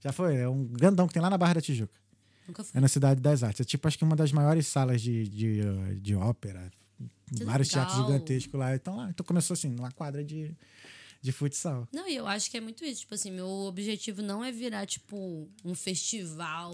[0.00, 0.36] Já foi?
[0.36, 1.92] É um grandão que tem lá na Barra da Tijuca.
[2.46, 2.72] Nunca fui.
[2.78, 3.60] É na Cidade das Artes.
[3.60, 5.60] É tipo, acho que uma das maiores salas de, de,
[6.00, 6.70] de ópera.
[7.36, 7.86] Que vários legal.
[7.86, 8.74] teatros gigantescos lá.
[8.74, 9.10] Então, lá.
[9.10, 10.54] Então começou assim, numa quadra de,
[11.20, 11.86] de futsal.
[11.92, 13.02] Não, e eu acho que é muito isso.
[13.02, 16.72] Tipo assim, meu objetivo não é virar, tipo, um festival,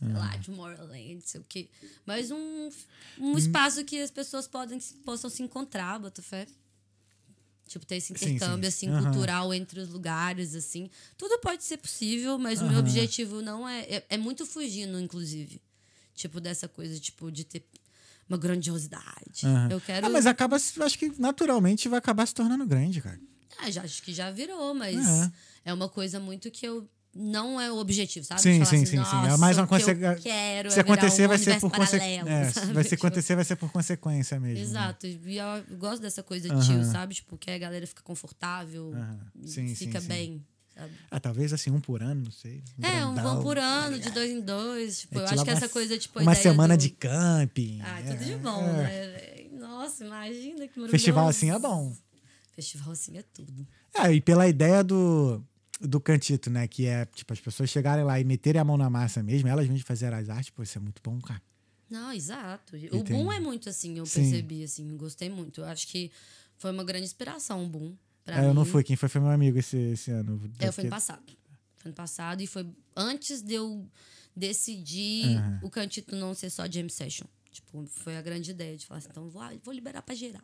[0.00, 1.68] sei lá, de Tomorrowland, sei o quê.
[2.04, 2.70] Mas um,
[3.18, 3.38] um Hum.
[3.38, 6.46] espaço que as pessoas podem, possam se encontrar, bota fé.
[7.66, 8.88] Tipo, ter esse Sim, intercâmbio, sim.
[8.88, 9.02] assim, Aham.
[9.12, 10.88] cultural entre os lugares, assim.
[11.18, 12.80] Tudo pode ser possível, mas o meu Aham.
[12.80, 13.80] objetivo não é...
[13.82, 15.60] É, é muito fugindo, inclusive.
[16.14, 17.62] Tipo, dessa coisa, tipo, de ter
[18.28, 19.44] uma grandiosidade.
[19.44, 19.68] Aham.
[19.70, 20.06] Eu quero...
[20.06, 23.18] Ah, mas acaba, se- acho que naturalmente vai acabar se tornando grande, cara.
[23.58, 25.32] Ah, já, acho que já virou, mas É.
[25.66, 25.72] é.
[25.74, 26.88] uma coisa muito que eu.
[27.20, 28.40] Não é o objetivo, sabe?
[28.40, 28.96] Sim, sim, assim, sim, sim.
[28.96, 31.58] É "Nossa, mais uma o que eu consequência- quero Se é acontecer, um vai ser
[31.58, 32.20] por consequência.
[32.20, 32.24] É,
[32.72, 34.56] vai ser Tipo, acontecer, vai ser por consequência mesmo.
[34.56, 34.60] né?
[34.62, 35.06] Exato.
[35.06, 36.60] E eu gosto dessa coisa Aham.
[36.60, 37.14] de tio, sabe?
[37.14, 39.20] Tipo, que a galera fica confortável, Aham.
[39.42, 40.06] e Sim, sim, fica sim.
[40.06, 40.46] bem.
[40.78, 40.92] Sabe?
[41.10, 42.62] Ah, talvez assim, um por ano, não sei.
[42.80, 43.34] É, um grandão.
[43.34, 45.00] vão por ano, de dois em dois.
[45.00, 47.80] Tipo, eu acho que uma- essa coisa, tipo, Uma semana do- de camping.
[47.82, 49.48] Ah, é, tudo de bom, né?
[49.58, 50.90] Nossa, imagina que maravilhoso.
[50.90, 51.92] Festival assim é bom.
[52.54, 53.66] Festival assim é tudo.
[53.94, 55.44] É, e pela ideia do,
[55.80, 56.68] do cantito, né?
[56.68, 59.66] Que é, tipo, as pessoas chegarem lá e meterem a mão na massa mesmo, elas
[59.66, 61.42] mesmas fazerem as artes, pô, isso é muito bom, cara.
[61.90, 62.76] Não, exato.
[62.76, 63.12] O Entendi.
[63.14, 64.20] Boom é muito assim, eu Sim.
[64.30, 65.62] percebi, assim, gostei muito.
[65.62, 66.10] Eu acho que
[66.56, 67.96] foi uma grande inspiração o Boom.
[68.36, 70.40] É, eu não fui, quem foi foi meu amigo esse, esse ano.
[70.58, 71.22] É, foi Porque- ano passado.
[71.76, 72.66] Foi ano passado e foi
[72.96, 73.86] antes de eu
[74.36, 75.60] decidir Aham.
[75.62, 77.26] o cantito não ser só jam session.
[77.50, 80.42] Tipo, foi a grande ideia de falar assim, então vou, vou liberar pra geral.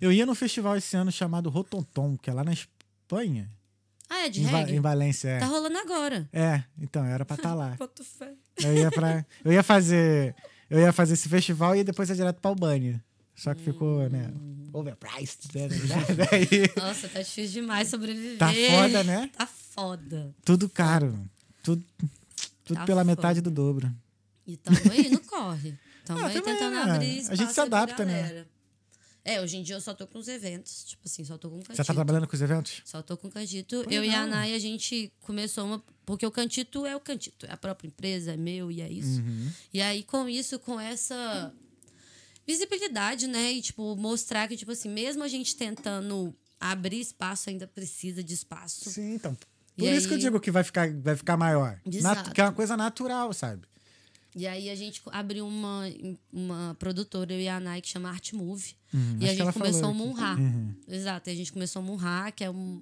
[0.00, 3.50] Eu ia num festival esse ano chamado Rotontom, que é lá na Espanha,
[4.08, 4.74] ah, é de em, reggae?
[4.74, 5.28] em Valência.
[5.28, 5.38] É.
[5.38, 6.28] Tá rolando agora.
[6.32, 7.76] é, então, era pra estar lá.
[7.78, 8.34] Boto fé.
[8.62, 10.34] Eu ia, pra, eu ia fazer.
[10.68, 13.02] Eu ia fazer esse festival e ia depois ia direto pra Albânia.
[13.40, 14.30] Só que ficou, né?
[14.34, 14.68] Hum.
[14.72, 15.66] Overpriced, né?
[16.76, 18.36] Nossa, tá difícil demais sobreviver.
[18.36, 19.30] Tá foda, né?
[19.34, 20.34] Tá foda.
[20.44, 21.18] tudo caro.
[21.62, 21.82] Tudo,
[22.64, 23.04] tudo Tá pela foda.
[23.04, 23.90] metade do dobro.
[24.46, 25.74] E tamo aí no corre.
[26.04, 28.44] Tamo Ah, aí tentando abrir A espaço gente se adapta, né?
[29.24, 30.84] É, hoje em dia eu só tô com os eventos.
[30.84, 31.86] Tipo assim, só tô com o Você Cantito.
[31.86, 32.82] tá trabalhando com os eventos?
[32.84, 33.84] Só tô com o Cantito.
[33.90, 34.26] Eu e a.
[34.26, 35.82] Nai, a gente começou uma.
[36.04, 37.46] Porque o Cantito é o Cantito.
[37.46, 39.20] É a própria empresa, é meu e é isso.
[39.20, 39.50] Uhum.
[39.72, 41.52] E aí, com isso, com essa
[42.50, 43.52] visibilidade, né?
[43.52, 48.34] E, tipo, mostrar que, tipo assim, mesmo a gente tentando abrir espaço, ainda precisa de
[48.34, 48.90] espaço.
[48.90, 49.36] Sim, então.
[49.78, 51.78] E Por isso que eu aí- digo que vai ficar, vai ficar maior.
[51.86, 52.32] Exato.
[52.32, 53.62] Que é uma coisa natural, sabe?
[54.36, 55.84] E aí a gente abriu uma,
[56.32, 58.76] uma produtora, eu e a Nai, que chama Art Move.
[58.94, 59.94] Uhum, e a gente começou a.
[59.94, 60.38] Munhar.
[60.38, 60.74] Uhum.
[60.86, 62.80] Exato, e a gente começou a Munhar, que é um.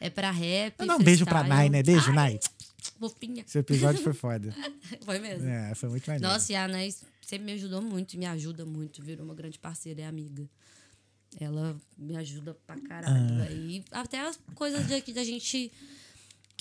[0.00, 0.84] É pra rap.
[0.84, 1.42] Dá um beijo pra.
[1.44, 1.82] Nai, né?
[1.82, 2.40] Beijo, Ai, Nai.
[2.90, 3.44] Fofinha.
[3.46, 4.54] Esse episódio foi foda.
[5.04, 5.48] Foi mesmo.
[5.48, 6.32] É, foi muito maneiro.
[6.32, 9.58] Nossa, e a Nai sempre me ajudou muito, e me ajuda muito, virou uma grande
[9.58, 10.48] parceira e amiga.
[11.40, 13.42] Ela me ajuda pra caralho.
[13.42, 13.50] Ah.
[13.50, 15.72] E até as coisas de, da gente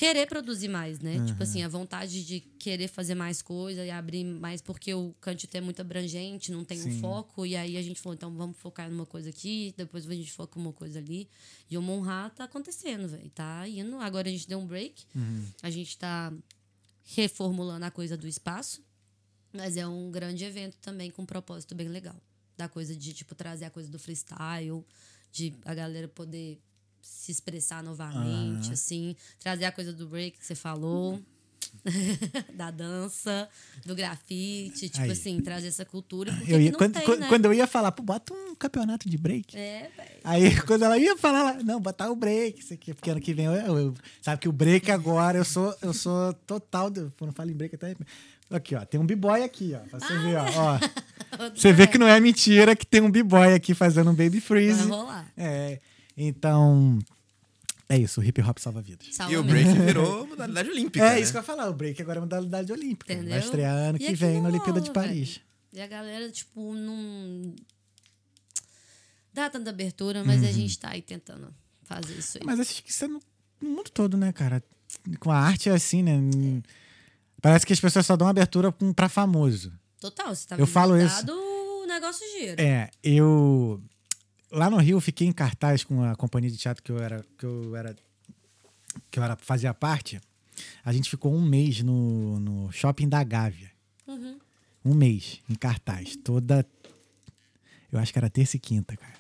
[0.02, 1.24] querer produzir mais, né?
[1.28, 5.56] Tipo assim, a vontade de querer fazer mais coisa e abrir mais, porque o Cantito
[5.56, 6.90] é muito abrangente, não tem Sim.
[6.90, 7.46] um foco.
[7.46, 10.60] E aí a gente falou, então vamos focar numa coisa aqui, depois a gente foca
[10.60, 11.30] numa coisa ali.
[11.70, 13.30] E o Monra tá acontecendo, velho.
[13.30, 13.96] Tá indo.
[13.98, 15.06] Agora a gente deu um break.
[15.14, 15.46] Uhum.
[15.62, 16.34] A gente tá
[17.04, 18.84] reformulando a coisa do espaço.
[19.54, 22.20] Mas é um grande evento também com um propósito bem legal.
[22.58, 24.84] Da coisa de, tipo, trazer a coisa do freestyle,
[25.32, 26.60] de a galera poder
[27.02, 29.16] se expressar novamente, assim.
[29.40, 31.20] Trazer a coisa do break que você falou.
[32.54, 33.48] da dança,
[33.86, 35.12] do grafite, tipo Aí.
[35.12, 36.32] assim, trazer essa cultura.
[36.48, 37.28] Eu ia, não quando, tem, quando- né?
[37.30, 39.56] quando eu ia falar, pô, bota um campeonato de break.
[39.58, 40.10] É, velho.
[40.24, 43.34] Aí, quando ela ia falar, ela, não, botar o break, isso aqui, porque ano que
[43.34, 47.12] vem eu, eu- eu- sabe que o break agora, eu sou, eu sou total, eu
[47.32, 47.96] falo em break até,
[48.50, 50.80] aqui, ó, tem um b-boy aqui, ó, pra você ver, ó, ó.
[51.56, 54.42] Você vê que não é mentira que tem um b-boy aqui fazendo um baby Vai
[54.42, 54.88] freeze.
[54.90, 55.32] rolar.
[55.38, 55.80] É,
[56.28, 57.00] então,
[57.90, 59.08] é isso, o hip hop salva vidas.
[59.16, 59.74] Salva E o mesmo.
[59.74, 61.06] break virou modalidade olímpica.
[61.06, 61.20] É né?
[61.22, 63.14] isso que eu ia falar, o break agora é modalidade olímpica.
[63.14, 63.32] Entendeu?
[63.32, 65.30] Vai estrear ano E que aqui vem na Olimpíada de rola, Paris.
[65.30, 65.42] velho.
[65.74, 67.54] E a galera, tipo, não
[69.34, 71.54] dá tanta abertura, mas a gente tá aí tentando
[71.84, 72.44] fazer isso aí.
[72.46, 73.22] Mas acho que isso é no,
[73.62, 74.62] no mundo todo, né, cara?
[75.20, 76.20] Com a arte é assim, né?
[77.42, 79.72] Parece que as pessoas só dão abertura com- pra famoso.
[80.00, 82.62] Total, você tá Eu falo ligado, o negócio gira.
[82.62, 83.82] É, eu.
[84.52, 87.26] Lá no Rio, eu fiquei em cartaz com a companhia de teatro que eu era.
[87.38, 87.96] Que eu era.
[89.10, 90.20] Que eu era, fazia parte.
[90.84, 93.72] A gente ficou um mês no, no shopping da Gávea.
[94.06, 94.38] Uhum.
[94.84, 96.18] Um mês em cartaz.
[96.18, 96.66] Toda.
[97.92, 99.14] Eu acho que era terça e quinta, cara.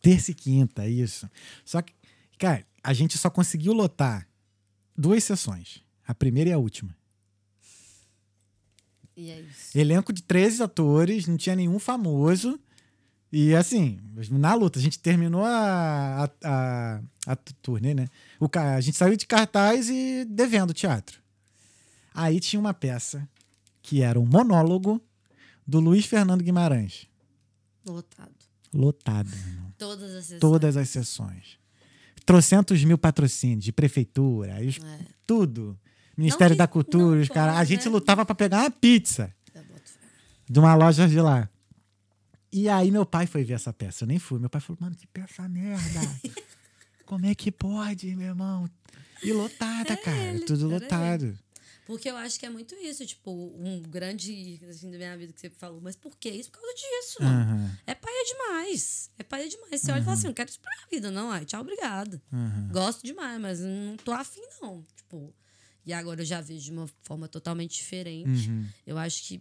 [0.00, 1.28] Terça e quinta, isso.
[1.64, 1.92] Só que,
[2.38, 4.28] cara, a gente só conseguiu lotar
[4.96, 5.82] duas sessões.
[6.06, 6.96] A primeira e a última.
[9.16, 9.76] E é isso.
[9.76, 12.60] Elenco de 13 atores, não tinha nenhum famoso.
[13.38, 14.00] E assim,
[14.30, 18.08] na luta, a gente terminou a, a, a, a turnê, né?
[18.40, 21.20] O, a gente saiu de cartaz e devendo teatro.
[22.14, 23.28] Aí tinha uma peça
[23.82, 24.98] que era um monólogo
[25.66, 27.06] do Luiz Fernando Guimarães.
[27.84, 28.32] Lotado.
[28.72, 29.70] Lotado, irmão.
[29.76, 30.40] Todas as sessões.
[30.40, 31.58] Todas as sessões.
[32.24, 34.98] Trocentos mil patrocínios de prefeitura, os- É.
[35.26, 35.78] tudo.
[36.16, 37.56] Ministério que da Cultura, os caras.
[37.56, 37.90] A gente né?
[37.90, 39.98] lutava pra pegar uma pizza boto fé.
[40.48, 41.50] de uma loja de lá.
[42.58, 44.04] E aí meu pai foi ver essa peça.
[44.04, 44.38] Eu nem fui.
[44.38, 46.00] Meu pai falou, mano, que peça merda.
[47.04, 48.66] Como é que pode, meu irmão?
[49.22, 50.16] E lotada, cara.
[50.34, 51.38] ele, Tudo lotado.
[51.84, 55.40] Porque eu acho que é muito isso, tipo, um grande assim, da minha vida que
[55.40, 56.50] você falou, mas por que isso?
[56.50, 57.42] Por causa disso, mano.
[57.42, 59.10] Aham, É paia demais.
[59.18, 59.80] É paia demais.
[59.80, 61.30] Você olha e fala assim, não quero isso pra minha vida, não.
[61.30, 62.20] Ai, tchau, obrigado.
[62.32, 62.68] aham.
[62.72, 64.82] Gosto demais, mas não tô afim, não.
[64.96, 65.32] Tipo,
[65.84, 68.48] e agora eu já vejo de uma forma totalmente diferente.
[68.48, 68.66] Uhum.
[68.84, 69.40] Eu acho que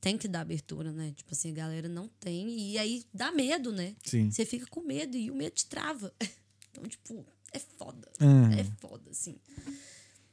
[0.00, 1.12] tem que dar abertura, né?
[1.16, 2.48] Tipo assim, a galera não tem.
[2.72, 3.96] E aí dá medo, né?
[4.04, 4.30] Sim.
[4.30, 6.12] Você fica com medo e o medo te trava.
[6.78, 8.06] Então, tipo, é foda.
[8.20, 8.52] Uhum.
[8.52, 9.36] É foda, assim.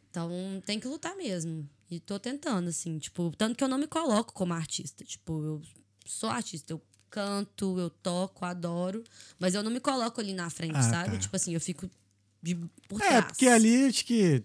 [0.10, 0.30] Então,
[0.66, 1.68] tem que lutar mesmo.
[1.90, 5.04] E tô tentando, assim, tipo, tanto que eu não me coloco como artista.
[5.06, 5.62] Tipo, eu
[6.06, 9.04] sou artista, eu canto, eu toco, adoro,
[9.40, 11.12] mas eu não me coloco ali na frente, Ah, sabe?
[11.14, 11.20] tá.
[11.20, 11.90] Tipo assim, eu fico
[12.42, 12.56] de
[12.90, 13.26] por É, trás.
[13.28, 14.44] porque ali acho que.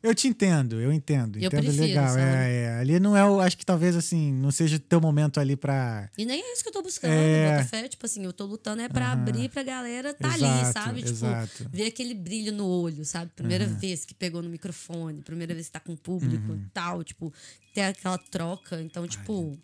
[0.00, 1.36] Eu te entendo, eu entendo.
[1.38, 2.08] Eu entendo prefiro, legal.
[2.08, 2.20] sabe?
[2.20, 2.78] É, é.
[2.78, 3.40] Ali não é o.
[3.40, 6.08] Acho que talvez assim, não seja o teu momento ali pra.
[6.16, 7.64] E nem é isso que eu tô buscando, É.
[7.88, 9.22] Tipo assim, eu tô lutando é pra Aham.
[9.22, 10.98] abrir pra galera tá ali, Exato, sabe?
[11.00, 11.68] Tipo, exato.
[11.70, 13.32] ver aquele brilho no olho, sabe?
[13.34, 16.58] Primeira vez que pegou no microfone, primeira vez que tá com o público Uhum.
[16.64, 17.32] e tal, tipo,
[17.74, 18.80] ter aquela troca.
[18.80, 19.58] Então, tipo.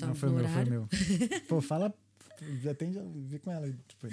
[0.00, 0.88] Não, Estamos foi no meu, foi meu.
[1.46, 1.92] Pô, fala.
[2.70, 3.70] Atende, vê com ela.
[3.86, 4.08] Tipo,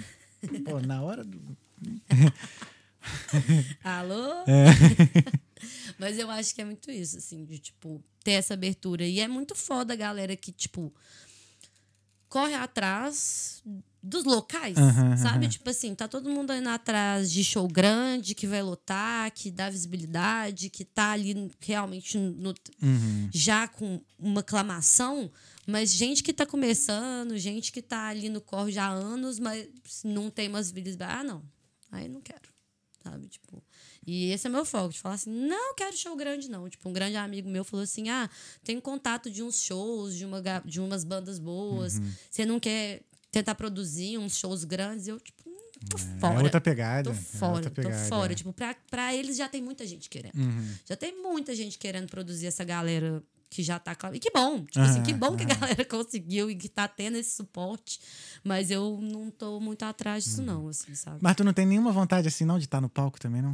[0.64, 1.40] pô, na hora do.
[3.84, 4.44] Alô?
[4.46, 5.32] É.
[5.98, 9.04] Mas eu acho que é muito isso, assim, de, tipo, ter essa abertura.
[9.06, 10.92] E é muito foda a galera que, tipo,
[12.28, 13.62] corre atrás
[14.02, 15.44] dos locais, Aham, sabe?
[15.44, 15.48] aham.
[15.48, 19.70] Tipo assim, tá todo mundo indo atrás de show grande, que vai lotar, que dá
[19.70, 22.52] visibilidade, que tá ali realmente no,
[22.82, 23.28] Uhum.
[23.32, 25.30] já com uma aclamação,
[25.66, 29.68] mas gente que tá começando, gente que tá ali no corre já há anos, mas
[30.02, 31.12] não tem umas visibilidade.
[31.20, 31.44] Ah, não.
[31.92, 32.51] Aí não quero.
[33.02, 33.26] Sabe?
[33.28, 33.62] Tipo.
[34.06, 36.68] E esse é meu foco, de falar assim, não quero show grande, não.
[36.68, 38.28] Tipo, um grande amigo meu falou assim: ah,
[38.64, 41.98] tenho contato de uns shows, de, uma, de umas bandas boas.
[41.98, 42.12] Uhum.
[42.30, 45.08] Você não quer tentar produzir uns shows grandes?
[45.08, 45.56] Eu, tipo, hum,
[45.88, 46.42] tô É fora.
[46.42, 47.10] outra pegada.
[47.10, 48.32] Tô é fora, outra tô pegada, fora.
[48.32, 48.36] é.
[48.36, 50.36] Tipo, pra, pra eles já tem muita gente querendo.
[50.36, 50.74] Uhum.
[50.86, 53.22] Já tem muita gente querendo produzir essa galera
[53.52, 53.94] que já tá.
[54.14, 54.64] E que bom.
[54.64, 55.60] Tipo Aham, assim, que bom que a aham.
[55.60, 58.00] galera conseguiu e que tá tendo esse suporte.
[58.42, 61.18] Mas eu não tô muito atrás disso, não, assim, sabe?
[61.20, 63.52] Mas tu não tem nenhuma vontade assim, não, de estar no palco também, não?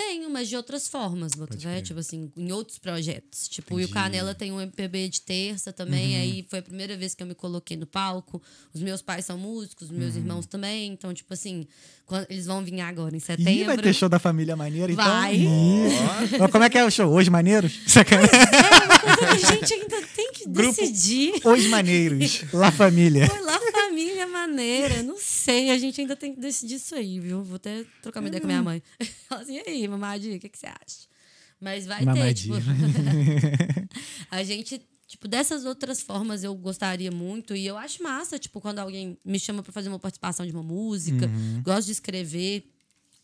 [0.00, 1.82] Tenho, mas de outras formas, crer.
[1.82, 3.46] tipo assim, em outros projetos.
[3.48, 3.92] Tipo, e o Entendi.
[3.92, 7.34] Canela tem um MPB de terça também, aí foi a primeira vez que eu me
[7.34, 8.42] coloquei no palco.
[8.72, 11.66] Os meus pais são músicos, os meus irmãos também, então, tipo assim,
[12.06, 13.52] quando, eles vão vir agora em setembro.
[13.52, 15.04] Ih, vai ter show da família maneira, então.
[15.04, 15.38] Vai.
[16.40, 17.12] Ó, Como é que é o show?
[17.12, 17.78] Hoje maneiros?
[17.86, 18.30] Sacanagem.
[18.34, 21.34] É a gente ainda tem que Grupo- decidir.
[21.44, 22.42] Hoje maneiros.
[22.52, 23.26] La Família.
[23.26, 23.69] Foi lá, família
[24.40, 25.02] maneira.
[25.02, 27.42] Não sei, a gente ainda tem que decidir isso aí, viu?
[27.42, 28.82] Vou até trocar uma ideia com minha mãe.
[29.30, 31.08] Ela assim, e aí, mamadinha, o que, que você acha?
[31.60, 32.26] Mas vai Mamadinha.
[32.26, 32.54] ter, tipo...
[34.30, 37.54] a gente, tipo, dessas outras formas eu gostaria muito.
[37.54, 40.62] E eu acho massa, tipo, quando alguém me chama pra fazer uma participação de uma
[40.62, 41.26] música.
[41.26, 41.62] Uhum.
[41.62, 42.64] Gosto de escrever.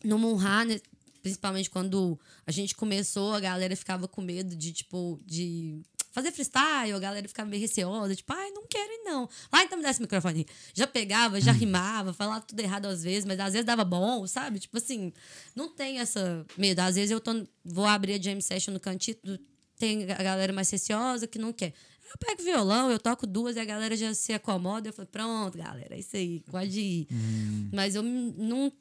[0.03, 0.79] No Munha, né,
[1.23, 5.81] principalmente quando a gente começou, a galera ficava com medo de, tipo, de
[6.17, 9.29] fazer freestyle, a galera ficava meio receosa, tipo, ai, não quero ir não.
[9.51, 10.47] Ah, então me dá esse microfone.
[10.73, 11.41] Já pegava, Hum.
[11.41, 14.57] já rimava, falava tudo errado às vezes, mas às vezes dava bom, sabe?
[14.59, 15.13] Tipo assim,
[15.55, 16.79] não tem essa medo.
[16.79, 19.39] Às vezes eu tô, vou abrir a jam session no cantito,
[19.77, 21.71] tem a galera mais receosa que não quer.
[22.09, 24.89] Eu pego violão, eu toco duas e a galera já se acomoda.
[24.89, 27.07] Eu falo, pronto, galera, é isso aí, pode ir.
[27.11, 27.69] Hum.
[27.71, 28.71] Mas eu não,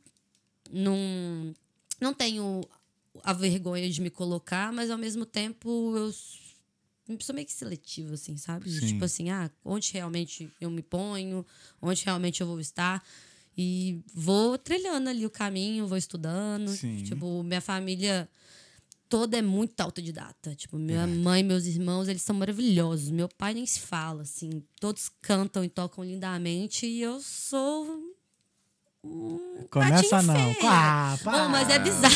[0.70, 1.54] não,
[2.00, 2.62] não tenho
[3.22, 6.14] a vergonha de me colocar, mas ao mesmo tempo eu
[7.08, 8.68] s- sou meio que seletiva, assim, sabe?
[8.68, 8.86] De, Sim.
[8.88, 11.44] Tipo assim, ah, onde realmente eu me ponho,
[11.80, 13.02] onde realmente eu vou estar.
[13.58, 16.68] E vou trilhando ali o caminho, vou estudando.
[16.70, 17.02] Sim.
[17.04, 18.28] Tipo, minha família
[19.08, 20.54] toda é muito autodidata.
[20.54, 23.10] Tipo, minha mãe, meus irmãos, eles são maravilhosos.
[23.10, 24.62] Meu pai nem se fala, assim.
[24.78, 26.86] Todos cantam e tocam lindamente.
[26.86, 28.14] E eu sou
[29.70, 30.54] Começa Patinho não.
[30.54, 30.66] feio.
[30.68, 31.32] Ah, pá.
[31.32, 32.14] Não, mas é bizarro.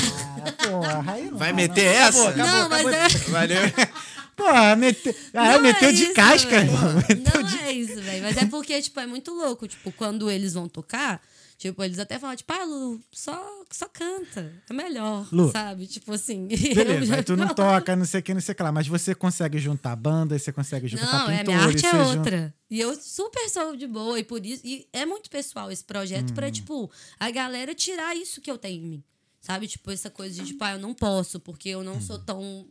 [0.69, 1.93] Porra, aí não Vai meter não.
[1.93, 2.29] essa?
[2.31, 3.29] Acabou, Não, acabou, mas acabou.
[3.29, 3.63] é- Valeu.
[4.41, 6.73] Porra, meteu, ah, Não meteu é de isso, casca, velho.
[6.73, 6.95] irmão.
[7.09, 8.23] Meteu Não de- é isso, velho.
[8.23, 9.67] Mas é porque, tipo, é muito louco.
[9.69, 11.21] Tipo, quando eles vão tocar,
[11.59, 13.41] tipo, eles até falam, tipo, ah, Lu, só,
[13.71, 14.53] só canta.
[14.69, 15.51] É melhor, Lu.
[15.53, 15.87] sabe?
[15.87, 16.49] Tipo assim.
[16.75, 18.73] Beleza, já- tu não toca, não sei o que, não sei o que lá.
[18.73, 21.47] Mas você consegue juntar bandas, você consegue juntar Não, é, pintores.
[21.49, 22.55] minha arte é outra.
[22.71, 24.63] E eu super sou de boa, e por isso.
[24.65, 26.35] E é muito pessoal esse projeto Uhum.
[26.35, 29.05] pra, tipo, a galera tirar isso que eu tenho em mim.
[29.43, 29.67] Sabe?
[29.67, 32.01] Tipo, essa coisa de, tipo, ah, eu não posso, porque eu não Uhum.
[32.03, 32.67] sou tão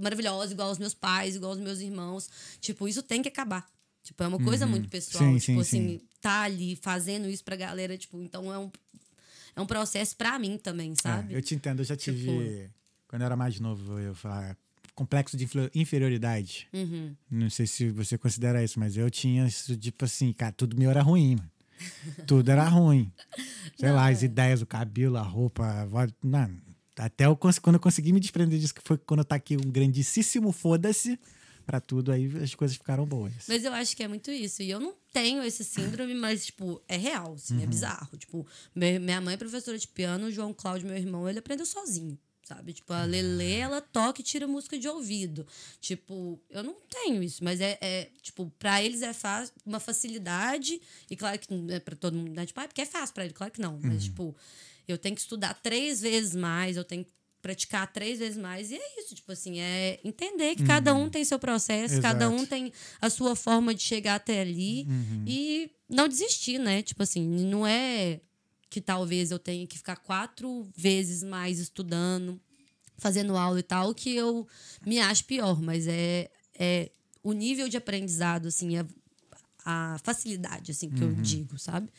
[0.00, 2.28] maravilhosa igual os meus pais, igual os meus irmãos.
[2.60, 3.66] Tipo, isso tem que acabar.
[4.02, 5.24] Tipo, é uma coisa muito pessoal.
[5.24, 5.38] Uhum.
[5.38, 8.70] Sim, tipo sim, assim, tá ali fazendo isso pra galera, tipo, então é um,
[9.54, 11.34] é um processo pra mim também, sabe?
[11.34, 12.20] É, eu te entendo, eu já tive.
[12.20, 12.74] Tipo-
[13.08, 14.56] Quando eu era mais novo, eu falar
[14.94, 16.68] complexo de inferioridade.
[16.72, 17.14] Uhum.
[17.30, 20.90] Não sei se você considera isso, mas eu tinha isso, tipo assim, cara, tudo meu
[20.90, 21.50] era ruim, mano.
[22.26, 23.10] Tudo era ruim.
[23.78, 24.12] Sei lá, é.
[24.12, 26.12] as ideias, o cabelo, a roupa, a voz.
[26.22, 26.60] Mano,
[27.04, 30.52] até eu, quando eu consegui me desprender disso, que foi quando eu taquei um grandíssimo
[30.52, 31.18] foda-se
[31.66, 33.32] pra tudo, aí as coisas ficaram boas.
[33.46, 34.60] Mas eu acho que é muito isso.
[34.62, 37.62] E eu não tenho esse síndrome, mas, tipo, é real, assim, Uhum.
[37.62, 38.16] é bizarro.
[38.16, 42.18] Tipo, minha mãe é professora de piano, o João Cláudio, meu irmão, ele aprendeu sozinho.
[42.42, 42.72] Sabe?
[42.72, 45.46] Tipo, a Lele, ela toca e tira música de ouvido.
[45.80, 50.80] Tipo, eu não tenho isso, mas é, é tipo, pra eles é fácil, uma facilidade.
[51.08, 52.44] E claro que não é pra todo mundo, né?
[52.44, 53.78] Tipo, ah, porque é fácil pra ele, claro que não.
[53.80, 54.34] Mas, tipo,
[54.90, 58.70] eu tenho que estudar três vezes mais, eu tenho que praticar três vezes mais.
[58.70, 62.42] E é isso, tipo assim, é entender que cada um tem seu processo, cada Exato.
[62.42, 64.86] um tem a sua forma de chegar até ali
[65.26, 66.82] e não desistir, né?
[66.82, 68.20] Tipo assim, não é
[68.68, 72.40] que talvez eu tenha que ficar quatro vezes mais estudando,
[72.96, 74.46] fazendo aula e tal, que eu
[74.86, 76.90] me acho pior, mas é, é
[77.22, 78.86] o nível de aprendizado, assim, a,
[79.64, 81.90] a facilidade, assim, que eu digo, sabe?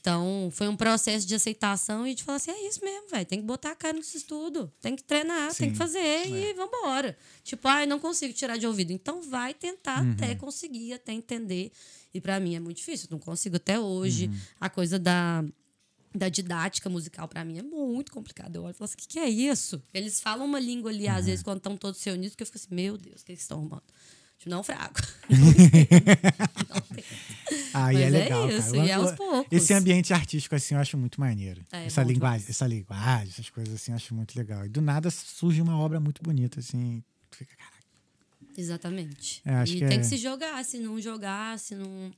[0.00, 3.26] Então, foi um processo de aceitação e de falar assim: é isso mesmo, velho.
[3.26, 6.54] Tem que botar a cara nesse estudo, tem que treinar, tem Sim, que fazer e
[6.54, 7.16] vambora.
[7.42, 8.92] Tipo, ai, não consigo tirar de ouvido.
[8.92, 11.72] Então, vai tentar até conseguir, até entender.
[12.14, 14.30] E pra mim é muito difícil, não consigo até hoje.
[14.60, 15.44] A coisa da,
[16.14, 18.54] da didática musical pra mim é muito complicado.
[18.54, 19.82] Eu olho e falo assim: o que, que é isso?
[19.92, 22.58] Eles falam uma língua ali, às vezes, quando estão todos se unidos, que eu fico
[22.58, 23.82] assim: meu Deus, o que eles estão arrumando?
[24.38, 25.00] Tipo, não fraco.
[25.28, 25.52] Não
[26.94, 27.04] tento.
[27.74, 28.86] Aí Mas é é legal, isso, cara.
[28.86, 29.46] e aos poucos.
[29.50, 31.60] Esse ambiente artístico, assim, eu acho muito maneiro.
[31.72, 34.64] É, essa, bom linguagem, essa linguagem, essas coisas assim, eu acho muito legal.
[34.64, 37.02] E do nada surge uma obra muito bonita, assim.
[37.30, 37.78] Tu fica, caraca.
[38.56, 39.40] Exatamente.
[39.44, 42.12] É, acho e que tem é- que se jogar, se não jogar, se não.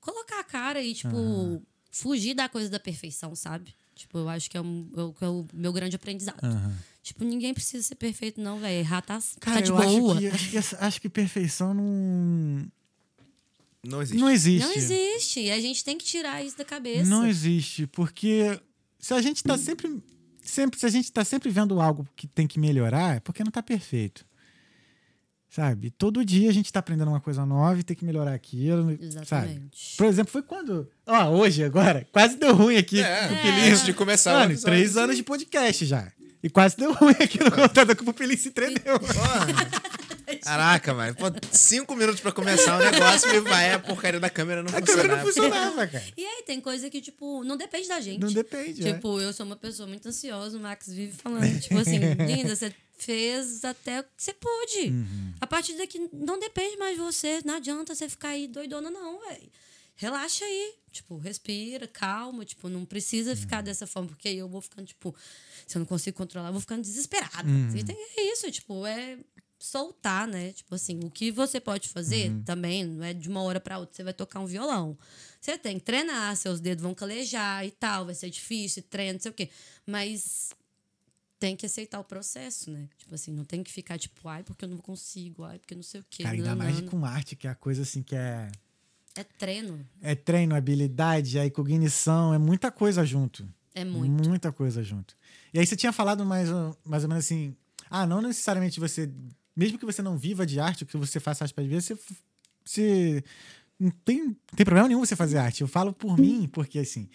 [0.00, 1.62] Colocar a cara e, tipo,
[1.92, 3.72] fugir da coisa da perfeição, sabe?
[3.94, 6.42] Tipo, eu acho que é, o- é o meu grande aprendizado.
[6.42, 6.76] Aham.
[7.02, 8.78] Tipo, ninguém precisa ser perfeito, não, velho.
[8.78, 10.12] Errar tá, Cara, tá de eu boa.
[10.14, 12.66] acho que, acho, que, essa- acho que perfeição não.
[13.84, 14.20] Não existe.
[14.20, 14.64] Não existe.
[14.66, 15.40] Não existe.
[15.40, 17.08] E a gente tem que tirar isso da cabeça.
[17.10, 18.60] Não existe, porque
[18.98, 20.00] se a gente tá sempre,
[20.40, 23.50] sempre, se a gente tá sempre vendo algo que tem que melhorar, é porque não
[23.50, 24.24] tá perfeito.
[25.54, 25.90] Sabe?
[25.90, 29.04] Todo dia a gente tá aprendendo uma coisa nova e tem que melhorar aquilo, sabe?
[29.04, 29.96] Exatamente.
[29.98, 33.02] Por exemplo, foi quando, ó, hoje agora, quase deu ruim aqui.
[33.02, 33.68] É, com É.
[33.68, 34.98] Antes de começar Mano, episódio, três sim.
[34.98, 36.10] anos de podcast já.
[36.42, 38.98] E quase deu ruim aqui no computador que o Pupilinho se tremeu.
[38.98, 39.46] Porra.
[40.42, 41.14] Caraca, mano.
[41.14, 44.80] Pô, cinco minutos pra começar o negócio e vai a porcaria da câmera não A
[44.80, 45.50] câmera não funcionar.
[45.50, 46.04] funcionava, cara.
[46.16, 48.20] E aí, tem coisa que, tipo, não depende da gente.
[48.20, 48.94] Não depende, é.
[48.94, 51.60] Tipo, eu sou uma pessoa muito ansiosa, o Max vive falando.
[51.60, 52.72] Tipo assim, linda, você
[53.04, 54.88] fez até o que você pôde.
[54.90, 55.32] Uhum.
[55.40, 57.40] A partir daqui, não depende mais de você.
[57.44, 59.50] Não adianta você ficar aí doidona, não, velho.
[59.94, 60.74] Relaxa aí.
[60.90, 62.44] Tipo, respira, calma.
[62.44, 63.64] Tipo, não precisa ficar Uhum.
[63.64, 65.14] dessa forma, porque aí eu vou ficando, tipo,
[65.66, 67.48] se eu não consigo controlar, eu vou ficando desesperada.
[67.48, 67.68] Uhum.
[68.16, 69.18] É isso, tipo, é
[69.58, 70.52] soltar, né?
[70.52, 72.42] Tipo assim, o que você pode fazer Uhum.
[72.42, 74.98] também não é de uma hora para outra você vai tocar um violão.
[75.40, 79.20] Você tem que treinar, seus dedos vão calejar e tal, vai ser difícil, treino, não
[79.20, 79.48] sei o quê.
[79.86, 80.50] Mas
[81.42, 82.88] tem que aceitar o processo, né?
[82.96, 85.82] Tipo assim, não tem que ficar tipo, ai, porque eu não consigo, ai, porque não
[85.82, 86.22] sei o quê.
[86.22, 88.48] Cara, ainda não, mais não, com arte, que é a coisa assim que é.
[89.16, 89.84] É treino.
[90.00, 93.44] É treino, habilidade, aí cognição, é muita coisa junto.
[93.74, 94.28] É muito.
[94.28, 95.16] Muita coisa junto.
[95.52, 97.56] E aí você tinha falado mais, ou- mais ou menos assim,
[97.90, 99.10] ah, não necessariamente você,
[99.56, 101.98] mesmo que você não viva de arte, o que você faça arte para ver, você,
[102.64, 103.24] você
[103.80, 105.62] não tem, não tem problema nenhum você fazer arte.
[105.62, 107.08] Eu falo por mim, porque assim,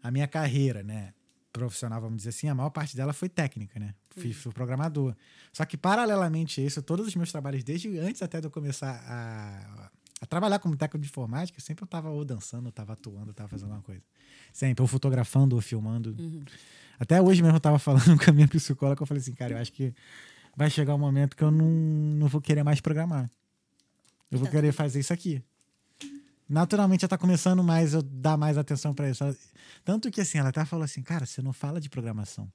[0.00, 1.12] a minha carreira, né,
[1.58, 3.94] profissional, vamos dizer assim, a maior parte dela foi técnica, né?
[4.10, 5.14] Fui, fui programador.
[5.52, 9.00] Só que paralelamente a isso, todos os meus trabalhos, desde antes até de eu começar
[9.06, 9.90] a,
[10.20, 13.32] a trabalhar como técnico de informática, sempre eu tava ou dançando, ou tava atuando, ou
[13.34, 14.02] tava fazendo alguma coisa.
[14.52, 16.14] Sempre, ou fotografando, ou filmando.
[16.98, 19.58] Até hoje mesmo eu tava falando com a minha psicóloga, eu falei assim, cara, eu
[19.58, 19.94] acho que
[20.56, 23.30] vai chegar um momento que eu não, não vou querer mais programar.
[24.30, 25.40] Eu vou Tá querer fazer isso aqui.
[26.48, 29.24] Naturalmente já tá começando mais, eu dar mais atenção para isso.
[29.24, 29.36] Ela-
[29.84, 32.50] Tanto que assim, ela até falou assim, cara, você não fala de programação.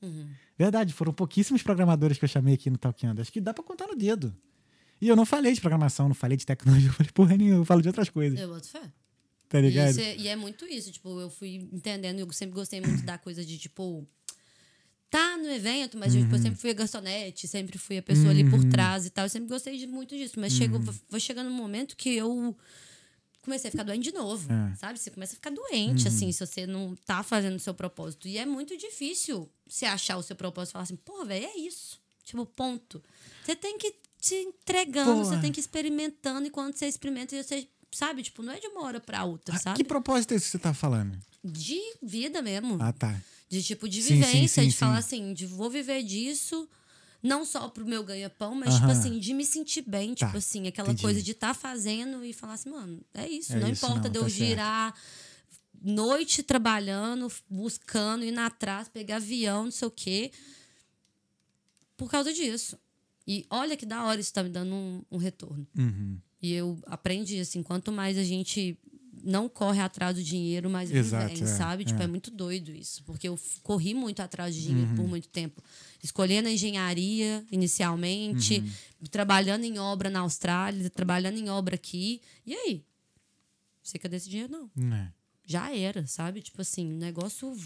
[0.00, 0.28] Uhum.
[0.58, 3.20] Verdade, foram pouquíssimos programadores que eu chamei aqui no Talkando.
[3.20, 4.34] Acho que dá pra contar no dedo.
[5.00, 7.64] E eu não falei de programação, não falei de tecnologia, eu falei, porra nenhuma, eu
[7.64, 8.38] falo de outras coisas.
[8.38, 8.82] Eu boto fé.
[9.48, 9.90] Tá E, ligado?
[9.90, 13.18] isso é, e é muito isso, tipo, eu fui entendendo, eu sempre gostei muito da
[13.18, 14.06] coisa de, tipo,
[15.10, 16.42] tá no evento, mas tipo, eu Uhum.
[16.42, 19.48] sempre fui a garçonete, sempre fui a pessoa ali por trás e tal, eu sempre
[19.48, 20.94] gostei de muito disso, mas chegou, Uhum.
[21.10, 22.56] foi chegando um momento que eu
[23.42, 24.54] comecei a ficar doente de novo, É.
[24.54, 24.76] Uhum.
[24.76, 24.98] sabe?
[24.98, 28.26] Você começa a ficar doente, assim, se você não tá fazendo o seu propósito.
[28.28, 31.56] E é muito difícil você achar o seu propósito e falar assim, pô, velho, é
[31.58, 32.00] isso.
[32.24, 33.02] Tipo, ponto.
[33.44, 35.24] Você tem que te entregando, Pô.
[35.24, 38.22] você tem que ir experimentando, e quando você experimenta, você, sabe?
[38.22, 39.76] Tipo, não é de uma hora pra outra, Ah, sabe?
[39.76, 41.18] que propósito é esse que você tá falando?
[41.42, 42.78] De vida mesmo.
[42.80, 43.20] Ah, tá.
[43.48, 45.16] De tipo, de Sim, sim, vivência, sim, de falar sim.
[45.24, 46.68] assim, de vou viver disso,
[47.22, 50.66] não só pro meu ganha-pão, mas, tipo assim, de me sentir bem, Tá, tipo assim,
[50.66, 51.02] aquela entendi.
[51.02, 53.52] coisa de estar tá fazendo e falar assim, mano, é isso.
[53.52, 54.44] É não isso, importa não, de eu tá certo.
[54.44, 54.94] girar
[55.84, 60.30] noite trabalhando, buscando, indo atrás, pegar avião, não sei o quê.
[61.96, 62.78] Por causa disso.
[63.26, 65.66] E olha que da hora isso tá me dando um, um retorno.
[65.76, 66.18] Uhum.
[66.40, 68.76] E eu aprendi, assim, quanto mais a gente
[69.24, 71.84] não corre atrás do dinheiro, mais ele Exato, vem, é, sabe?
[71.84, 72.04] Tipo, é.
[72.04, 73.02] é muito doido isso.
[73.04, 74.96] Porque eu corri muito atrás de dinheiro Uhum.
[74.96, 75.62] por muito tempo.
[76.02, 79.06] Escolhendo a engenharia inicialmente, Uhum.
[79.10, 82.20] trabalhando em obra na Austrália, trabalhando em obra aqui.
[82.46, 82.84] E aí?
[83.82, 84.70] Você quer desse dinheiro?
[84.76, 84.94] Não.
[84.94, 85.12] É.
[85.44, 86.40] Já era, sabe?
[86.42, 87.56] Tipo assim, o negócio.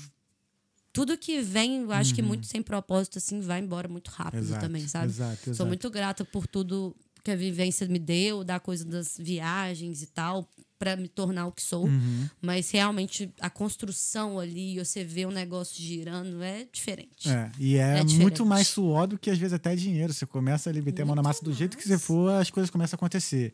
[0.93, 4.47] Tudo que vem, eu acho que muito sem propósito, assim, vai embora muito rápido Uhum.
[4.47, 5.07] Exato, também, sabe?
[5.13, 5.69] exato, Sou exato.
[5.69, 10.49] muito grata por tudo que a vivência me deu, da coisa das viagens e tal,
[10.79, 11.87] para me tornar o que sou.
[11.87, 12.29] Uhum.
[12.41, 17.29] Mas realmente a construção ali, você vê o negócio girando, é diferente.
[17.31, 20.13] É, e é, É muito mais suor do que às vezes até dinheiro.
[20.13, 22.71] Você começa a meter a mão na massa do jeito que você for, as coisas
[22.71, 23.53] começam a acontecer.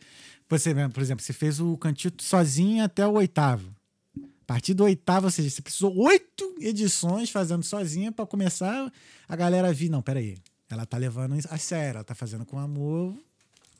[0.48, 3.74] Você, por exemplo, você fez o cantito sozinho até o oitavo.
[4.16, 8.92] A partir do oitavo, ou seja, você precisou oito edições fazendo sozinha para começar
[9.26, 9.88] a galera vir.
[9.88, 10.36] Não, peraí.
[10.68, 13.16] Ela tá levando a sério, ela tá fazendo com amor.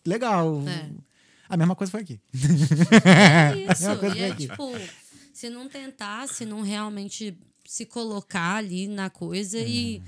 [0.04, 0.62] Legal.
[0.66, 0.90] É.
[1.52, 2.18] A mesma coisa foi aqui.
[3.04, 3.84] É isso.
[4.16, 4.46] E é aqui.
[4.48, 4.72] tipo,
[5.34, 10.02] se não tentar, se não realmente se colocar ali na coisa e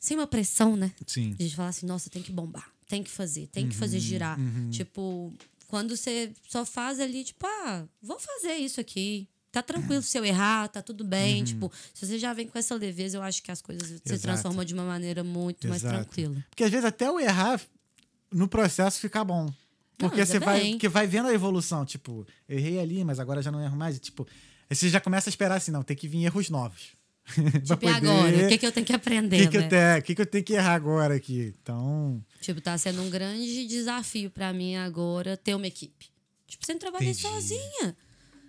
[0.00, 0.90] sem uma pressão, né?
[1.06, 1.34] Sim.
[1.34, 2.70] De falar assim, nossa, tem que bombar.
[2.88, 4.38] tem que fazer, tem que fazer girar.
[4.70, 5.32] Tipo,
[5.68, 9.28] quando você só faz ali, tipo, ah, vou fazer isso aqui.
[9.52, 11.44] Tá tranquilo se eu errar, tá tudo bem.
[11.44, 14.22] Tipo, se você já vem com essa leveza, eu acho que as coisas se Exato.
[14.22, 15.94] transformam de uma maneira muito mais Exato.
[16.04, 16.42] tranquila.
[16.48, 17.60] Porque às vezes até o errar
[18.32, 19.52] no processo fica bom.
[19.98, 21.84] Porque ainda você vai, porque vai vendo a evolução.
[21.84, 23.96] Tipo, eu errei ali, mas agora já não erro mais.
[23.96, 24.26] E, tipo,
[24.68, 26.92] você já começa a esperar assim, não, tem que vir erros novos.
[27.64, 28.44] Tipo, e agora?
[28.44, 29.64] O que, que eu tenho que aprender, que, que, né?
[29.64, 31.54] eu tenho, que, que eu tenho que errar agora aqui?
[31.62, 36.10] Então, Tipo, tá sendo um grande desafio pra mim agora ter uma equipe.
[36.46, 37.22] Tipo, você não trabalha Entendi.
[37.22, 37.96] sozinha.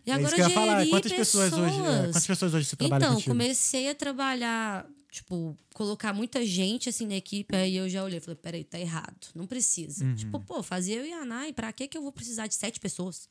[0.05, 0.87] E é agora isso que eu ia falar.
[0.87, 2.05] Quantas pessoas, hoje, é, pessoas.
[2.05, 3.31] quantas pessoas hoje você trabalha então, contigo?
[3.31, 4.85] comecei a trabalhar,
[5.15, 8.79] tipo, colocar muita gente assim na equipe, aí eu já olhei e falei, peraí, tá
[8.79, 9.27] errado.
[9.33, 10.03] Não precisa.
[10.05, 10.15] Uhum.
[10.15, 12.55] Tipo, pô, fazia eu e a Ana, e pra que que eu vou precisar de
[12.55, 13.29] sete pessoas?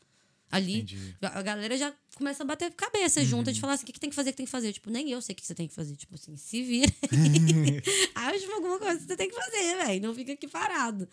[0.51, 1.17] Ali, Entendi.
[1.21, 3.27] a galera já começa a bater cabeça Uhum.
[3.27, 4.73] junto, de falar assim, o que, que tem que fazer, o que tem que fazer?
[4.73, 5.97] Tipo, nem eu sei o que você tem que fazer.
[5.97, 6.93] Tipo assim, se vira.
[8.15, 10.03] Acha alguma coisa que você tem que fazer, velho.
[10.07, 11.09] Não fica aqui parado.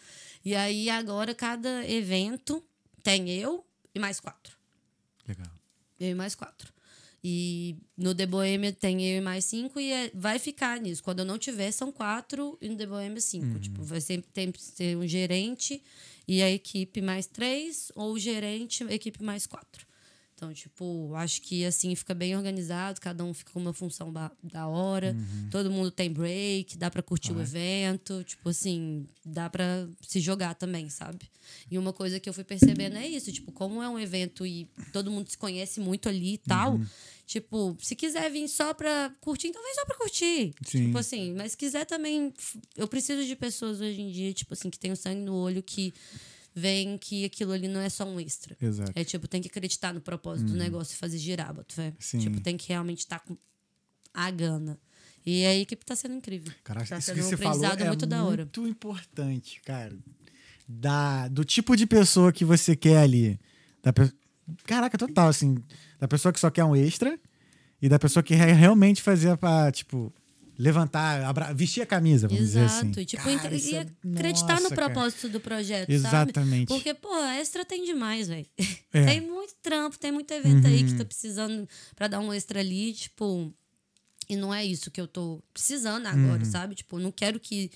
[0.45, 2.63] E aí, agora, cada evento
[3.01, 3.65] tem eu
[3.95, 4.55] e mais quatro.
[5.27, 5.47] Legal.
[5.99, 6.71] Eu e mais quatro.
[7.23, 11.03] E no The Bohemia tem eu e mais cinco, e é- vai ficar nisso.
[11.03, 13.59] Quando eu não tiver, são quatro, e no The Bohemia, cinco.
[13.59, 15.81] Tipo, vai sempre tem, ter um gerente
[16.27, 19.85] e a equipe mais três, ou o gerente, a equipe mais quatro.
[20.41, 24.67] Então, tipo, acho que assim fica bem organizado, cada um fica com uma função da
[24.67, 25.15] hora,
[25.51, 30.55] todo mundo tem break, dá pra curtir o evento, tipo assim, dá pra se jogar
[30.55, 31.29] também, sabe?
[31.69, 34.67] E uma coisa que eu fui percebendo é isso, tipo, como é um evento e
[34.91, 36.81] todo mundo se conhece muito ali e tal,
[37.27, 40.55] tipo, se quiser vir só pra curtir, então vem só pra curtir.
[40.65, 40.87] Sim.
[40.87, 42.33] Tipo assim, mas se quiser também,
[42.75, 45.61] eu preciso de pessoas hoje em dia, tipo assim, que tem o sangue no olho,
[45.61, 45.93] que
[46.53, 48.55] veem que aquilo ali não é só um extra.
[48.61, 48.91] Exato.
[48.95, 51.93] É tipo, tem que acreditar no propósito do negócio e fazer girar, boto fé.
[51.99, 52.19] Sim.
[52.19, 53.37] Tipo, tem que realmente estar com
[54.13, 54.77] a gana.
[55.25, 56.51] E a equipe tá sendo incrível.
[56.63, 58.43] Caraca, tá isso que um você falou é muito da hora.
[58.43, 59.95] muito importante, cara.
[60.67, 63.39] Da, do tipo de pessoa que você quer ali.
[63.83, 63.93] Da,
[64.63, 65.57] caraca, total, assim.
[65.99, 67.19] Da pessoa que só quer um extra
[67.81, 70.13] e da pessoa que realmente fazer pra, tipo,
[70.61, 72.85] levantar, abra- vestir a camisa, vamos dizer Exato.
[72.87, 73.01] assim.
[73.01, 74.75] E, tipo, Cara, e é- acreditar nossa, no cara.
[74.89, 76.33] propósito do projeto, Exatamente.
[76.33, 76.65] sabe?
[76.67, 78.45] Porque, pô, a extra tem demais, velho.
[78.93, 78.99] É.
[78.99, 79.05] Uhum.
[79.17, 82.93] Tem muito trampo, tem muito evento aí que tá precisando pra dar um extra ali,
[82.93, 83.53] tipo.
[84.29, 86.45] E não é isso que eu tô precisando agora, Uhum.
[86.49, 86.75] sabe?
[86.75, 87.69] Tipo, não quero que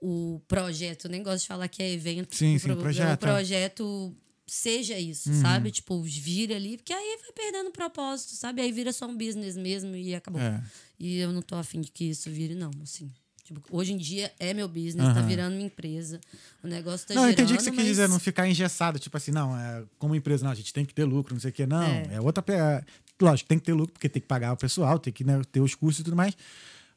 [0.00, 3.08] o projeto, eu nem gosto de falar que é evento, Sim, o sim, pro- projeto,
[3.10, 3.14] é.
[3.14, 4.16] o projeto
[4.46, 5.40] seja isso, Uhum.
[5.42, 5.70] sabe?
[5.70, 8.62] Tipo, vira ali, porque aí vai perdendo o propósito, sabe?
[8.62, 10.40] Aí vira só um business mesmo e acabou.
[10.40, 10.62] É.
[10.98, 13.10] E eu não tô afim de que isso vire, não, assim.
[13.44, 15.26] Tipo, hoje em dia é meu business, tá Aham.
[15.26, 16.20] virando minha empresa.
[16.62, 18.98] O negócio tá Não, girando, entendi o que você quis mas- dizer, não ficar engessado,
[18.98, 21.50] tipo assim, não, é, como empresa, não, a gente tem que ter lucro, não sei
[21.50, 21.64] o quê.
[21.66, 22.20] Não, é, É.
[22.20, 22.44] outra.
[22.52, 22.84] é,
[23.20, 25.60] Lógico, tem que ter lucro, porque tem que pagar o pessoal, tem que né, ter
[25.60, 26.36] os custos e tudo mais.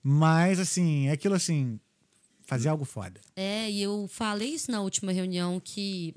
[0.03, 1.79] Mas, assim, é aquilo assim,
[2.45, 3.19] fazer algo foda.
[3.35, 6.13] É, e eu falei isso na última reunião que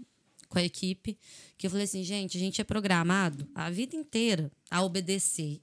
[0.48, 1.16] com a equipe,
[1.56, 5.60] que eu falei assim, gente, a gente é programado a vida inteira a obedecer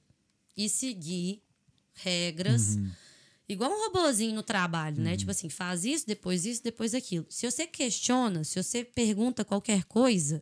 [0.57, 1.41] e seguir
[2.01, 2.77] regras.
[3.49, 5.17] Igual um robozinho no trabalho, né?
[5.17, 7.25] Tipo assim, faz isso, depois isso, depois aquilo.
[7.29, 10.41] Se você questiona, se você pergunta qualquer coisa,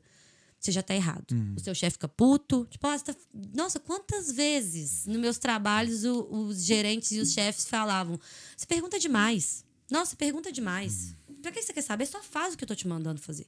[0.60, 1.26] você já tá errado.
[1.56, 2.68] O seu chefe fica puto.
[2.70, 3.16] Tipo, ah, tá-
[3.56, 8.20] nossa, quantas vezes nos meus trabalhos o- os gerentes e os chefes falavam:
[8.56, 9.66] você pergunta demais.
[9.90, 11.16] Nossa, pergunta demais.
[11.42, 12.06] Pra que você quer saber?
[12.06, 13.48] Só faz o que eu tô te mandando fazer.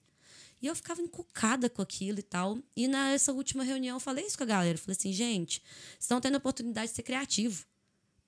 [0.60, 2.58] E eu ficava encucada com aquilo e tal.
[2.76, 4.76] E nessa última reunião eu falei isso com a galera.
[4.76, 7.64] Eu falei assim, gente, vocês estão tendo a oportunidade de ser criativo,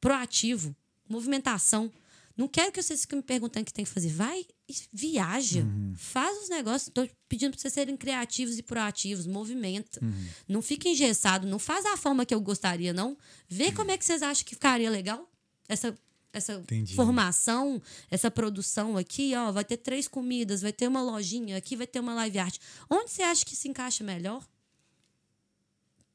[0.04, 0.76] proativo,
[1.08, 1.90] movimentação.
[2.36, 4.10] Não quero que vocês fiquem me perguntando o que tem que fazer.
[4.10, 5.64] Vai e viaja.
[5.96, 6.90] Faz os negócios.
[6.90, 9.26] Estou pedindo para vocês serem criativos e proativos.
[9.26, 10.02] Movimenta.
[10.46, 11.48] Não fica engessado.
[11.48, 13.18] Não faz da forma que eu gostaria, não.
[13.48, 15.32] Vê como é que vocês acham que ficaria legal.
[15.70, 15.98] Essa,
[16.34, 16.96] essa Entendi.
[16.96, 17.82] formação,
[18.12, 22.02] essa produção aqui, ó, vai ter três comidas, vai ter uma lojinha, aqui vai ter
[22.02, 22.58] uma live art.
[22.90, 24.46] Onde você acha que se encaixa melhor?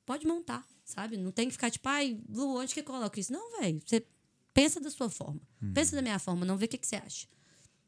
[0.04, 1.16] Pode montar, sabe?
[1.18, 3.30] Não tem que ficar tipo, ai, Lu, onde que eu coloco isso?
[3.32, 3.80] Não, velho.
[3.84, 4.04] Você
[4.54, 5.40] pensa da sua forma.
[5.74, 7.28] Pensa da minha forma, não vê o que, que você acha.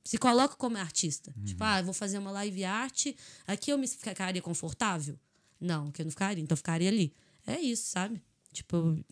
[0.05, 1.35] Se coloca como artista.
[1.45, 3.07] Tipo, ah, eu vou fazer uma live art,
[3.47, 5.19] aqui eu me ficaria confortável?
[5.59, 7.15] Não, que eu não ficaria, então eu ficaria ali.
[7.47, 8.23] É isso, sabe?
[8.53, 9.03] Tipo,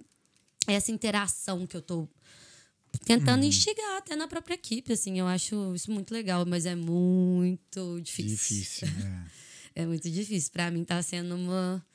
[0.67, 2.09] essa interação que eu tô
[3.05, 8.01] tentando instigar até na própria equipe, assim, eu acho isso muito legal, mas é muito
[8.01, 8.37] difícil.
[8.37, 9.31] Difícil, né?
[9.75, 10.51] É muito difícil.
[10.51, 11.87] Pra mim tá sendo uma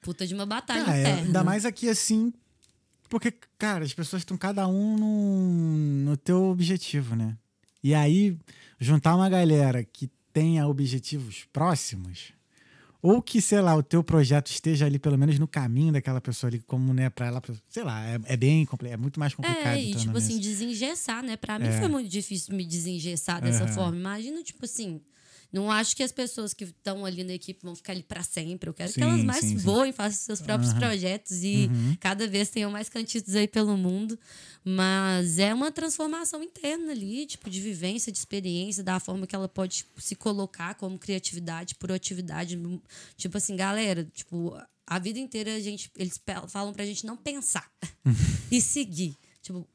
[0.00, 1.22] puta de uma batalha Ah, é, interna.
[1.22, 2.32] ainda mais aqui assim,
[3.08, 7.36] porque, cara, as pessoas estão cada um no, no teu objetivo, né?
[7.82, 8.36] E aí,
[8.78, 12.32] juntar uma galera que tenha objetivos próximos,
[13.02, 16.50] ou que, sei lá, o teu projeto esteja ali pelo menos no caminho daquela pessoa
[16.50, 19.66] ali, como, né, pra ela, sei lá, é, é bem é muito mais complicado.
[19.76, 21.36] É, e tipo assim, desengessar, né?
[21.36, 21.78] Pra mim É.
[21.78, 23.96] foi muito difícil me desengessar dessa forma.
[23.96, 25.00] Imagina, tipo assim,
[25.52, 28.68] não acho que as pessoas que estão ali na equipe vão ficar ali pra sempre.
[28.70, 29.64] Eu quero Sim, que elas mais sim, sim.
[29.64, 30.80] voem, façam seus próprios Aham.
[30.80, 31.96] projetos e Uhum.
[32.00, 34.18] cada vez tenham mais cantitos aí pelo mundo.
[34.64, 39.48] Mas é uma transformação interna ali, tipo, de vivência, de experiência, da forma que ela
[39.48, 42.58] pode tipo, se colocar como criatividade, proatividade.
[43.16, 44.56] Tipo assim, galera, tipo,
[44.86, 47.70] a vida inteira a gente, eles falam pra gente não pensar
[48.50, 49.16] e seguir.
[49.42, 49.66] Tipo,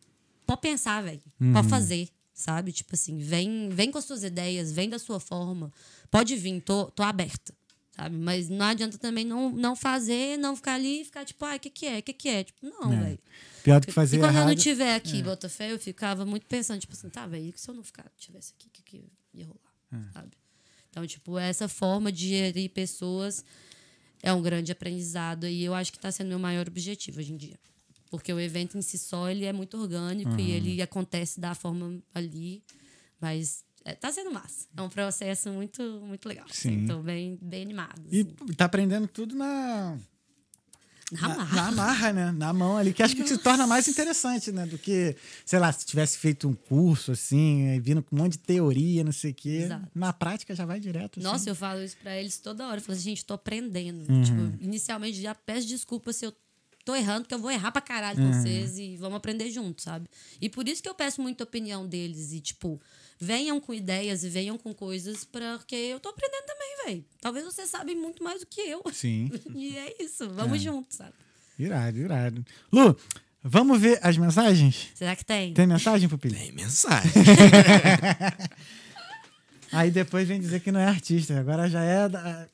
[0.46, 1.22] pode pensar, velho.
[1.52, 2.72] Pode fazer, sabe?
[2.72, 5.72] Tipo assim, vem, vem com as suas ideias, vem da sua forma.
[6.12, 7.52] Pode vir, tô, tô aberta.
[7.96, 8.18] Sabe?
[8.18, 11.60] Mas não adianta também não, não fazer, não ficar ali e ficar tipo, ah, o
[11.60, 12.00] que que é?
[12.00, 12.44] O que que é?
[12.44, 13.04] Tipo, não, É.
[13.06, 13.20] velho.
[13.64, 14.48] Pior do que fazer E quando eu errado.
[14.48, 17.74] não estiver aqui, Botafé, eu ficava muito pensando, tipo assim, tá, velho, e se eu
[17.74, 19.04] não ficar, tivesse aqui, o que, que
[19.34, 20.12] ia rolar?
[20.14, 20.32] Sabe?
[20.90, 23.46] Então, tipo, essa forma de gerir pessoas
[24.22, 27.38] é um grande aprendizado e eu acho que está sendo meu maior objetivo hoje em
[27.38, 27.58] dia.
[28.10, 32.00] Porque o evento em si só, ele é muito orgânico e ele acontece da forma
[32.14, 32.64] ali,
[33.20, 34.68] mas é, tá sendo massa.
[34.76, 36.46] É um processo muito, muito legal.
[36.50, 36.78] Sim.
[36.78, 38.02] Assim, tô bem, bem animado.
[38.12, 38.54] E assim.
[38.56, 39.98] tá aprendendo tudo na,
[41.12, 41.56] Na na, marra.
[41.56, 42.32] na marra, né?
[42.32, 44.66] Na mão ali, que acho que se torna mais interessante, né?
[44.66, 45.16] Do que,
[45.46, 49.12] sei lá, se tivesse feito um curso, assim, vindo com um monte de teoria, não
[49.12, 49.62] sei o quê.
[49.66, 49.88] Exato.
[49.94, 51.20] Na prática já vai direto.
[51.20, 51.28] assim.
[51.28, 52.78] Nossa, eu falo isso pra eles toda hora.
[52.78, 54.10] Eu falo assim, gente, tô aprendendo.
[54.12, 54.24] Uhum.
[54.24, 56.34] Tipo, inicialmente já peço desculpa se eu
[56.86, 58.32] tô errando, porque eu vou errar pra caralho Uhum.
[58.32, 60.08] com vocês e vamos aprender juntos, sabe?
[60.40, 62.80] E por isso que eu peço muita opinião deles e, tipo,
[63.20, 67.06] venham com ideias e venham com coisas, porque eu tô aprendendo também, velho.
[67.20, 68.84] Talvez vocês sabem muito mais do que eu.
[68.94, 69.32] Sim.
[69.56, 70.64] E é isso, vamos É.
[70.64, 71.14] juntos, sabe?
[71.58, 72.46] Irado, irado.
[72.72, 72.96] Lu,
[73.42, 74.90] vamos ver as mensagens?
[74.94, 75.54] Será que tem?
[75.54, 76.38] Tem mensagem, Pupilha?
[76.38, 77.12] Tem mensagem.
[79.72, 81.40] Aí depois vem dizer que não é artista.
[81.40, 82.08] Agora já é.
[82.10, 82.48] Da...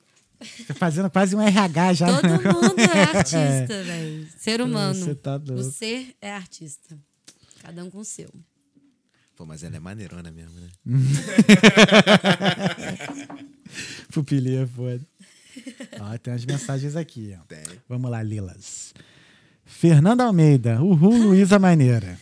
[0.68, 2.08] tá Fazendo quase um RH já.
[2.08, 2.38] Todo né?
[2.52, 4.28] mundo é artista, velho.
[4.38, 4.96] Ser humano.
[4.96, 5.72] Você tá O doido.
[5.72, 6.98] ser é artista.
[7.62, 8.30] Cada um com o seu.
[9.36, 10.70] Pô, mas ela é maneirona mesmo, né?
[14.12, 15.02] Pupilinha é foda.
[16.00, 17.44] Ó, tem as mensagens aqui, ó.
[17.46, 17.64] Tem.
[17.88, 18.94] Vamos lá, Lilas.
[19.66, 20.82] Fernanda Almeida.
[20.82, 22.20] Uhul, Luísa Maneira.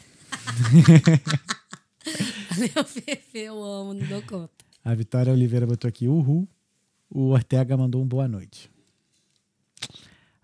[2.57, 4.51] Meu Fefe, eu amo, não dou conta.
[4.83, 6.47] A Vitória Oliveira botou aqui, uhul.
[7.09, 8.69] O Ortega mandou um boa noite.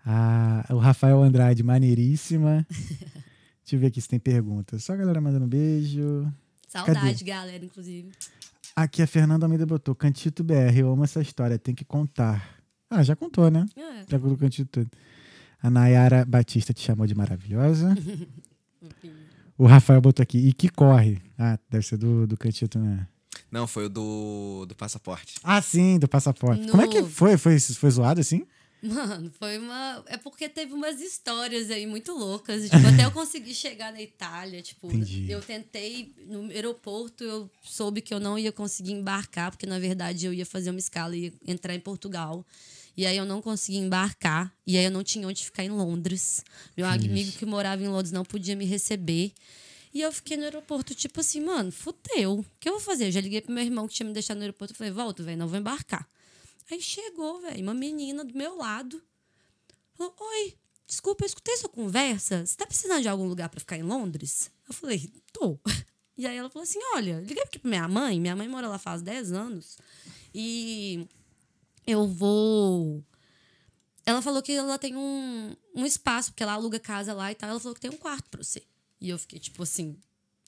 [0.04, 2.66] Ah, o Rafael Andrade, maneiríssima.
[2.70, 4.84] Deixa eu ver aqui se tem perguntas.
[4.84, 6.32] Só a galera mandando beijo.
[6.68, 8.10] Saudade, galera, inclusive.
[8.74, 12.60] Aqui a Fernanda Almeida botou, Cantito BR, eu amo essa história, tem que contar.
[12.90, 13.64] Ah, já contou, né?
[13.74, 14.04] É.
[14.08, 14.90] Já contou o Cantito todo.
[15.62, 17.96] A Nayara Batista te chamou de maravilhosa.
[19.56, 21.22] o Rafael botou aqui, e que corre.
[21.38, 23.08] Ah, deve ser do, do Cantito, né?
[23.50, 25.34] Não, foi o do, do passaporte.
[25.42, 26.62] Ah, sim, do passaporte.
[26.62, 27.36] No- Como é que foi?
[27.36, 28.44] Foi, foi zoado assim?
[28.82, 30.04] Mano, foi uma.
[30.06, 32.64] É porque teve umas histórias aí muito loucas.
[32.64, 34.60] Tipo, até eu consegui chegar na Itália.
[34.62, 35.30] Tipo, Entendi.
[35.30, 36.12] eu tentei.
[36.26, 40.44] No aeroporto, eu soube que eu não ia conseguir embarcar, porque na verdade eu ia
[40.46, 42.44] fazer uma escala e ia entrar em Portugal.
[42.96, 44.52] E aí eu não consegui embarcar.
[44.66, 46.44] E aí eu não tinha onde ficar em Londres.
[46.76, 49.32] Meu amigo que morava em Londres não podia me receber.
[49.96, 52.40] E eu fiquei no aeroporto, tipo assim, mano, fudeu.
[52.40, 53.06] O que eu vou fazer?
[53.06, 54.74] Eu já liguei pro meu irmão que tinha me deixado no aeroporto.
[54.74, 56.06] Eu falei, volta, velho, não vou embarcar.
[56.70, 59.02] Aí chegou, velho, uma menina do meu lado.
[59.94, 60.54] Falou, oi,
[60.86, 62.44] desculpa, eu escutei sua conversa.
[62.44, 64.50] Você tá precisando de algum lugar pra ficar em Londres?
[64.68, 65.58] Eu falei, tô.
[66.18, 68.18] E aí ela falou assim, olha, liguei aqui pra minha mãe.
[68.18, 69.78] Minha mãe mora lá faz 10 anos.
[70.34, 71.06] E
[71.86, 73.02] eu vou...
[74.04, 77.50] Ela falou que ela tem um, um espaço, porque ela aluga casa lá e tal.
[77.50, 78.62] Ela falou que tem um quarto pra você.
[79.00, 79.98] E eu fiquei tipo assim,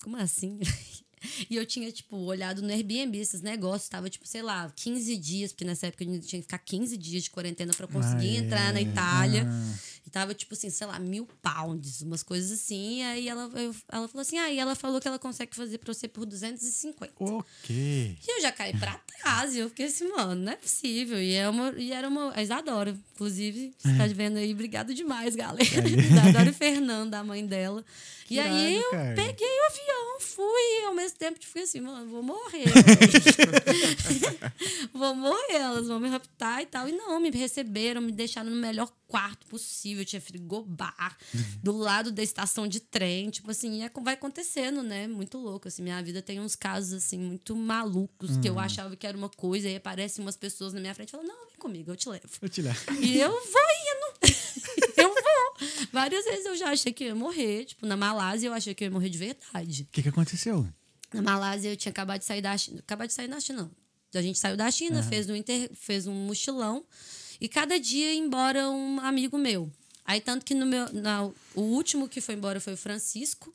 [0.03, 0.61] como assim?
[1.51, 3.89] E eu tinha, tipo, olhado no Airbnb esses negócios.
[3.89, 6.97] Tava, tipo, sei lá, 15 dias, porque nessa época eu ainda tinha que ficar 15
[6.97, 8.83] dias de quarentena pra eu conseguir Ah, entrar na é.
[8.83, 9.47] Itália.
[9.49, 9.75] Ah.
[10.07, 13.01] E tava, tipo assim, sei lá, mil pounds, umas coisas assim.
[13.01, 15.77] E aí ela, eu- ela falou assim: ah, e ela falou que ela consegue fazer
[15.79, 17.13] pra você por 250.
[17.19, 17.77] Ok.
[17.77, 19.55] E eu já caí pra trás.
[19.55, 21.21] E eu fiquei assim, mano, não é possível.
[21.21, 22.33] E, é uma, e era uma.
[22.35, 24.53] A Isadora, inclusive, você tá vendo aí.
[24.53, 25.63] Obrigado demais, galera.
[25.89, 27.85] Isadora e Fernanda, a mãe dela.
[28.27, 29.15] Que e aí eu cara.
[29.15, 30.87] peguei o avião, fui.
[30.87, 32.65] Ao mesmo tempo fui assim, mano, vou morrer.
[32.65, 34.39] velho.
[34.93, 36.89] vou morrer, elas vão me raptar e tal.
[36.89, 40.05] E não, me receberam, me deixaram no melhor quarto possível.
[40.05, 41.17] Tinha frigobar
[41.63, 43.31] do lado da estação de trem.
[43.31, 45.07] Tipo assim, e é- vai acontecendo, né?
[45.09, 45.69] Muito louco.
[45.69, 49.29] Assim, minha vida tem uns casos, assim, muito malucos que eu achava que era uma
[49.29, 49.69] coisa.
[49.69, 52.29] E aparecem umas pessoas na minha frente e falam: Não, vem comigo, eu te levo.
[52.41, 52.79] Vou te levar.
[53.01, 54.35] E eu vou indo.
[54.97, 55.69] eu vou.
[55.93, 57.65] Várias vezes eu já achei que eu ia morrer.
[57.65, 59.83] Tipo, na Malásia eu achei que eu ia morrer de verdade.
[59.83, 60.67] O que, que aconteceu?
[61.13, 62.81] Na Malásia eu tinha acabado de sair da China.
[62.81, 63.71] Acabado de sair da China, não.
[64.15, 66.85] A gente saiu da China, fez, um inter, fez um mochilão.
[67.41, 69.71] E cada dia ia embora um amigo meu.
[70.05, 70.91] Aí, tanto que no meu.
[70.93, 71.25] Na,
[71.55, 73.55] o último que foi embora foi o Francisco.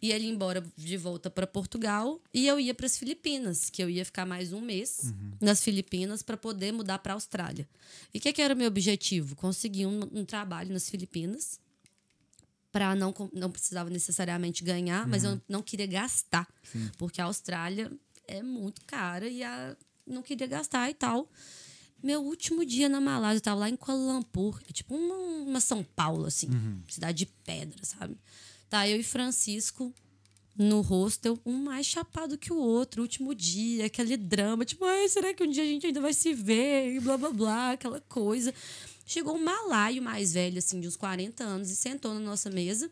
[0.00, 2.20] E ele ia embora de volta para Portugal.
[2.34, 6.22] E eu ia para as Filipinas, que eu ia ficar mais um mês nas Filipinas
[6.22, 7.68] para poder mudar para a Austrália.
[8.12, 9.36] E o que, que era o meu objetivo?
[9.36, 11.60] Conseguir um, um trabalho nas Filipinas
[12.72, 16.48] para não não precisava necessariamente ganhar, mas eu não queria gastar,
[16.96, 17.92] porque a Austrália
[18.26, 19.76] é muito cara e a,
[20.06, 21.28] não queria gastar e tal.
[22.02, 25.14] Meu último dia na Malásia, eu tava lá em Kuala Lumpur, é tipo uma,
[25.48, 26.48] uma São Paulo assim,
[26.88, 28.16] cidade de pedra, sabe?
[28.68, 29.94] Tá eu e Francisco
[30.56, 35.32] no hostel, um mais chapado que o outro, último dia, aquele drama, tipo, ai, será
[35.32, 36.94] que um dia a gente ainda vai se ver?
[36.94, 38.52] E blá blá blá, aquela coisa.
[39.12, 42.90] Chegou um malaio mais velho, assim, de uns 40 anos, e sentou na nossa mesa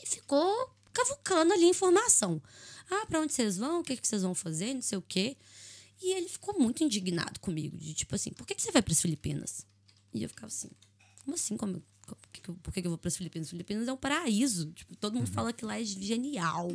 [0.00, 2.40] e ficou cavucando ali informação.
[2.88, 3.80] Ah, pra onde vocês vão?
[3.80, 4.74] O que, que vocês vão fazer?
[4.74, 5.36] Não sei o quê.
[6.00, 8.92] E ele ficou muito indignado comigo, de tipo assim, por que, que você vai para
[8.92, 9.66] as Filipinas?
[10.14, 10.70] E eu ficava assim,
[11.24, 11.56] como assim?
[11.56, 12.18] Como, como-
[12.60, 13.50] por que, que eu- vou para as Filipinas?
[13.50, 14.70] Filipinas é um paraíso.
[14.72, 16.70] Tipo, todo mundo fala que lá é genial.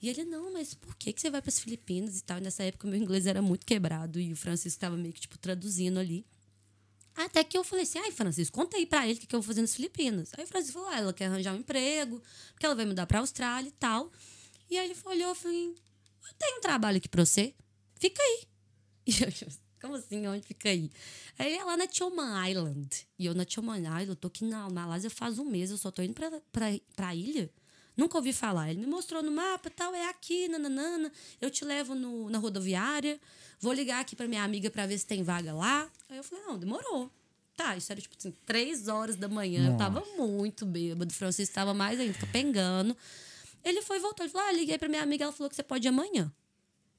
[0.00, 2.38] E ele, não, mas por que, que você vai para as Filipinas e tal?
[2.38, 5.36] E nessa época, meu inglês era muito quebrado e o Francisco estava meio que, tipo,
[5.36, 6.24] traduzindo ali.
[7.16, 9.40] Até que eu falei assim, ai, Francisco, conta aí pra ele o que, que eu
[9.40, 10.30] vou fazer nas Filipinas.
[10.36, 12.20] Aí o Francisco falou, ah, ela quer arranjar um emprego,
[12.52, 14.10] porque ela vai mudar pra Austrália e tal.
[14.68, 17.54] E aí ele olhou e falou, eu tenho um trabalho aqui pra você,
[17.98, 18.44] fica aí.
[19.06, 19.28] E eu,
[19.82, 20.90] como assim, onde fica aí?
[21.38, 23.06] Aí ele é lá na Tioman Island.
[23.18, 25.90] E eu na Tioman Island, eu tô aqui na Malásia faz um mês, eu só
[25.90, 27.50] tô indo pra, pra, pra ilha.
[27.96, 28.70] Nunca ouvi falar.
[28.70, 31.12] Ele me mostrou no mapa tal, é aqui, nananana.
[31.40, 33.20] Eu te levo no, na rodoviária.
[33.60, 35.88] Vou ligar aqui pra minha amiga pra ver se tem vaga lá.
[36.08, 37.10] Aí eu falei, não, demorou.
[37.56, 39.70] Tá, isso era tipo assim, três horas da manhã.
[39.70, 41.10] Eu tava muito bêbado.
[41.10, 42.96] O Francisco tava mais ainda, capengando.
[43.64, 44.24] Ele foi e voltou.
[44.26, 46.32] Ele falou: Ah, liguei pra minha amiga, ela falou que você pode ir amanhã.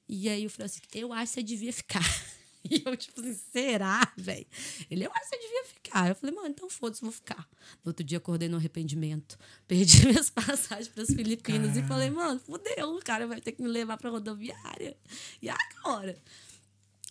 [0.08, 2.02] E aí o Francisco, eu acho que você devia ficar.
[2.70, 4.46] E eu, tipo assim, será, velho?
[4.90, 6.08] Ele, eu acho que você devia ficar.
[6.08, 7.48] Eu falei, mano, então foda-se, vou ficar.
[7.84, 9.38] No outro dia acordei no arrependimento.
[9.66, 13.68] Perdi minhas passagens pras Filipinas e falei, mano, fudeu, o cara vai ter que me
[13.68, 14.96] levar pra rodoviária.
[15.40, 16.20] E agora?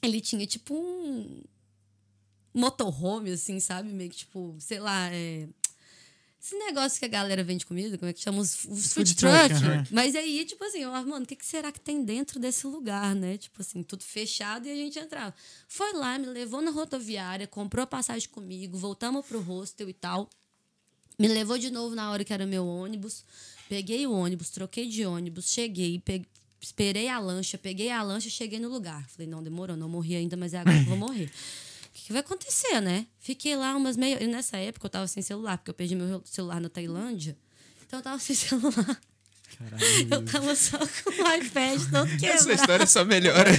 [0.02, 1.42] Ele tinha, tipo, um
[2.54, 3.92] motorhome, assim, sabe?
[3.92, 5.48] Meio que, tipo, sei lá, é...
[6.46, 8.38] Esse negócio que a galera vende comida, como é que chama?
[8.40, 9.48] Os, os food, Food truck.
[9.60, 9.92] truck.
[9.92, 13.16] Mas aí, tipo assim, eu, mano, o que, que será que tem dentro desse lugar,
[13.16, 13.36] né?
[13.36, 15.34] Tipo assim, tudo fechado e a gente entrava.
[15.68, 20.30] Foi lá, me levou na rodoviária, comprou a passagem comigo, voltamos pro hostel e tal.
[21.18, 23.26] Me levou de novo na hora que era meu ônibus.
[23.68, 26.28] Peguei o ônibus, troquei de ônibus, cheguei, pe-
[26.62, 29.04] esperei a lancha, peguei a lancha e cheguei no lugar.
[29.10, 31.32] Falei, não, demorou, não morri ainda, mas é agora que eu vou morrer.
[31.96, 33.08] O que, que vai acontecer, né?
[33.22, 34.22] Fiquei lá umas meia.
[34.22, 37.38] E nessa época eu tava sem celular, porque eu perdi meu celular na Tailândia.
[37.88, 39.00] Então eu tava sem celular.
[40.12, 42.52] Eu tava só com o iPad todo Essa quebrado.
[42.52, 43.50] história só melhora.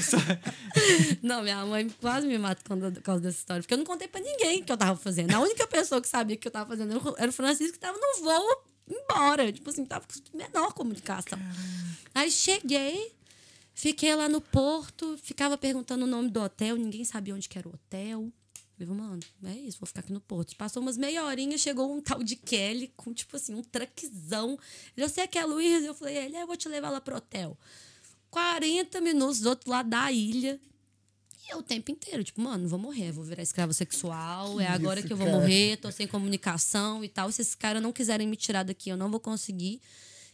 [1.22, 3.62] Não, minha mãe quase me mata por causa dessa história.
[3.62, 5.34] Porque eu não contei pra ninguém o que eu tava fazendo.
[5.34, 7.72] A única pessoa que sabia o que eu tava fazendo era o- era o Francisco,
[7.72, 9.50] que tava no voo embora.
[9.50, 11.38] Tipo assim, tava com menor comunicação.
[12.14, 13.12] Aí cheguei,
[13.76, 17.68] fiquei lá no porto, ficava perguntando o nome do hotel, ninguém sabia onde que era
[17.68, 18.32] o hotel.
[18.78, 20.56] Falei, mano, é isso, vou ficar aqui no porto.
[20.56, 24.58] Passou umas meia horinha, chegou um tal de Kelly com, tipo assim, um truckzão.
[24.96, 25.86] Ele, você quer a Luísa?
[25.86, 27.56] Eu falei, ele, "É, eu vou te levar lá pro hotel.
[28.30, 30.60] 40 minutos do outro lado da ilha.
[31.48, 34.98] E eu o tempo inteiro, tipo, mano, vou morrer, vou virar escrava sexual, é agora
[34.98, 35.38] isso, que eu vou cara?
[35.38, 37.30] morrer, tô sem comunicação e tal.
[37.30, 39.80] Se esses caras não quiserem me tirar daqui, eu não vou conseguir.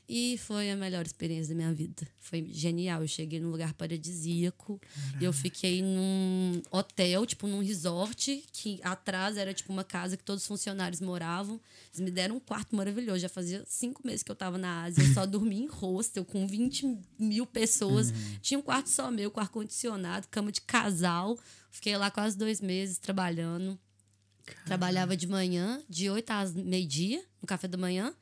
[0.09, 2.07] E foi a melhor experiência da minha vida.
[2.19, 3.03] Foi genial.
[3.03, 4.81] Eu cheguei num lugar paradisíaco.
[5.21, 10.43] Eu fiquei num hotel, tipo, num resort, que atrás era tipo uma casa que todos
[10.43, 11.61] os funcionários moravam.
[11.95, 13.21] Eles me deram um quarto maravilhoso.
[13.21, 15.03] Já fazia cinco meses que eu tava na Ásia.
[15.03, 18.13] Eu só dormia em hostel com 20 mil pessoas.
[18.43, 21.39] Tinha um quarto só meu, com ar-condicionado, cama de casal.
[21.71, 23.79] Fiquei lá quase dois meses trabalhando.
[24.67, 28.13] Trabalhava de manhã, de 8 às meio-dia, no café da manhã.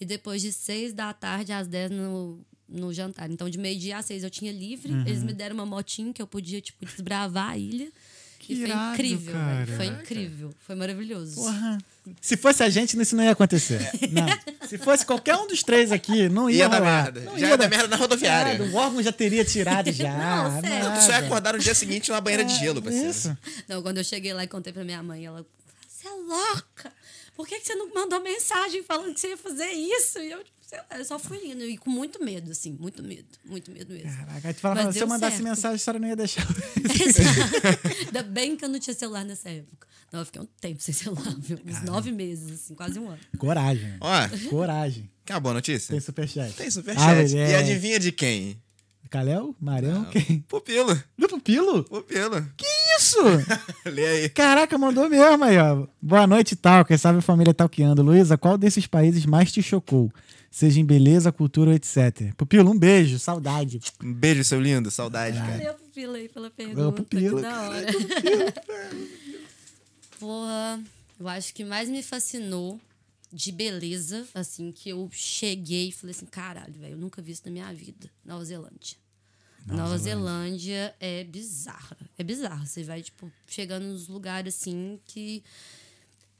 [0.00, 3.30] E depois de 6 da tarde às 10 no, no jantar.
[3.30, 4.92] Então, de meio-dia às 6 eu tinha livre.
[5.06, 7.90] Eles me deram uma motinha que eu podia, tipo, desbravar a ilha.
[8.38, 9.66] Que e foi irado, incrível, cara.
[9.66, 10.54] Foi incrível.
[10.66, 11.36] Foi maravilhoso.
[11.36, 11.78] Porra.
[12.20, 13.80] Se fosse a gente, isso não ia acontecer.
[14.12, 14.68] Não.
[14.68, 17.20] Se fosse qualquer um dos três aqui, não ia, Ia dar merda.
[17.20, 18.58] Não Já ia ia dar merda na rodoviária.
[18.58, 20.12] Nada, O órgão já teria tirado já.
[20.12, 20.84] Não, sério.
[20.84, 20.98] nada.
[21.00, 23.08] Tu só ia acordar no dia seguinte numa banheira de gelo, parceiro.
[23.08, 23.38] Isso.
[23.66, 25.46] Não, quando eu cheguei lá e contei pra minha mãe, ela,
[25.88, 26.92] você é louca!
[27.34, 30.18] Por que, que você não mandou mensagem falando que você ia fazer isso?
[30.20, 31.64] E eu, tipo, sei lá, eu só fui indo.
[31.64, 34.10] E com muito medo, assim, muito medo, muito medo mesmo.
[34.16, 35.48] Caraca, aí tu falava, se eu mandasse certo.
[35.48, 36.46] mensagem, a senhora não ia deixar.
[38.06, 39.86] Ainda bem que eu não tinha celular nessa época.
[40.12, 41.58] Não, eu fiquei um tempo sem celular, viu?
[41.66, 43.18] Uns nove meses, assim, quase um ano.
[43.36, 43.96] Coragem.
[44.00, 45.10] Ó, Coragem.
[45.24, 45.90] quer uma boa notícia?
[45.90, 46.52] Tem superchat.
[46.54, 47.30] Tem Ah, superchat.
[47.30, 47.50] mulher.
[47.50, 48.62] e adivinha de quem?
[49.10, 49.54] Caléu?
[49.60, 50.04] Marão?
[50.10, 50.40] Quem?
[50.48, 51.00] Pupilo.
[51.16, 51.84] Do Pupilo?
[51.84, 52.48] Pupilo.
[52.56, 52.66] Que
[52.98, 53.18] isso?
[53.86, 54.28] Lê aí.
[54.28, 55.86] Caraca, mandou mesmo aí, ó.
[56.00, 56.84] Boa noite, tal.
[56.84, 58.02] Quem sabe a família talqueando.
[58.02, 60.12] Luísa, qual desses países mais te chocou?
[60.50, 62.32] Seja em beleza, cultura ou etc.
[62.36, 63.80] Pupilo, um beijo, saudade.
[64.02, 64.90] Um beijo, seu lindo.
[64.90, 65.52] Saudade, cara.
[65.52, 66.92] Valeu, Pupila, aí pela pergunta.
[66.92, 67.86] Pupila, que da hora.
[70.20, 70.80] Porra,
[71.18, 72.80] eu acho que mais me fascinou
[73.32, 77.42] de beleza, assim, que eu cheguei e falei assim, caralho, velho, eu nunca vi isso
[77.44, 78.08] na minha vida.
[78.24, 78.96] Nova Zelândia.
[79.66, 80.94] Nova, Zelândia.
[81.00, 81.96] é bizarra.
[82.18, 82.66] É bizarra.
[82.66, 85.42] Você vai, tipo, chegando nos lugares assim que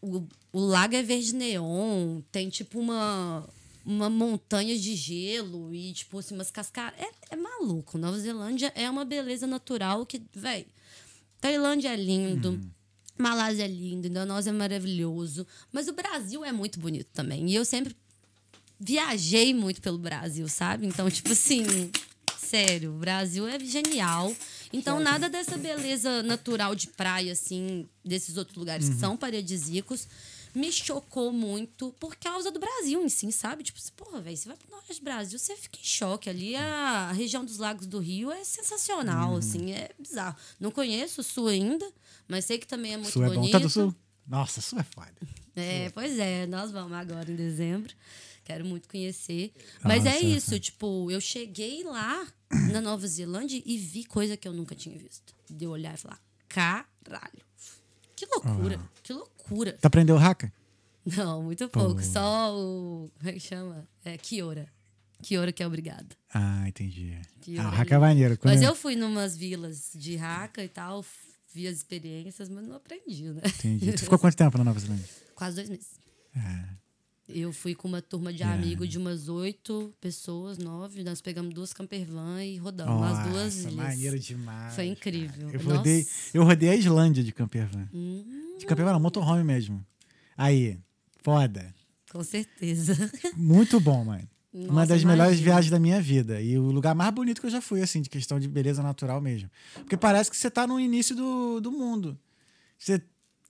[0.00, 3.48] o, o lago é verde neon, tem tipo uma,
[3.84, 7.00] uma montanha de gelo e, tipo, assim, umas cascadas.
[7.00, 7.96] É, é maluco.
[7.96, 10.66] Nova Zelândia é uma beleza natural que, velho.
[11.40, 12.60] Tailândia é lindo.
[13.16, 15.46] Malásia é lindo, Indonésia é maravilhoso.
[15.72, 17.48] Mas o Brasil é muito bonito também.
[17.48, 17.96] E eu sempre
[18.78, 20.86] viajei muito pelo Brasil, sabe?
[20.86, 21.64] Então, tipo assim,
[22.44, 24.34] sério, o Brasil é genial.
[24.72, 30.06] Então, nada dessa beleza natural de praia, assim, desses outros lugares que são paradisíacos,
[30.54, 33.64] me chocou muito por causa do Brasil em si, sabe?
[33.64, 36.30] Tipo, porra, velho, você vai pro norte do Brasil, você fica em choque.
[36.30, 40.36] Ali a região dos Lagos do Rio é sensacional, assim, é bizarro.
[40.60, 41.90] Não conheço o sul ainda,
[42.28, 43.34] mas sei que também é muito Sul é bom.
[43.34, 43.52] bonito.
[43.52, 43.94] Tá do sul?
[44.26, 45.12] Nossa, sul é foda.
[45.56, 47.92] É, pois é, nós vamos agora em dezembro.
[48.44, 49.52] Quero muito conhecer.
[49.82, 50.24] Mas é Nossa.
[50.24, 52.26] isso, tipo, eu cheguei lá
[52.70, 55.34] na Nova Zelândia e vi coisa que eu nunca tinha visto.
[55.48, 57.42] De eu olhar e falar, caralho.
[58.14, 59.72] Que loucura, que loucura.
[59.80, 60.52] Tu aprendeu haka?
[61.04, 62.02] Não, muito pouco.
[62.02, 63.10] Só o.
[63.18, 63.88] Como é que chama?
[64.04, 64.68] É Kiora.
[65.22, 66.14] Kiora que é obrigado.
[66.32, 67.16] Ah, entendi.
[67.58, 68.38] Ah, o hora haka é maneiro.
[68.44, 71.04] Mas eu fui numas vilas de Raca e tal,
[71.52, 73.42] vi as experiências, mas não aprendi, né?
[73.46, 73.92] Entendi.
[73.92, 75.08] Tu ficou quanto tempo na Nova Zelândia?
[75.34, 75.92] Quase dois meses.
[76.36, 76.83] É.
[77.28, 81.02] Eu fui com uma turma de amigos de umas oito pessoas, nove.
[81.02, 83.74] Nós pegamos duas campervan e rodamos as duas Nossa, ilhas.
[83.74, 84.74] maneiro demais.
[84.74, 85.48] Foi incrível.
[85.50, 85.76] Eu Nossa.
[85.76, 87.88] rodei, eu rodei a Islândia de campervan.
[87.94, 88.56] Hum.
[88.58, 89.84] De campervan não, motorhome mesmo.
[90.36, 90.78] Aí,
[91.22, 91.74] foda.
[92.12, 92.94] Com certeza.
[93.36, 94.28] Muito bom, mano.
[94.52, 95.44] Uma Nossa, das melhores imagino.
[95.44, 96.40] viagens da minha vida.
[96.40, 99.20] E o lugar mais bonito que eu já fui, assim, de questão de beleza natural
[99.20, 99.50] mesmo.
[99.74, 102.16] Porque parece que você tá no início do, do mundo.
[102.78, 103.02] Você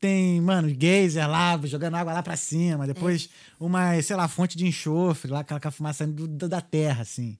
[0.04, 2.86] tem, mano, geyser lá, jogando água lá pra cima.
[2.86, 7.38] Depois, uma, sei lá, fonte de enxofre, lá, aquela fumaça saindo do- da terra, assim.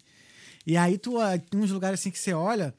[0.66, 2.74] E aí, tu, ah, tem uns lugares assim que você olha,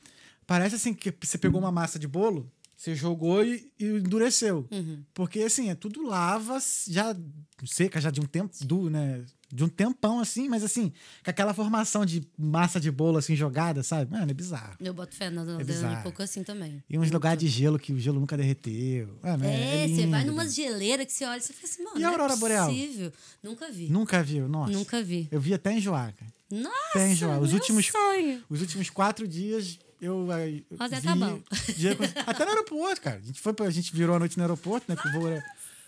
[0.48, 4.68] parece assim que você pegou uma massa de bolo, você jogou e, e endureceu.
[5.14, 6.58] Porque, assim, é tudo lava,
[6.90, 7.16] já
[7.64, 9.24] seca, já de um tempo, do, né?
[9.54, 10.92] De um tempão, assim, mas assim,
[11.24, 14.12] com aquela formação de massa de bolo, assim, jogada, sabe?
[14.12, 14.76] Mano, é bizarro.
[14.80, 16.84] Eu boto fé na Nova É um pouco assim também.
[16.90, 19.18] E uns lugares de gelo que o gelo nunca derreteu.
[19.24, 20.32] Mano, é, É, é você vai lindo.
[20.32, 22.38] numas geleiras que você olha e você fala assim, mano, E a não aurora é
[22.38, 22.68] boreal?
[22.68, 23.14] possível.
[23.44, 23.90] Nunca vi.
[23.90, 24.74] Nunca viu, nossa.
[24.74, 25.28] Nunca vi.
[25.32, 26.32] Eu vi até enjoar, cara.
[26.52, 27.40] Nossa, Até enjoar.
[27.40, 28.44] Os meu últimos, sonho.
[28.50, 30.28] os últimos quatro dias eu.
[30.34, 31.40] eh, Mas é vi tá bom.
[31.78, 33.18] dia- até no aeroporto, cara.
[33.18, 34.96] A gente, foi, pra- a gente virou a noite no aeroporto, né?
[35.00, 35.44] Que o voo era,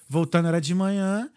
[0.07, 1.29] voltando era de manhã.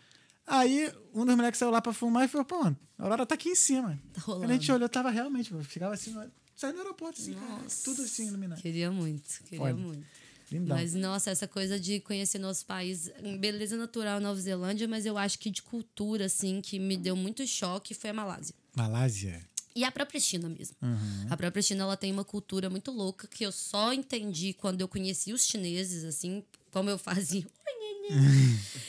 [0.50, 3.36] Aí um dos moleques saiu lá pra fumar e falou: pô, mano, a Aurora tá
[3.36, 4.02] aqui em cima.
[4.12, 4.46] Tá rolando.
[4.46, 6.12] Aí a gente olhou, tava realmente, ficava assim,
[6.56, 8.60] saindo do aeroporto, assim, cara, tudo assim iluminado.
[8.60, 9.74] Queria muito, queria Foda.
[9.74, 10.04] muito.
[10.50, 10.76] Lindão.
[10.76, 13.08] Mas, nossa, essa coisa de conhecer nosso país,
[13.38, 17.46] beleza natural Nova Zelândia, mas eu acho que de cultura, assim, que me deu muito
[17.46, 18.52] choque foi a Malásia.
[18.74, 19.48] Malásia.
[19.76, 20.76] E a própria China mesmo.
[20.82, 21.26] Uhum.
[21.30, 24.88] A própria China, ela tem uma cultura muito louca que eu só entendi quando eu
[24.88, 27.46] conheci os chineses, assim, como eu fazia.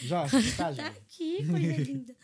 [0.03, 2.15] Jorge, tá, tá aqui, coisa linda.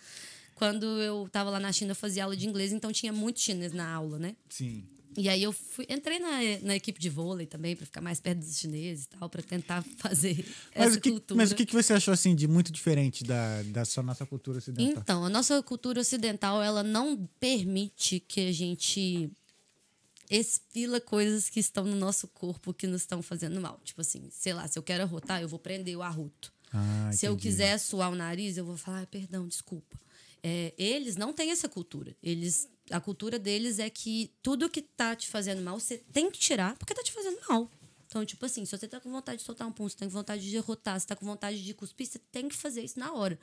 [0.56, 3.74] Quando eu tava lá na China, eu fazia aula de inglês, então tinha muito chinês
[3.74, 4.36] na aula, né?
[4.50, 4.84] Sim.
[5.16, 6.30] E aí eu fui, entrei na,
[6.62, 9.84] na equipe de vôlei também, pra ficar mais perto dos chineses e tal, pra tentar
[9.98, 10.46] fazer
[10.76, 11.38] Mas essa que, cultura.
[11.38, 14.60] mas o que, que você achou assim de muito diferente da, da sua nossa cultura
[14.60, 15.02] ocidental?
[15.02, 19.32] Então, a nossa cultura ocidental, ela não permite que a gente
[20.30, 23.80] expila coisas que estão no nosso corpo que nos estão fazendo mal.
[23.84, 26.54] Tipo assim, sei lá, se eu quero arrotar, eu vou prender o arroto.
[26.74, 27.48] Ah, se eu entendi.
[27.50, 30.00] quiser suar o nariz, eu vou falar, "Ah, perdão, desculpa.
[30.44, 32.16] É, eles não têm essa cultura.
[32.22, 36.40] Eles, a cultura deles é que tudo que tá te fazendo mal, você tem que
[36.40, 37.70] tirar, porque tá te fazendo mal.
[38.06, 40.12] Então, tipo assim, se você tá com vontade de soltar um pum, você tá com
[40.12, 43.12] vontade de derrotar, você tá com vontade de cuspir, você tem que fazer isso na
[43.12, 43.38] hora.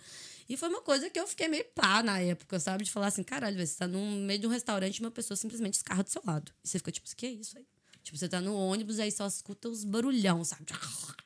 [0.49, 2.85] E foi uma coisa que eu fiquei meio pá na época, sabe?
[2.85, 5.75] De falar assim, caralho, você tá no meio de um restaurante e uma pessoa simplesmente
[5.75, 6.51] escarra do seu lado.
[6.65, 7.67] E você fica tipo, que é isso aí?
[8.05, 10.67] Tipo, você tá no ônibus, aí só escuta os barulhão, sabe?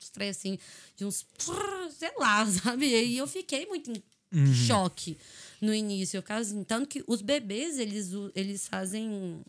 [0.01, 0.59] Estranho assim,
[0.97, 1.27] de uns.
[1.93, 2.87] Sei lá, sabe?
[2.87, 4.03] E eu fiquei muito em
[4.67, 5.19] choque
[5.61, 6.17] no início.
[6.17, 9.43] Eu, caso, tanto que os bebês, eles, eles fazem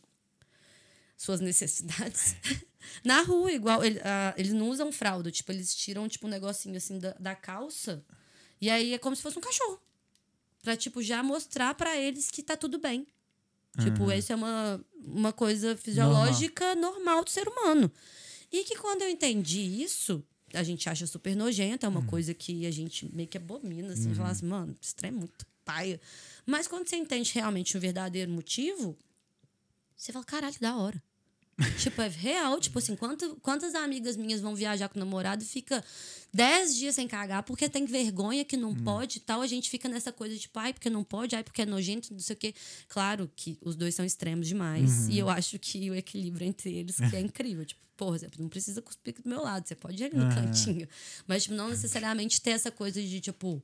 [1.16, 2.36] suas necessidades
[3.04, 3.84] na rua, igual.
[3.84, 7.36] ele- ah, eles não usam fralda, tipo, eles tiram tipo, um negocinho assim da, da
[7.36, 8.04] calça.
[8.62, 9.80] E aí é como se fosse um cachorro.
[10.62, 13.08] Pra, tipo, já mostrar pra eles que tá tudo bem.
[13.78, 17.24] Tipo, isso é uma, uma coisa fisiológica normal.
[17.24, 17.91] do ser humano.
[18.52, 20.24] E que quando eu entendi isso,
[20.54, 22.06] a gente acha super nojento, é uma Uhum.
[22.08, 25.46] coisa que a gente meio que abomina, assim, falar assim, mano, isso trem é muito
[25.64, 26.02] paia.
[26.46, 28.98] Mas quando você entende realmente o verdadeiro motivo,
[29.96, 31.02] você fala, caralho, da hora.
[31.77, 32.60] tipo, é real.
[32.60, 35.84] Tipo assim, quanto, quantas amigas minhas vão viajar com o namorado e fica
[36.34, 39.41] 10 dias sem cagar porque tem vergonha que não pode e tal.
[39.41, 42.14] A gente fica nessa coisa de, tipo, ai, porque não pode, ai, porque é nojento,
[42.14, 42.53] não sei o quê.
[42.88, 45.07] Claro que os dois são extremos demais.
[45.07, 47.65] E eu acho que o equilíbrio entre eles que é incrível.
[47.65, 50.36] Tipo, porra, você não precisa cuspir do meu lado, você pode ir ali no Aham.
[50.36, 50.88] cantinho.
[51.27, 53.61] Mas, tipo, não necessariamente ter essa coisa de, tipo,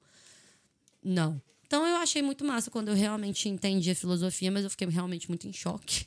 [1.04, 1.42] não.
[1.66, 5.28] Então eu achei muito massa quando eu realmente entendi a filosofia, mas eu fiquei realmente
[5.30, 6.06] muito em choque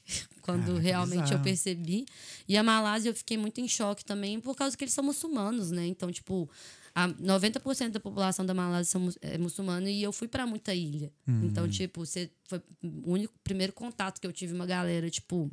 [0.48, 2.06] quando realmente eu percebi.
[2.48, 5.70] E a Malásia eu fiquei muito em choque também por causa que eles são muçulmanos,
[5.70, 5.86] né?
[5.86, 6.48] Então, tipo,
[6.94, 11.12] a 90% da população da Malásia são, é muçulmana e eu fui pra muita ilha.
[11.44, 15.50] Então, tipo, você foi o único primeiro contato que eu tive uma galera, tipo,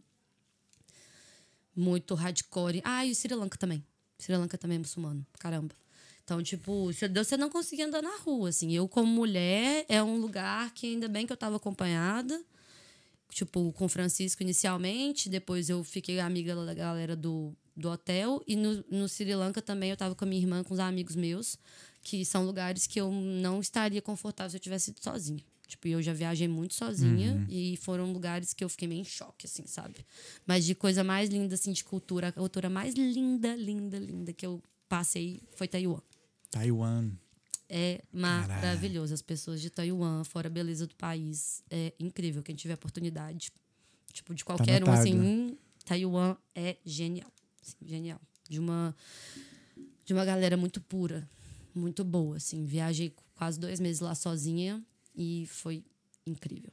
[1.76, 2.81] muito hardcore.
[2.85, 3.84] Ah, e o Sri Lanka também.
[4.17, 5.26] Sri Lanka também é muçulmano.
[5.38, 5.76] Caramba.
[6.23, 8.72] Então, tipo, você você não conseguia andar na rua, assim.
[8.73, 12.41] Eu, como mulher, é um lugar que ainda bem que eu tava acompanhada.
[13.35, 15.27] Tipo, com o Francisco inicialmente.
[15.27, 18.41] Depois eu fiquei amiga da galera do, do hotel.
[18.47, 21.17] E no, no Sri Lanka também eu tava com a minha irmã, com os amigos
[21.17, 21.59] meus.
[22.01, 25.43] Que são lugares que eu não estaria confortável se eu tivesse ido sozinha.
[25.67, 29.47] Tipo, eu já viajei muito sozinha e foram lugares que eu fiquei meio em choque,
[29.47, 30.05] assim, sabe?
[30.47, 34.45] Mas de coisa mais linda, assim, de cultura, a cultura mais linda, linda, linda que
[34.45, 35.99] eu passei foi Taiwan.
[36.51, 37.11] Taiwan.
[37.67, 39.13] É maravilhoso.
[39.13, 42.43] As pessoas de Taiwan, fora a beleza do país, é incrível.
[42.43, 43.51] Quem tiver oportunidade,
[44.13, 44.99] tipo, de qualquer um, anotado.
[44.99, 47.31] assim, hum, Taiwan é genial.
[47.61, 48.21] Assim, genial.
[48.47, 48.95] De uma,
[50.05, 51.27] de uma galera muito pura,
[51.73, 52.65] muito boa, assim.
[52.65, 54.83] Viajei quase dois meses lá sozinha
[55.15, 55.83] e foi
[56.25, 56.71] incrível.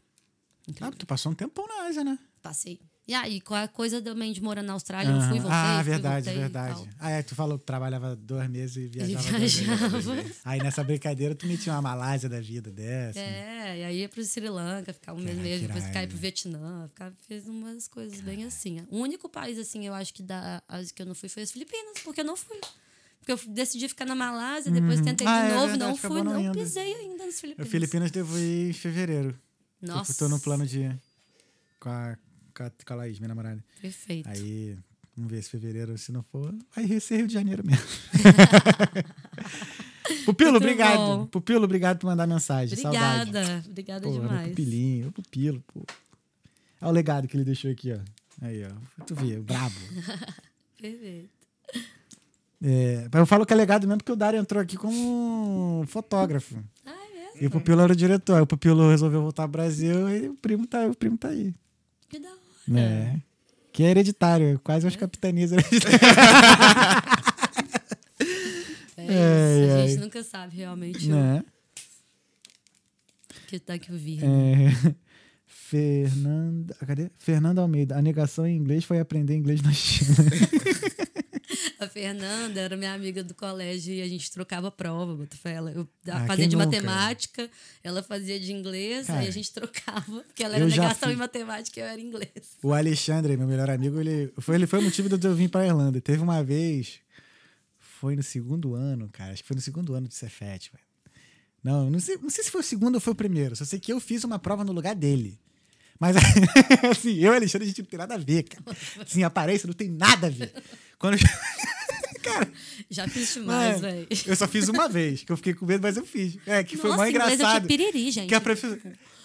[0.68, 0.88] Incrível.
[0.88, 2.18] Ah, tu passou um tempão na Ásia, né?
[2.42, 2.80] Passei.
[3.06, 5.50] E aí, com a coisa também de morar na Austrália, eu fui, voltei.
[5.50, 6.88] ah, fui, verdade, voltei e verdade.
[7.00, 9.38] Ah, é, tu falou que trabalhava dois meses e viajava.
[9.38, 10.06] dois meses.
[10.06, 10.24] viajava.
[10.44, 13.18] Aí nessa brincadeira tu metia uma Malásia da vida dessa.
[13.18, 16.16] É, e aí ia pro Sri Lanka, ficar um mês mesmo, depois ficar ir pro
[16.16, 18.86] Vietnã, ficar, fez umas coisas bem assim.
[18.88, 21.50] O único país, assim, eu acho que da Ásia que eu não fui foi as
[21.50, 22.60] Filipinas, porque eu não fui.
[23.18, 26.22] Porque eu decidi ficar na Malásia, depois tentei Ah, de é novo, verdade, não fui,
[26.22, 27.68] não pisei ainda nas Filipinas.
[27.70, 29.36] Filipinas devo ir em fevereiro.
[29.80, 30.12] Nossa.
[30.12, 30.88] Eu tô no plano de
[31.80, 32.16] com a,
[32.54, 33.62] com a, com a Laís, minha namorada.
[33.80, 34.28] Perfeito.
[34.28, 34.76] Aí,
[35.16, 37.82] vamos ver se fevereiro, se não for, vai ser Rio de Janeiro mesmo.
[40.24, 40.96] Pupilo, Muito obrigado.
[40.98, 41.26] bom.
[41.26, 42.76] Pupilo, obrigado por mandar mensagem.
[42.78, 43.30] Saudade.
[43.30, 43.64] Obrigada.
[43.68, 44.48] Obrigada Pô, demais.
[44.48, 45.80] pupilinho, o pupilo, pô.
[46.80, 47.98] Olha o legado que ele deixou aqui, ó.
[48.40, 49.04] Aí, ó.
[49.04, 49.74] Tu vê, brabo.
[50.80, 51.30] Perfeito.
[52.64, 56.62] É, eu falo que é legado mesmo porque o Dário entrou aqui como fotógrafo.
[56.84, 57.42] Ah, é mesmo?
[57.42, 58.36] E o Pupilo era o diretor.
[58.36, 61.54] Aí o Pupilo resolveu voltar ao Brasil e o primo tá, o primo tá aí.
[62.08, 62.41] Que da hora.
[62.74, 63.16] É.
[63.72, 66.00] Que é hereditário, quase umas capitanias hereditárias.
[69.12, 71.44] É isso, a gente nunca sabe realmente né?
[73.30, 74.20] o que tá que eu vi.
[74.22, 74.94] É.
[75.72, 76.74] Fernanda.
[76.86, 77.10] Cadê?
[77.18, 77.96] Fernanda Almeida.
[77.96, 80.16] A negação em inglês foi aprender inglês na China.
[81.84, 85.52] A Fernanda era minha amiga do colégio e a gente trocava prova, Botafé.
[85.54, 86.66] Ela- Eu Ah, fazia de nunca?
[86.66, 87.50] matemática,
[87.82, 91.20] ela fazia de inglês, Cara, aí a gente trocava, porque ela era negação fiz- em
[91.20, 92.56] matemática e eu era inglês.
[92.62, 95.66] O Alexandre, meu melhor amigo, ele foi, ele foi o motivo de eu vir pra
[95.66, 96.00] Irlanda.
[96.00, 97.00] Teve uma vez,
[97.78, 99.32] foi no segundo ano, cara.
[99.32, 100.84] Acho que foi no segundo ano de Cefet, velho.
[101.62, 103.54] Não, não sei, não sei se foi o segundo ou foi o primeiro.
[103.54, 105.38] Só sei que eu fiz uma prova no lugar dele.
[106.02, 106.16] Mas,
[106.90, 108.76] assim, eu e Alexandre, a gente não tem nada a ver, cara.
[109.00, 110.52] Assim, aparência não tem nada a ver.
[110.98, 111.20] Quando eu...
[112.22, 112.48] Cara,
[112.90, 114.06] Já fiz demais, velho.
[114.26, 116.38] eu só fiz uma vez, que eu fiquei com medo, mas eu fiz.
[116.46, 117.66] É, que foi Nossa, mó inglês eu tinha engraçado.
[117.68, 118.28] piriri, gente.
[118.28, 118.80] Que, a profe-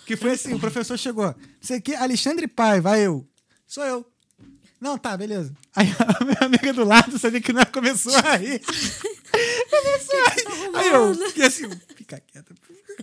[0.05, 1.33] que foi assim, o professor chegou.
[1.61, 3.27] Você que Alexandre Pai, vai eu.
[3.67, 4.05] Sou eu.
[4.81, 5.53] Não, tá, beleza.
[5.75, 5.87] Aí
[6.19, 8.61] a minha amiga do lado, sabia que não começou a rir.
[9.37, 10.75] Rir.
[10.75, 12.53] Aí eu, fiquei assim, fica quieta.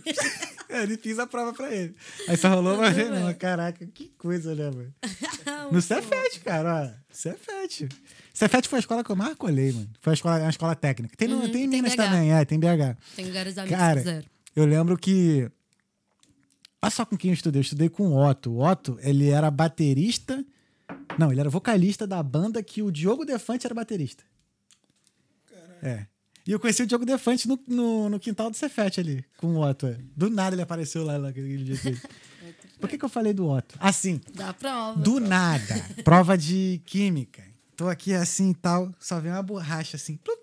[0.67, 1.95] É, Ele fiz a prova pra ele.
[2.27, 3.33] Aí só rolou uma vez, não.
[3.35, 4.93] Caraca, que coisa, né, mano?
[5.71, 7.01] No Cefet, cara, ó.
[7.13, 7.87] Cefet.
[8.33, 9.89] Cefet foi a escola que eu mais colei, mano.
[10.01, 11.15] Foi a escola, uma escola técnica.
[11.15, 11.97] Tem, Uhum, tem em tem Minas BH.
[11.97, 12.97] também, é, tem BH.
[13.15, 14.25] Tem vários amigos Cara, que
[14.55, 15.49] eu lembro que.
[16.81, 17.59] Olha só com quem eu estudei.
[17.59, 18.51] Eu estudei com o Otto.
[18.51, 20.43] O Otto, ele era baterista.
[21.17, 24.23] Não, ele era vocalista da banda que o Diogo Defante era baterista.
[25.81, 26.05] É.
[26.47, 29.61] E eu conheci o Diogo Defante no, no, no quintal do Cefete ali, com o
[29.67, 29.87] Otto.
[29.87, 29.97] é.
[30.15, 31.75] Do nada ele apareceu lá naquele dia.
[31.77, 31.99] dele.
[32.79, 33.75] Por que, que eu falei do Otto?
[33.79, 34.99] Assim, Dá prova.
[35.01, 35.83] do nada.
[36.03, 37.41] Prova de química.
[37.75, 40.17] Tô aqui assim e tal, só vem uma borracha assim.
[40.17, 40.39] plup.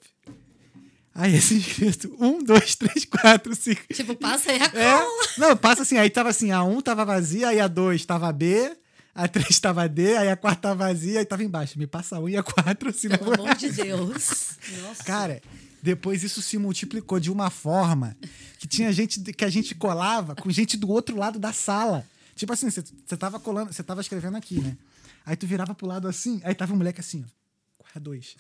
[1.15, 3.83] Aí esse escrito: um, dois, três, quatro, cinco.
[3.93, 5.27] Tipo, passa aí a É, cola.
[5.39, 8.75] não, passa assim, aí tava assim, a 1 tava vazia, aí a 2 tava B,
[9.15, 11.79] a 3 tava D, aí a 4 tava vazia, aí tava embaixo.
[11.79, 13.19] Me passa a 1 e a 4, senão...
[13.19, 14.57] Pelo amor de Deus.
[14.83, 15.05] Nossa.
[15.05, 15.43] Cara,
[15.83, 18.17] depois isso se multiplicou de uma forma
[18.59, 22.07] que tinha gente que a gente colava com gente do outro lado da sala.
[22.37, 24.77] Tipo assim, você tava colando, você tava escrevendo aqui, né?
[25.27, 27.83] Aí tu virava pro lado assim, aí tava um moleque assim, ó.
[27.85, 28.37] Corre dois.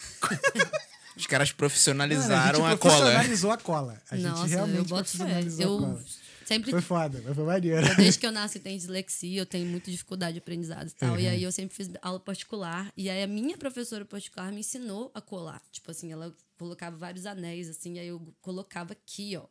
[1.16, 2.94] Os caras profissionalizaram a a, gente cola.
[2.96, 4.02] profissionalizou a cola.
[4.10, 6.04] A gente Nossa, eu realmente profissionalizou a Eu cola.
[6.46, 7.96] Sempre Foi foda, mas foi maneiro.
[7.96, 11.18] Desde que eu nasci tenho dislexia, eu tenho muita dificuldade de aprendizado e tal.
[11.18, 11.30] E Uhum.
[11.30, 12.92] aí eu sempre fiz aula particular.
[12.96, 15.62] E aí a minha professora particular me ensinou a colar.
[15.70, 19.46] Tipo assim, ela colocava vários anéis, assim, aí eu colocava aqui, ó.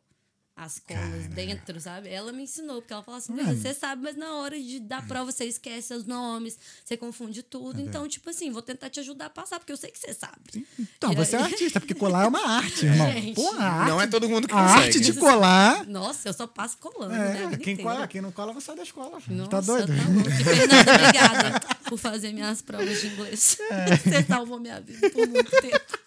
[0.54, 2.10] As colas dentro, sabe?
[2.10, 5.32] Ela me ensinou, porque ela falou assim: você sabe, mas na hora de dar prova
[5.32, 7.80] você esquece os nomes, você confunde tudo.
[7.80, 10.66] Então, tipo assim, vou tentar te ajudar a passar, porque eu sei que você sabe.
[10.78, 13.10] Então, E você é aí- artista, porque colar é uma arte, irmão.
[13.12, 13.34] Gente.
[13.34, 14.84] Pô, a arte, Não é todo mundo que a consegue.
[14.88, 15.86] arte de colar.
[15.86, 17.14] Nossa, eu só passo colando.
[17.14, 19.20] né, a É, vida quem, cola, quem não cola, você sai da escola.
[19.22, 19.36] filho.
[19.38, 19.90] Nossa, tá doido?
[19.92, 23.56] E, Fernanda, obrigada por fazer minhas provas de inglês.
[23.70, 23.96] É.
[24.12, 25.98] Você salvou minha vida por muito tempo.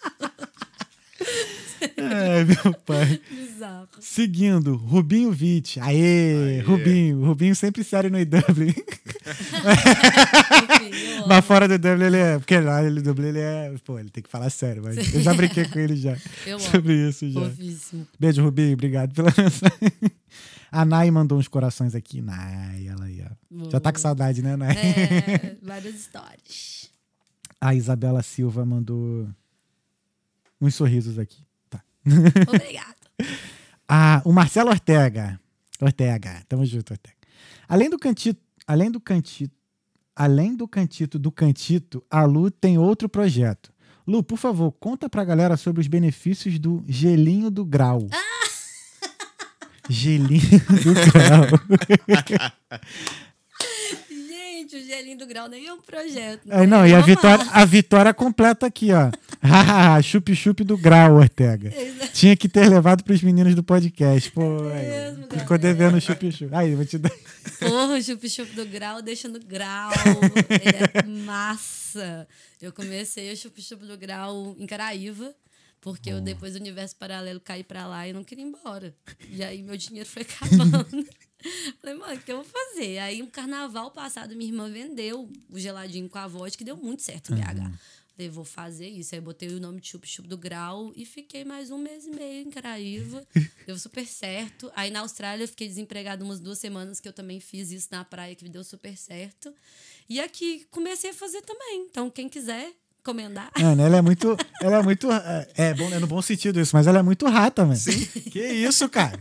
[1.96, 3.20] É, meu pai.
[3.30, 3.88] Bizarro.
[4.00, 5.78] Seguindo, Rubinho Witt.
[5.80, 7.24] Aê, Rubinho.
[7.24, 8.68] Rubinho sempre sério no IW.
[8.68, 8.74] Enfim,
[11.18, 11.42] eu Mas amo.
[11.42, 12.38] fora do IW ele é.
[12.38, 13.74] Porque lá ele IW ele é.
[13.84, 16.16] Pô, ele tem que falar sério, mas eu já brinquei com ele já.
[16.46, 16.64] Eu amo.
[16.70, 17.40] sobre isso já.
[17.40, 18.06] Fofíssimo.
[18.18, 18.74] Beijo, Rubinho.
[18.74, 19.92] Obrigado pela mensagem.
[20.70, 22.20] A Nai mandou uns corações aqui.
[22.20, 23.70] Nai, ela aí, ó.
[23.70, 24.76] Já tá com saudade, né, Nai?
[24.76, 26.90] É, várias histórias.
[27.60, 29.28] A Isabela Silva mandou
[30.60, 31.45] uns sorrisos aqui.
[32.48, 32.94] Obrigada.
[33.88, 35.40] Ah, o Marcelo Ortega.
[35.80, 37.16] Ortega, tamo junto, Ortega.
[37.68, 39.54] Além do cantito, além do cantito,
[40.14, 43.72] além do cantito do cantito, a Lu tem outro projeto.
[44.06, 48.06] Lu, por favor, conta pra galera sobre os benefícios do gelinho do grau.
[49.88, 51.46] Gelinho do grau.
[54.66, 56.42] Gente, o gelinho do grau nem é um projeto.
[56.50, 56.66] Aí né?
[56.66, 59.12] não, e É a uma vitória, a vitória completa aqui, ó.
[60.02, 61.72] Chup-chup do grau, Ortega.
[62.12, 64.28] Tinha que ter levado pros meninos do podcast.
[64.32, 64.40] Pô,
[64.72, 65.58] aí, É mesmo, ficou galera.
[65.58, 66.52] devendo chup-chup.
[66.52, 67.12] Aí, vou te dar.
[67.60, 69.92] Porra, o chup-chup do grau deixa no grau.
[70.50, 72.26] É massa.
[72.60, 75.32] Eu comecei o chup-chup do grau em Caraíva,
[75.80, 78.92] porque eu depois do universo paralelo caí pra lá e não queria ir embora.
[79.30, 81.06] E aí meu dinheiro foi acabando.
[81.80, 82.98] Falei, mano, o que eu vou fazer?
[82.98, 87.02] Aí, no carnaval passado, minha irmã vendeu o geladinho com a vodka, que deu muito
[87.02, 87.76] certo em BH.
[88.16, 89.14] Falei, vou fazer isso.
[89.14, 92.10] Aí botei o nome de Chup Chup do Grau e fiquei mais um mês e
[92.10, 93.22] meio em Caraíva.
[93.66, 94.72] deu super certo.
[94.74, 98.04] Aí na Austrália eu fiquei desempregada umas duas semanas, que eu também fiz isso na
[98.04, 99.52] praia, que deu super certo.
[100.08, 101.86] E aqui comecei a fazer também.
[101.90, 103.50] Então, quem quiser encomendar.
[103.58, 104.36] Mano, ela é muito.
[104.60, 105.12] Ela é muito.
[105.12, 107.76] É, é bom, é no bom sentido isso, mas ela é muito rata, mano.
[107.76, 108.04] Sim.
[108.30, 109.20] Que isso, cara?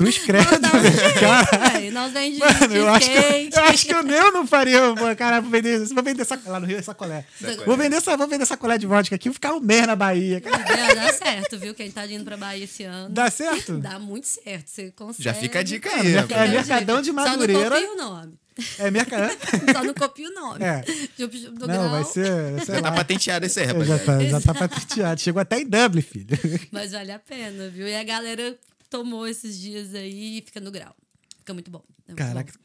[0.00, 1.20] Cruz credo, velho.
[1.20, 4.80] Cara, Nós mano, eu acho, que, eu acho que eu nem eu não faria,
[5.14, 7.22] cara, vou vender, vou vender sacolé, lá no Rio é sacolé.
[7.66, 10.40] Vou vender, essa, vou vender sacolé de vodka aqui e ficar um mer na Bahia.
[10.40, 10.56] Cara.
[10.56, 11.74] Dá, dá certo, viu?
[11.74, 13.10] Quem tá indo pra Bahia esse ano.
[13.10, 13.76] Dá certo?
[13.76, 14.68] Dá muito certo.
[14.68, 15.22] Você consegue.
[15.22, 16.12] Já fica a dica Cara, aí.
[16.12, 16.40] já- rapaz.
[16.50, 17.62] é Mercadão de Só Madureira.
[17.68, 18.34] não copia o nome.
[18.78, 18.90] É.
[19.72, 20.64] Só não copia o nome.
[20.64, 20.84] É.
[21.18, 21.90] Não, grau.
[21.90, 22.64] vai ser.
[22.66, 24.04] Já tá patenteado esse aí, já, rapaziada.
[24.04, 25.20] tá, já tá patenteado.
[25.20, 26.26] Chegou até em Dublin, filho.
[26.72, 27.86] Mas vale a pena, viu?
[27.86, 28.56] E a galera
[28.90, 30.94] tomou esses dias aí e fica no grau.
[31.38, 31.82] Fica muito bom.
[32.06, 32.52] É muito Caraca.
[32.52, 32.60] bom.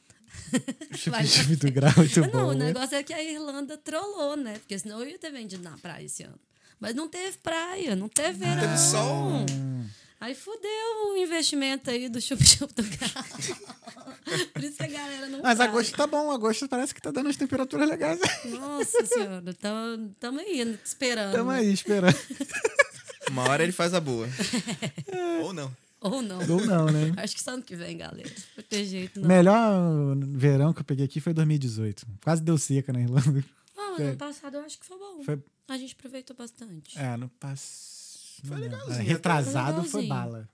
[0.97, 2.47] Chup-chup do grau, muito Não, bom.
[2.47, 2.65] o né?
[2.65, 4.57] negócio é que a Irlanda trollou, né?
[4.59, 6.37] Porque senão eu ia ter vendido na praia esse ano.
[6.79, 8.59] Mas não teve praia, não teve verão.
[8.59, 9.45] Teve sol.
[10.19, 13.23] Aí fudeu o investimento aí do chup-chup do grau.
[14.53, 17.29] Por isso que a galera não Mas agosto tá bom, agosto parece que tá dando
[17.29, 18.19] as temperaturas legais.
[18.45, 21.31] Nossa senhora, tamo, tamo aí esperando.
[21.33, 22.17] Tamo aí esperando.
[23.29, 24.27] Uma hora ele faz a boa.
[25.43, 25.71] Ou não.
[26.11, 26.39] Ou não.
[26.49, 27.13] Ou não, né?
[27.17, 28.29] Acho que só ano que vem, galera.
[28.57, 29.27] Não ter jeito, O não.
[29.27, 32.05] melhor verão que eu peguei aqui foi 2018.
[32.23, 33.43] Quase deu seca na Irlanda.
[33.77, 34.07] Ah, mas É.
[34.09, 35.23] ano passado eu acho que foi bom.
[35.23, 36.97] Foi- A gente aproveitou bastante.
[36.99, 38.39] É, no pass...
[38.43, 40.09] Foi legalzinho, Retrasado foi Legalzinho.
[40.09, 40.49] bala.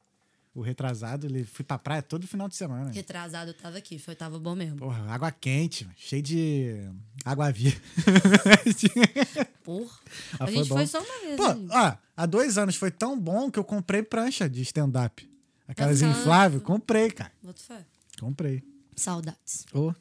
[0.53, 2.91] O retrasado, ele fui pra praia todo final de semana.
[2.91, 4.76] Retrasado eu tava aqui, foi, tava bom mesmo.
[4.78, 6.90] Porra, água quente, cheio de
[7.23, 7.80] água viva.
[9.64, 9.98] Porra.
[10.40, 10.76] Ah, a foi gente bom.
[10.76, 11.38] foi só uma vez.
[11.38, 15.30] Pô, ó, há dois anos foi tão bom que eu comprei prancha de stand-up.
[15.72, 17.31] Aquelas infláveis, comprei, cara.
[17.41, 17.85] Boto fé.
[18.19, 18.61] Comprei.
[18.93, 19.65] Saudades.
[19.73, 19.93] Ô.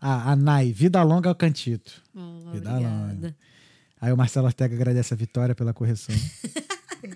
[0.00, 2.02] ah, a Nai, vida longa ao cantito.
[2.14, 3.36] Oh, Vida obrigada.
[4.00, 6.14] Aí o Marcelo Ortega agradece a Vitória pela correção.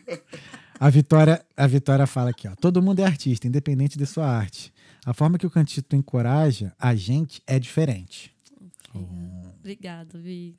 [0.78, 2.54] a Vitória, a Vitória fala aqui, ó.
[2.54, 4.70] Todo mundo é artista, independente de sua arte.
[5.06, 8.36] A forma que o cantito encoraja a gente é diferente.
[9.58, 10.58] Obrigada, Vi.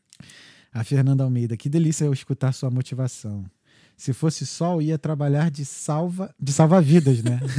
[0.74, 3.46] A Fernanda Almeida, que delícia eu escutar sua motivação.
[3.98, 7.40] Se fosse sol, ia trabalhar de salva, de salva-vidas, né?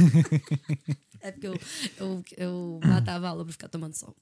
[1.21, 1.59] É porque eu,
[1.97, 4.15] eu, eu matava a aula pra ficar tomando sol.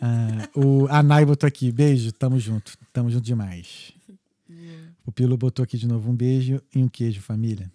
[0.00, 2.78] Ah, o, a Nai botou aqui, beijo, tamo junto.
[2.92, 3.92] Tamo junto demais.
[5.04, 7.68] O Pilo botou aqui de novo um beijo e um queijo, família.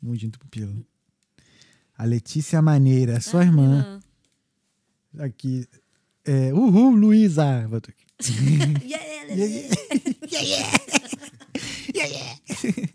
[0.00, 0.82] Muito junto pro Pilo.
[1.96, 4.00] A Letícia Maneira, sua Ah, irmã.
[5.18, 5.68] Aqui.
[6.24, 7.68] É, uhul, Luísa.
[7.68, 8.32] Botou aqui.
[8.82, 9.68] Yeah, Yeah,
[10.32, 10.78] yeah.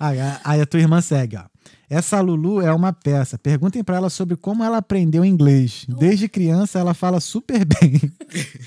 [0.00, 1.44] Aí, aí a tua irmã segue, ó.
[1.90, 3.36] Essa Lulu é uma peça.
[3.36, 5.84] Perguntem pra ela sobre como ela aprendeu inglês.
[5.86, 8.00] Desde criança ela fala super bem.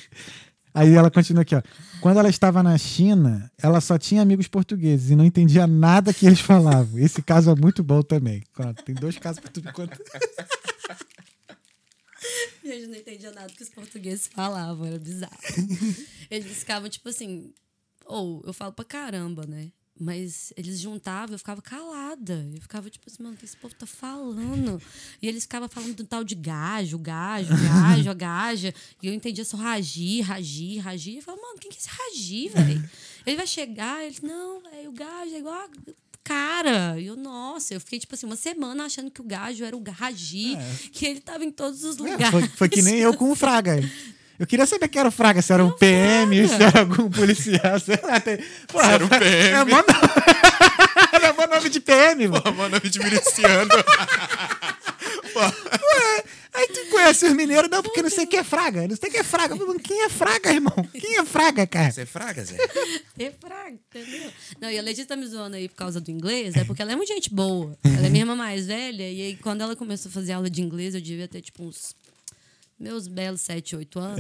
[0.76, 1.62] Aí ela continua aqui, ó.
[2.02, 6.28] Quando ela estava na China, ela só tinha amigos portugueses e não entendia nada que
[6.28, 7.00] eles falavam.
[7.00, 8.44] Esse caso é muito bom também.
[8.86, 9.98] Tem dois casos pra tudo quanto.
[12.64, 15.38] Gente não entendia nada que os portugueses falavam, era bizarro.
[16.30, 17.54] Eles ficavam, tipo assim,
[18.06, 19.72] ou eu falo pra caramba, né?
[20.00, 22.50] Mas eles juntavam, eu ficava calada.
[22.54, 24.82] Eu ficava tipo assim, mano, o que esse povo tá falando?
[25.22, 28.74] E eles ficavam falando do tal de gajo, gajo, gajo, a gaja.
[29.02, 31.18] E eu entendia só ragi, ragi, ragi.
[31.18, 32.90] Eu falava, mano, quem que é esse ragi, velho?
[33.26, 35.70] Ele vai chegar, ele, não, velho, o gajo é igual a
[36.24, 37.00] cara.
[37.00, 39.84] E eu, nossa, eu fiquei, tipo assim, uma semana achando que o gajo era o
[39.84, 40.56] Ragi,
[40.92, 42.30] que ele tava em todos os É, lugares.
[42.32, 43.76] foi, foi que nem eu com o Fraga.
[44.44, 46.58] Eu queria saber quem era o Fraga, se era um PM, Fraga.
[46.58, 48.20] se era algum policial, sei lá.
[48.20, 48.38] Tem...
[48.68, 49.32] Porra, era um PM.
[49.32, 49.88] É mó nome,
[51.24, 52.44] é mó nome de PM, mano.
[52.44, 53.72] Pô, mano, de miliciano.
[55.34, 58.86] Ué, aí tu conhece os mineiros, não, porque não sei quem é Fraga.
[58.86, 59.56] Não sei quem é Fraga.
[59.82, 60.90] Quem é Fraga, irmão?
[60.92, 61.90] Quem é Fraga, cara?
[61.90, 62.58] Você é fraga, Zé?
[63.18, 64.30] É fraco, entendeu?
[64.60, 66.92] Não, e a Letícia tá me zoando aí por causa do inglês, é porque ela
[66.92, 67.78] é muito gente boa.
[67.82, 70.62] Ela é minha irmã mais velha, e aí quando ela começou a fazer aula de
[70.62, 71.96] inglês, eu devia ter, tipo, uns
[72.80, 74.20] meus belos 7, 8 anos.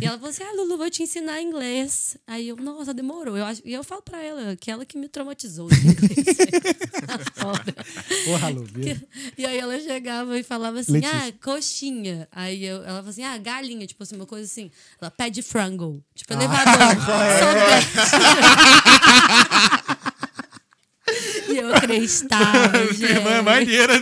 [0.00, 2.16] e ela falou assim: Ah, Lulu, vou te ensinar inglês.
[2.26, 3.36] Aí eu, nossa, demorou.
[3.36, 6.36] Eu acho, e eu falo pra ela que ela que me traumatizou de inglês.
[8.24, 8.96] Porra, Lu, viu?
[9.36, 11.16] E aí ela chegava e falava assim, Letícia.
[11.28, 12.28] ah, coxinha.
[12.32, 14.70] Aí eu, ela falava assim, ah, galinha, tipo assim, uma coisa assim.
[15.00, 16.02] Ela pede frango.
[16.14, 16.74] Tipo, elevador.
[17.40, 17.60] Sobe.
[21.52, 23.04] e eu acreditava, gente.
[23.04, 23.94] Irmã é maneira.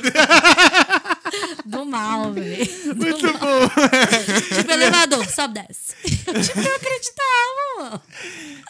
[1.64, 2.66] Do mal, velho.
[2.96, 3.68] Muito bom.
[4.58, 5.94] Tipo, elevador, sobe, desce.
[6.04, 8.02] tipo, eu acreditava, mano.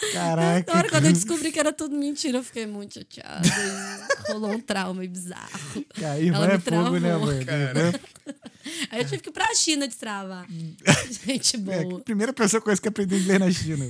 [0.02, 0.76] Na Caraca.
[0.76, 3.42] hora quando eu descobri que era tudo mentira, eu fiquei muito chateada.
[3.48, 5.84] E rolou um trauma aí bizarro.
[5.98, 7.32] Cara, irmã Ela me é fogo, né, mano?
[7.32, 7.92] Irmã
[8.90, 10.46] Aí eu tive que ir pra China destravar.
[11.26, 11.98] Gente É, boa.
[11.98, 13.86] a primeira pessoa que eu conheço que aprendeu inglês na China.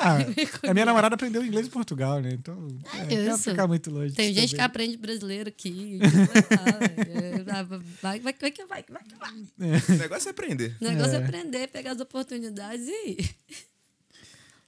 [0.00, 0.18] Ah,
[0.70, 2.30] a minha namorada aprendeu inglês em Portugal, né?
[2.32, 2.54] Então,
[2.92, 3.50] é, não vai isso.
[3.50, 4.14] ficar muito longe.
[4.14, 4.66] Tem gente que também.
[4.66, 5.98] aprende brasileiro aqui.
[7.44, 9.32] Vai, vai, vai, que vai, vai, que vai.
[9.88, 10.76] O negócio é aprender.
[10.80, 11.16] O negócio é.
[11.16, 11.24] É.
[11.24, 13.36] aprender, pegar as oportunidades e ir.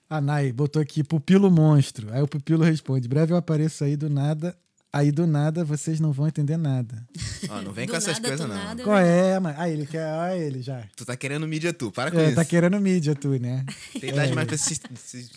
[0.08, 2.12] A Nai botou aqui pupilo monstro.
[2.12, 4.56] Aí o pupilo responde: breve eu apareço aí do nada.
[4.96, 7.06] Aí do nada vocês não vão entender nada.
[7.48, 8.54] Ó, não vem Do com essas coisas, não.
[8.54, 8.82] nada.
[8.82, 9.54] Qual é, mano?
[9.58, 10.06] Ah, ele quer.
[10.12, 10.82] Olha ele já.
[10.96, 12.34] Tu tá querendo mídia tu, para com É, isso.
[12.34, 13.64] tá querendo mídia, tu, né?
[14.00, 15.30] Tem idade mais pra esses, esses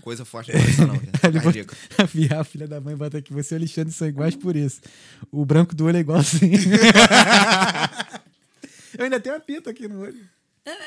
[0.00, 0.98] coisa forte pra isso, não.
[1.20, 1.74] Cardíaco.
[1.98, 3.32] A a filha da mãe, bota aqui.
[3.32, 4.80] Você e o Alexandre são iguais por isso.
[5.30, 6.58] O branco do olho é igualzinho.
[8.98, 10.20] Eu ainda tenho uma pinta aqui no olho.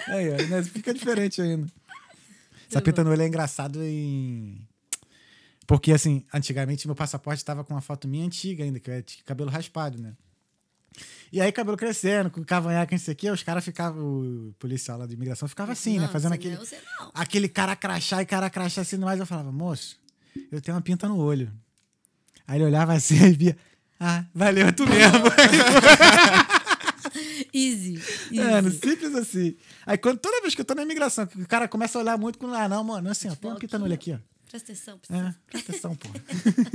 [0.08, 1.68] Aí, ó, ainda fica diferente ainda.
[2.70, 4.60] Essa pinta no olho é engraçado em.
[5.66, 9.24] Porque, assim, antigamente meu passaporte tava com uma foto minha antiga ainda, que eu tinha
[9.24, 10.14] cabelo raspado, né?
[11.32, 15.00] E aí, cabelo crescendo, com cavanhaque, não sei o quê, os caras ficavam, o policial
[15.00, 16.06] lá de imigração ficava assim, né?
[16.06, 16.64] Não, Fazendo você aquele, não,
[17.00, 17.12] não.
[17.14, 20.00] aquele cara crachá e cara crachá assim, mas eu falava, moço,
[20.52, 21.52] eu tenho uma pinta no olho.
[22.46, 23.58] Aí ele olhava assim e via,
[24.00, 25.24] ah, valeu, é tu mesmo.
[27.54, 27.94] Easy.
[28.32, 28.36] easy.
[28.36, 29.56] Mano, simples assim.
[29.86, 32.40] Aí quando, toda vez que eu tô na imigração, o cara começa a olhar muito
[32.40, 34.33] com ah, não, mano, assim, ó, tem uma pinta no olho aqui, ó.
[34.54, 35.00] Presta atenção.
[35.00, 36.10] Presta É, presta atenção, pô.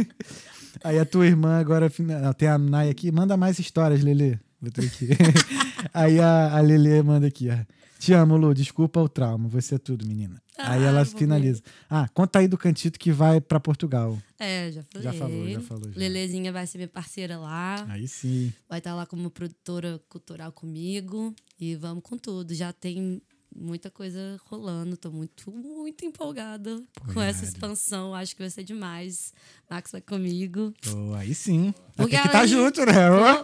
[0.82, 1.88] Aí a tua irmã agora,
[2.36, 4.36] tem a Nai aqui, manda mais histórias, Lelê.
[4.60, 5.06] Botei aqui.
[5.94, 7.56] Aí a, a Lelê manda aqui, ó.
[8.00, 10.42] Te amo, Lu, desculpa o trauma, você é tudo, menina.
[10.56, 11.62] aí Ah, ela vou finaliza.
[11.88, 14.18] Ah, conta aí do cantito que vai pra Portugal.
[14.40, 15.04] É, já falei.
[15.04, 15.98] Já falou, já falou, já.
[16.00, 17.86] Lelezinha vai ser minha parceira lá.
[17.88, 18.52] Aí sim.
[18.68, 21.32] Vai estar lá como produtora cultural comigo.
[21.60, 22.52] E vamos com tudo.
[22.54, 23.22] Já tem
[23.54, 24.96] muita coisa rolando.
[24.96, 28.14] Tô muito, muito empolgada com essa expansão.
[28.14, 29.32] Acho que vai ser demais.
[29.70, 30.72] Max vai comigo.
[31.16, 31.74] Aí sim.
[31.96, 32.92] Porque ter que estar além- junto, né?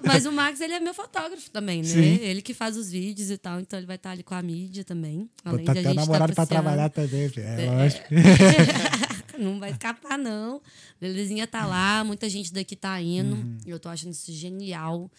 [0.04, 1.88] Mas o Max, ele é meu fotógrafo também, né?
[1.88, 2.14] Sim.
[2.22, 3.60] Ele que faz os vídeos e tal.
[3.60, 5.28] Então ele vai estar ali com a mídia também.
[5.44, 6.62] Além Botar de a gente tá namorado pra passeando.
[6.62, 7.46] trabalhar também, filho.
[7.46, 7.70] É, É.
[7.70, 8.04] lógico.
[9.38, 10.60] não vai escapar, não.
[11.00, 13.34] Belezinha tá lá, muita gente daqui tá indo.
[13.34, 13.58] Uhum.
[13.66, 15.10] Eu tô achando isso genial.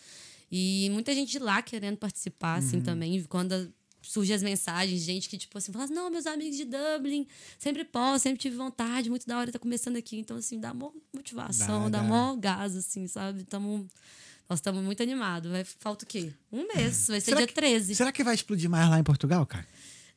[0.52, 2.84] E muita gente de lá querendo participar, assim, Uhum.
[2.84, 3.24] também.
[3.24, 3.72] Quando
[4.08, 7.28] surgem as mensagens, gente que, tipo assim, fala assim, não, meus amigos de Dublin,
[7.60, 10.18] sempre posso, sempre tive vontade, muito da hora tá começando aqui.
[10.18, 12.08] Então, assim, dá mó motivação, Dá, dá, dá.
[12.08, 13.44] mó gás, assim, sabe?
[13.44, 13.88] Tamo
[14.50, 15.52] Nós estamos muito animados.
[15.52, 16.32] Vai, falta o quê?
[16.52, 17.08] Um mês.
[17.08, 17.96] Vai ser Será dia que- 13.
[17.96, 19.68] Será que vai explodir mais lá em Portugal, cara?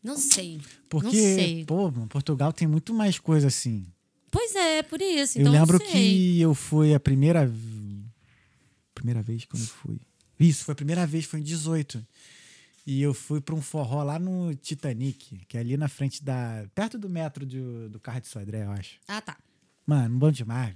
[0.03, 0.61] Não sei.
[0.89, 1.65] Porque, não sei.
[1.65, 3.87] pô, Portugal tem muito mais coisa assim.
[4.31, 5.39] Pois é, por isso.
[5.39, 5.93] eu Então, lembro não sei.
[5.93, 7.51] que eu fui a primeira.
[8.95, 9.99] Primeira vez quando eu fui.
[10.39, 12.05] Isso, foi a primeira vez, foi em 18.
[12.91, 16.65] E eu fui pra um forró lá no Titanic, que é ali na frente da.
[16.75, 18.99] perto do metro do, do carro de Sodré, eu acho.
[19.07, 19.37] Ah, tá.
[19.87, 20.73] Mano, bom demais.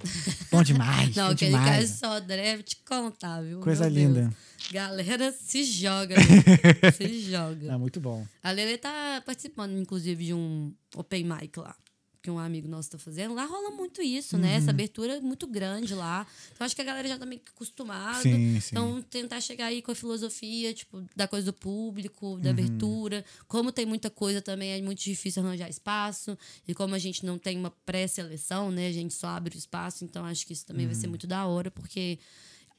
[0.50, 1.16] Bom demais.
[1.16, 1.88] Não, bom aquele demais.
[1.88, 3.60] só deve te contar, viu?
[3.60, 4.06] Coisa Meu Deus.
[4.08, 4.36] linda.
[4.70, 6.16] Galera se joga,
[6.94, 7.72] se joga.
[7.72, 8.26] É muito bom.
[8.42, 11.74] A Lele tá participando, inclusive, de um open mic lá.
[12.22, 13.34] Que um amigo nosso tá fazendo.
[13.34, 14.50] Lá rola muito isso, né?
[14.52, 14.56] Uhum.
[14.58, 16.24] Essa abertura é muito grande lá.
[16.52, 18.22] Então acho que a galera já tá meio que acostumada.
[18.22, 18.68] Sim, sim.
[18.70, 22.40] Então tentar chegar aí com a filosofia, tipo, da coisa do público, Uhum.
[22.40, 23.24] da abertura.
[23.48, 26.38] Como tem muita coisa também, é muito difícil arranjar espaço.
[26.68, 28.86] E como a gente não tem uma pré-seleção, né?
[28.86, 30.04] A gente só abre o espaço.
[30.04, 31.10] Então acho que isso também vai ser Uhum.
[31.10, 32.20] muito da hora, porque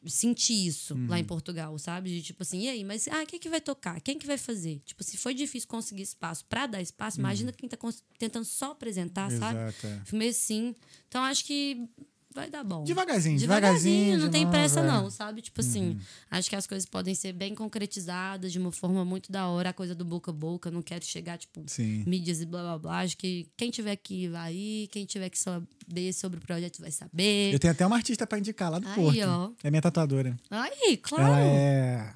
[0.05, 2.09] senti isso lá em Portugal, sabe?
[2.09, 3.99] De tipo assim, e aí, mas ah, quem que vai tocar?
[4.01, 4.81] Quem que vai fazer?
[4.85, 7.77] Tipo, se foi difícil conseguir espaço pra dar espaço, imagina quem tá
[8.17, 9.59] tentando só apresentar, sabe?
[9.59, 9.87] Exato.
[9.87, 10.01] é.
[10.05, 10.75] Filme assim.
[11.07, 11.87] Então acho que
[12.33, 12.83] vai dar bom.
[12.83, 14.17] Devagarzinho, Devagarzinho, devagarzinho.
[14.19, 14.83] não tem pressa, é.
[14.87, 15.41] não, sabe?
[15.41, 15.97] Tipo assim,
[16.29, 19.73] acho que as coisas podem ser bem concretizadas de uma forma muito da hora, a
[19.73, 20.69] coisa do boca a boca.
[20.71, 22.03] Não quero chegar, tipo, Sim.
[22.05, 22.99] mídias e blá blá blá.
[22.99, 26.91] Acho que quem tiver aqui vai ir, quem tiver que saber sobre o projeto vai
[26.91, 27.53] saber.
[27.53, 29.19] Eu tenho até uma artista pra indicar lá do Aí, Porto.
[29.27, 29.51] ó.
[29.63, 30.37] É minha tatuadora.
[30.49, 31.25] Aí, claro.
[31.25, 32.13] Ela é.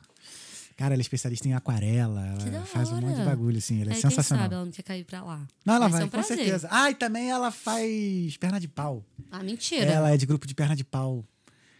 [0.77, 2.35] Cara, ela é especialista em aquarela.
[2.39, 3.81] Que Ela faz um monte de bagulho, assim.
[3.81, 4.43] Ela é quem sensacional.
[4.45, 5.45] sabe ela não quer cair pra lá.
[5.65, 6.67] Não, ela vai, um com certeza.
[6.71, 9.03] Ah, e também ela faz perna de pau.
[9.31, 9.85] Ah, mentira.
[9.85, 11.25] Ela é de grupo de perna de pau.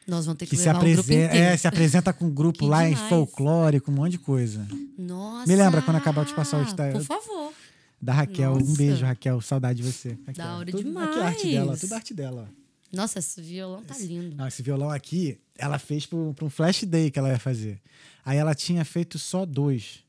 [0.07, 1.45] Nós vamos ter que, Que se levar grupo apresenta, inteiro.
[1.53, 3.05] é, se apresenta com um grupo lá demais.
[3.05, 4.65] em folclore, com um monte de coisa.
[4.97, 5.45] Nossa.
[5.47, 7.53] Me lembra quando acabar de passar o Insta- Por favor.
[8.01, 8.53] Da Raquel.
[8.53, 8.77] Um Nossa.
[8.77, 9.41] beijo, Raquel.
[9.41, 10.17] Saudade de você.
[10.25, 11.79] Aqui, Da hora tudo, Aqui a arte dela, demais.
[11.81, 12.49] tudo arte dela.
[12.91, 14.35] Nossa, esse violão tá lindo.
[14.37, 17.79] Não, esse violão aqui, ela fez para um flash day que ela ia fazer.
[18.27, 20.03] Aí ela tinha feito só dois.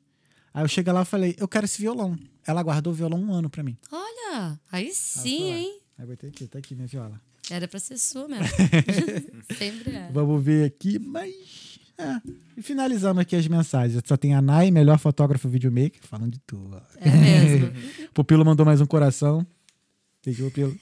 [0.53, 2.19] Aí eu cheguei lá e falei, eu quero esse violão.
[2.45, 3.79] Ela guardou o violão um ano pra mim.
[3.93, 5.81] Olha, aí sim, hein?
[5.97, 7.21] Aí eu botei aqui, tá aqui minha viola.
[7.49, 8.45] Era pra ser sua mesmo.
[9.57, 10.11] Sempre é.
[10.13, 11.79] Vamos ver aqui, mas.
[11.97, 12.21] É.
[12.57, 14.03] E finalizamos aqui as mensagens.
[14.05, 16.83] Só tem a Nai, melhor fotógrafo videomaker, falando de tudo.
[16.97, 17.73] É mesmo.
[18.13, 19.47] Pupilo mandou mais um coração.
[20.25, 20.77] Beijo, Pupilo.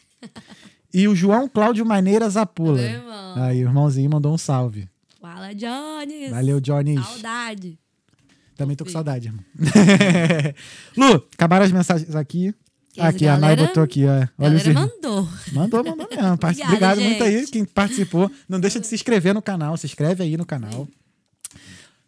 [0.91, 2.81] E o João Cláudio Maneira Zapula.
[2.81, 3.43] Meu irmão.
[3.43, 4.89] Aí, o irmãozinho mandou um salve.
[5.21, 6.31] Fala, Jones.
[6.31, 6.97] Valeu, Johnny.
[7.03, 7.79] Saudade.
[8.57, 9.45] Também tô com saudade, irmão.
[10.97, 12.55] Lu, acabaram as mensagens aqui.
[12.99, 14.11] Aqui, a Nai galera- botou aqui, ó.
[14.39, 15.29] Olha Galera mandou.
[15.53, 16.33] Mandou, mandou mesmo.
[16.33, 17.51] Obrigada, Obrigado muito aí gente.
[17.51, 18.31] quem participou.
[18.49, 19.77] Não deixa de se inscrever no canal.
[19.77, 20.89] Se inscreve aí no canal.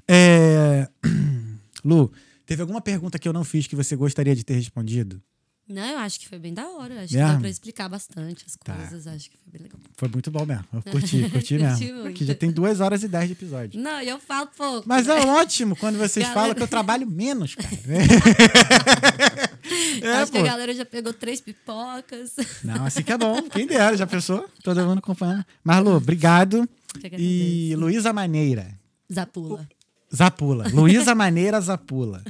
[0.06, 0.88] É...
[1.84, 2.10] Lu,
[2.46, 5.20] teve alguma pergunta que eu não fiz que você gostaria de ter respondido?
[5.68, 7.02] Não, eu acho que foi bem da hora.
[7.02, 8.74] Acho que dá pra explicar bastante as Tá.
[8.74, 9.06] coisas.
[9.06, 9.78] Acho que foi bem legal.
[9.96, 10.64] Foi muito bom mesmo.
[10.72, 12.06] Eu curti, curti mesmo.
[12.06, 13.78] Aqui já tem duas horas e dez de episódio.
[13.80, 14.88] Não, e eu falo pouco.
[14.88, 15.18] Mas né?
[15.20, 17.68] é ótimo quando vocês Galera- falam que eu trabalho menos, cara.
[20.02, 20.46] é, acho que a pô.
[20.46, 22.34] galera já pegou três pipocas.
[22.64, 23.42] Não, assim que é bom.
[23.42, 24.48] Quem dera, já pensou?
[24.62, 25.44] Todo mundo acompanhando.
[25.62, 26.68] Mas, Lu, obrigado.
[27.12, 27.74] E.
[27.76, 28.78] Luísa Maneira.
[29.12, 29.68] Zapula.
[30.14, 30.68] Zapula.
[30.72, 32.22] Luísa Maneira Zapula.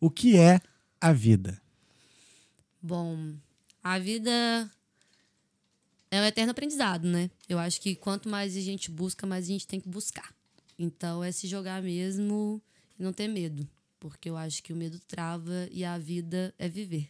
[0.00, 0.60] O que é
[1.00, 1.60] a vida?
[2.82, 3.34] Bom,
[3.82, 4.70] a vida
[6.10, 7.30] é um eterno aprendizado, né?
[7.48, 10.34] Eu acho que quanto mais a gente busca, mais a gente tem que buscar.
[10.78, 12.60] Então é se jogar mesmo
[12.98, 13.66] e não ter medo.
[14.00, 17.08] Porque eu acho que o medo trava e a vida é viver.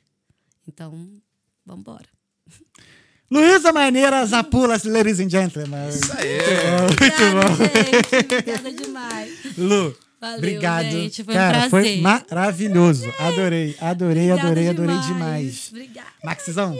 [0.68, 0.90] Então,
[1.64, 2.06] vamos embora.
[3.30, 5.88] Luísa Maneira Zapula, ladies and gentlemen.
[5.88, 6.38] Isso aí.
[6.82, 7.00] Muito
[7.32, 7.56] bom.
[7.56, 8.24] gente.
[8.26, 9.56] Obrigada demais.
[9.56, 10.84] Lu, Valeu, obrigado.
[10.90, 12.00] gente, foi um Cara, foi prazer.
[12.00, 13.12] maravilhoso.
[13.18, 15.68] Adorei, adorei, Obrigada adorei, adorei demais.
[15.70, 16.08] Obrigada.
[16.24, 16.78] Maxizão,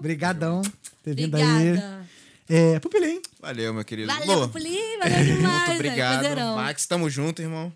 [0.00, 0.72] brigadão por
[1.04, 1.42] ter vindo aí.
[1.42, 2.02] Obrigada.
[2.48, 3.20] É, Pupilim.
[3.40, 4.12] Valeu, meu querido.
[4.12, 4.98] Valeu, Lu, Pulim.
[4.98, 5.58] Valeu demais.
[5.66, 6.20] Muito obrigado.
[6.20, 6.56] Prazerão.
[6.56, 7.72] Max, tamo junto, irmão.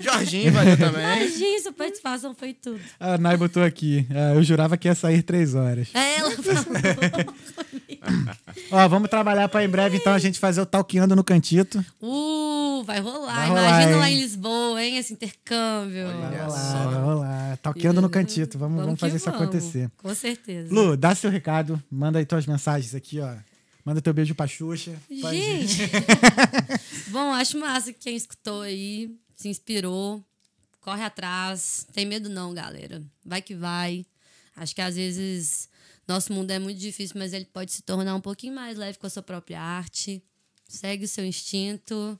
[0.00, 1.04] Jorginho, valeu também.
[1.26, 2.80] Imagina, sua participação foi tudo.
[3.00, 4.06] A Nai botou aqui.
[4.10, 5.88] Ah, eu jurava que ia sair três horas.
[5.94, 7.34] É, Ela falou.
[8.70, 11.84] Ó, vamos trabalhar pra em breve, então, a gente fazer o Talqueando no Cantito.
[12.00, 13.34] Uh, vai rolar.
[13.34, 14.16] Vai rolar, Imagina lá hein?
[14.16, 14.96] em Lisboa, hein?
[14.96, 16.06] Esse intercâmbio.
[16.08, 16.56] Olha Vai só.
[16.56, 17.56] rolar, vai rolar.
[17.58, 18.58] Talqueando no Cantito.
[18.58, 19.42] Vamos, vamos, que fazer isso vamos.
[19.42, 19.90] acontecer.
[19.98, 20.72] Com certeza.
[20.74, 21.82] Lu, dá seu recado.
[21.90, 23.34] Manda aí tuas mensagens aqui, ó.
[23.84, 24.94] Manda teu beijo pra Xuxa.
[25.08, 25.82] Gente.
[27.08, 30.22] Bom, acho massa que quem escutou aí se inspirou.
[30.80, 31.86] Corre atrás.
[31.92, 33.00] Tem medo não, galera.
[33.24, 34.04] Vai que vai.
[34.56, 35.68] Acho que às vezes
[36.06, 39.06] nosso mundo é muito difícil, mas ele pode se tornar um pouquinho mais leve com
[39.06, 40.22] a sua própria arte.
[40.68, 42.18] Segue o seu instinto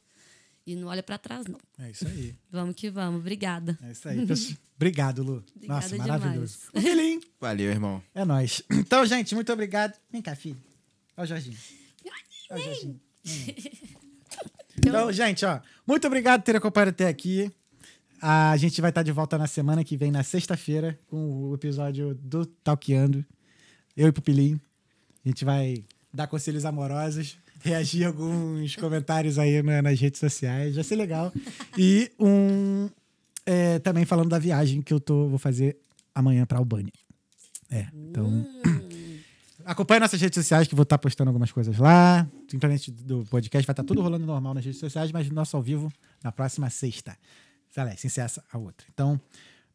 [0.67, 1.59] e não olha pra trás, não.
[1.79, 2.35] É isso aí.
[2.51, 3.21] Vamos que vamos.
[3.21, 3.79] Obrigada.
[3.83, 4.27] É isso aí.
[4.27, 4.59] pessoal.
[4.77, 5.45] Obrigado, Lu.
[5.55, 6.09] Obrigada Nossa, demais.
[6.09, 6.59] maravilhoso.
[6.73, 7.21] Pupilim.
[7.41, 8.03] Valeu, irmão.
[8.15, 8.63] É nóis.
[8.71, 9.99] Então, gente, muito obrigado.
[10.11, 10.61] Vem cá, filho.
[11.17, 11.57] Ó o Jorginho.
[12.51, 13.01] Ó o Jorginho.
[13.25, 13.57] Vem.
[14.79, 17.51] Então, gente, ó, muito obrigado por ter acompanhado até aqui.
[18.21, 22.15] A gente vai estar de volta na semana que vem, na sexta-feira, com o episódio
[22.15, 23.25] do Talqueando.
[23.97, 24.61] Eu e Pupilinho.
[25.25, 30.75] A gente vai dar conselhos amorosos, reagir a alguns comentários aí na- nas redes sociais.
[30.75, 31.33] Vai ser legal.
[31.77, 32.89] E um.
[33.45, 35.77] é, também falando da viagem que eu tô, vou fazer
[36.15, 36.93] amanhã pra Albânia.
[37.71, 38.47] É, então.
[39.65, 42.29] Acompanhe nossas redes sociais, que vou estar postando algumas coisas lá.
[42.49, 45.63] Simplesmente do podcast vai estar tudo rolando normal nas redes sociais, mas no nosso ao
[45.63, 45.93] vivo
[46.23, 47.17] na próxima sexta.
[47.71, 48.87] Celeste, encerra a outra.
[48.95, 49.21] Então,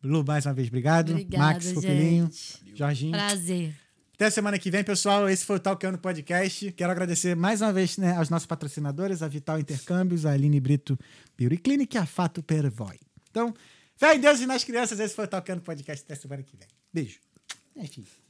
[0.02, 1.10] Lu, mais uma vez, obrigado.
[1.10, 2.74] Obrigada, Max, Pupilinho, gente.
[2.74, 3.12] Jorginho.
[3.12, 3.76] Prazer.
[4.22, 5.28] Até semana que vem, pessoal.
[5.28, 6.72] Esse foi o Talkando Podcast.
[6.74, 10.96] Quero agradecer mais uma vez né, aos nossos patrocinadores, a Vital Intercâmbios, a Aline Brito
[11.36, 13.00] Beauty Clinic e a Fato Pervoy.
[13.32, 13.52] Então,
[13.96, 15.00] fé em Deus e nas crianças.
[15.00, 16.06] Esse foi o Talkando Podcast.
[16.06, 16.68] Até semana que vem.
[16.94, 17.20] Beijo.
[17.90, 18.21] Filho.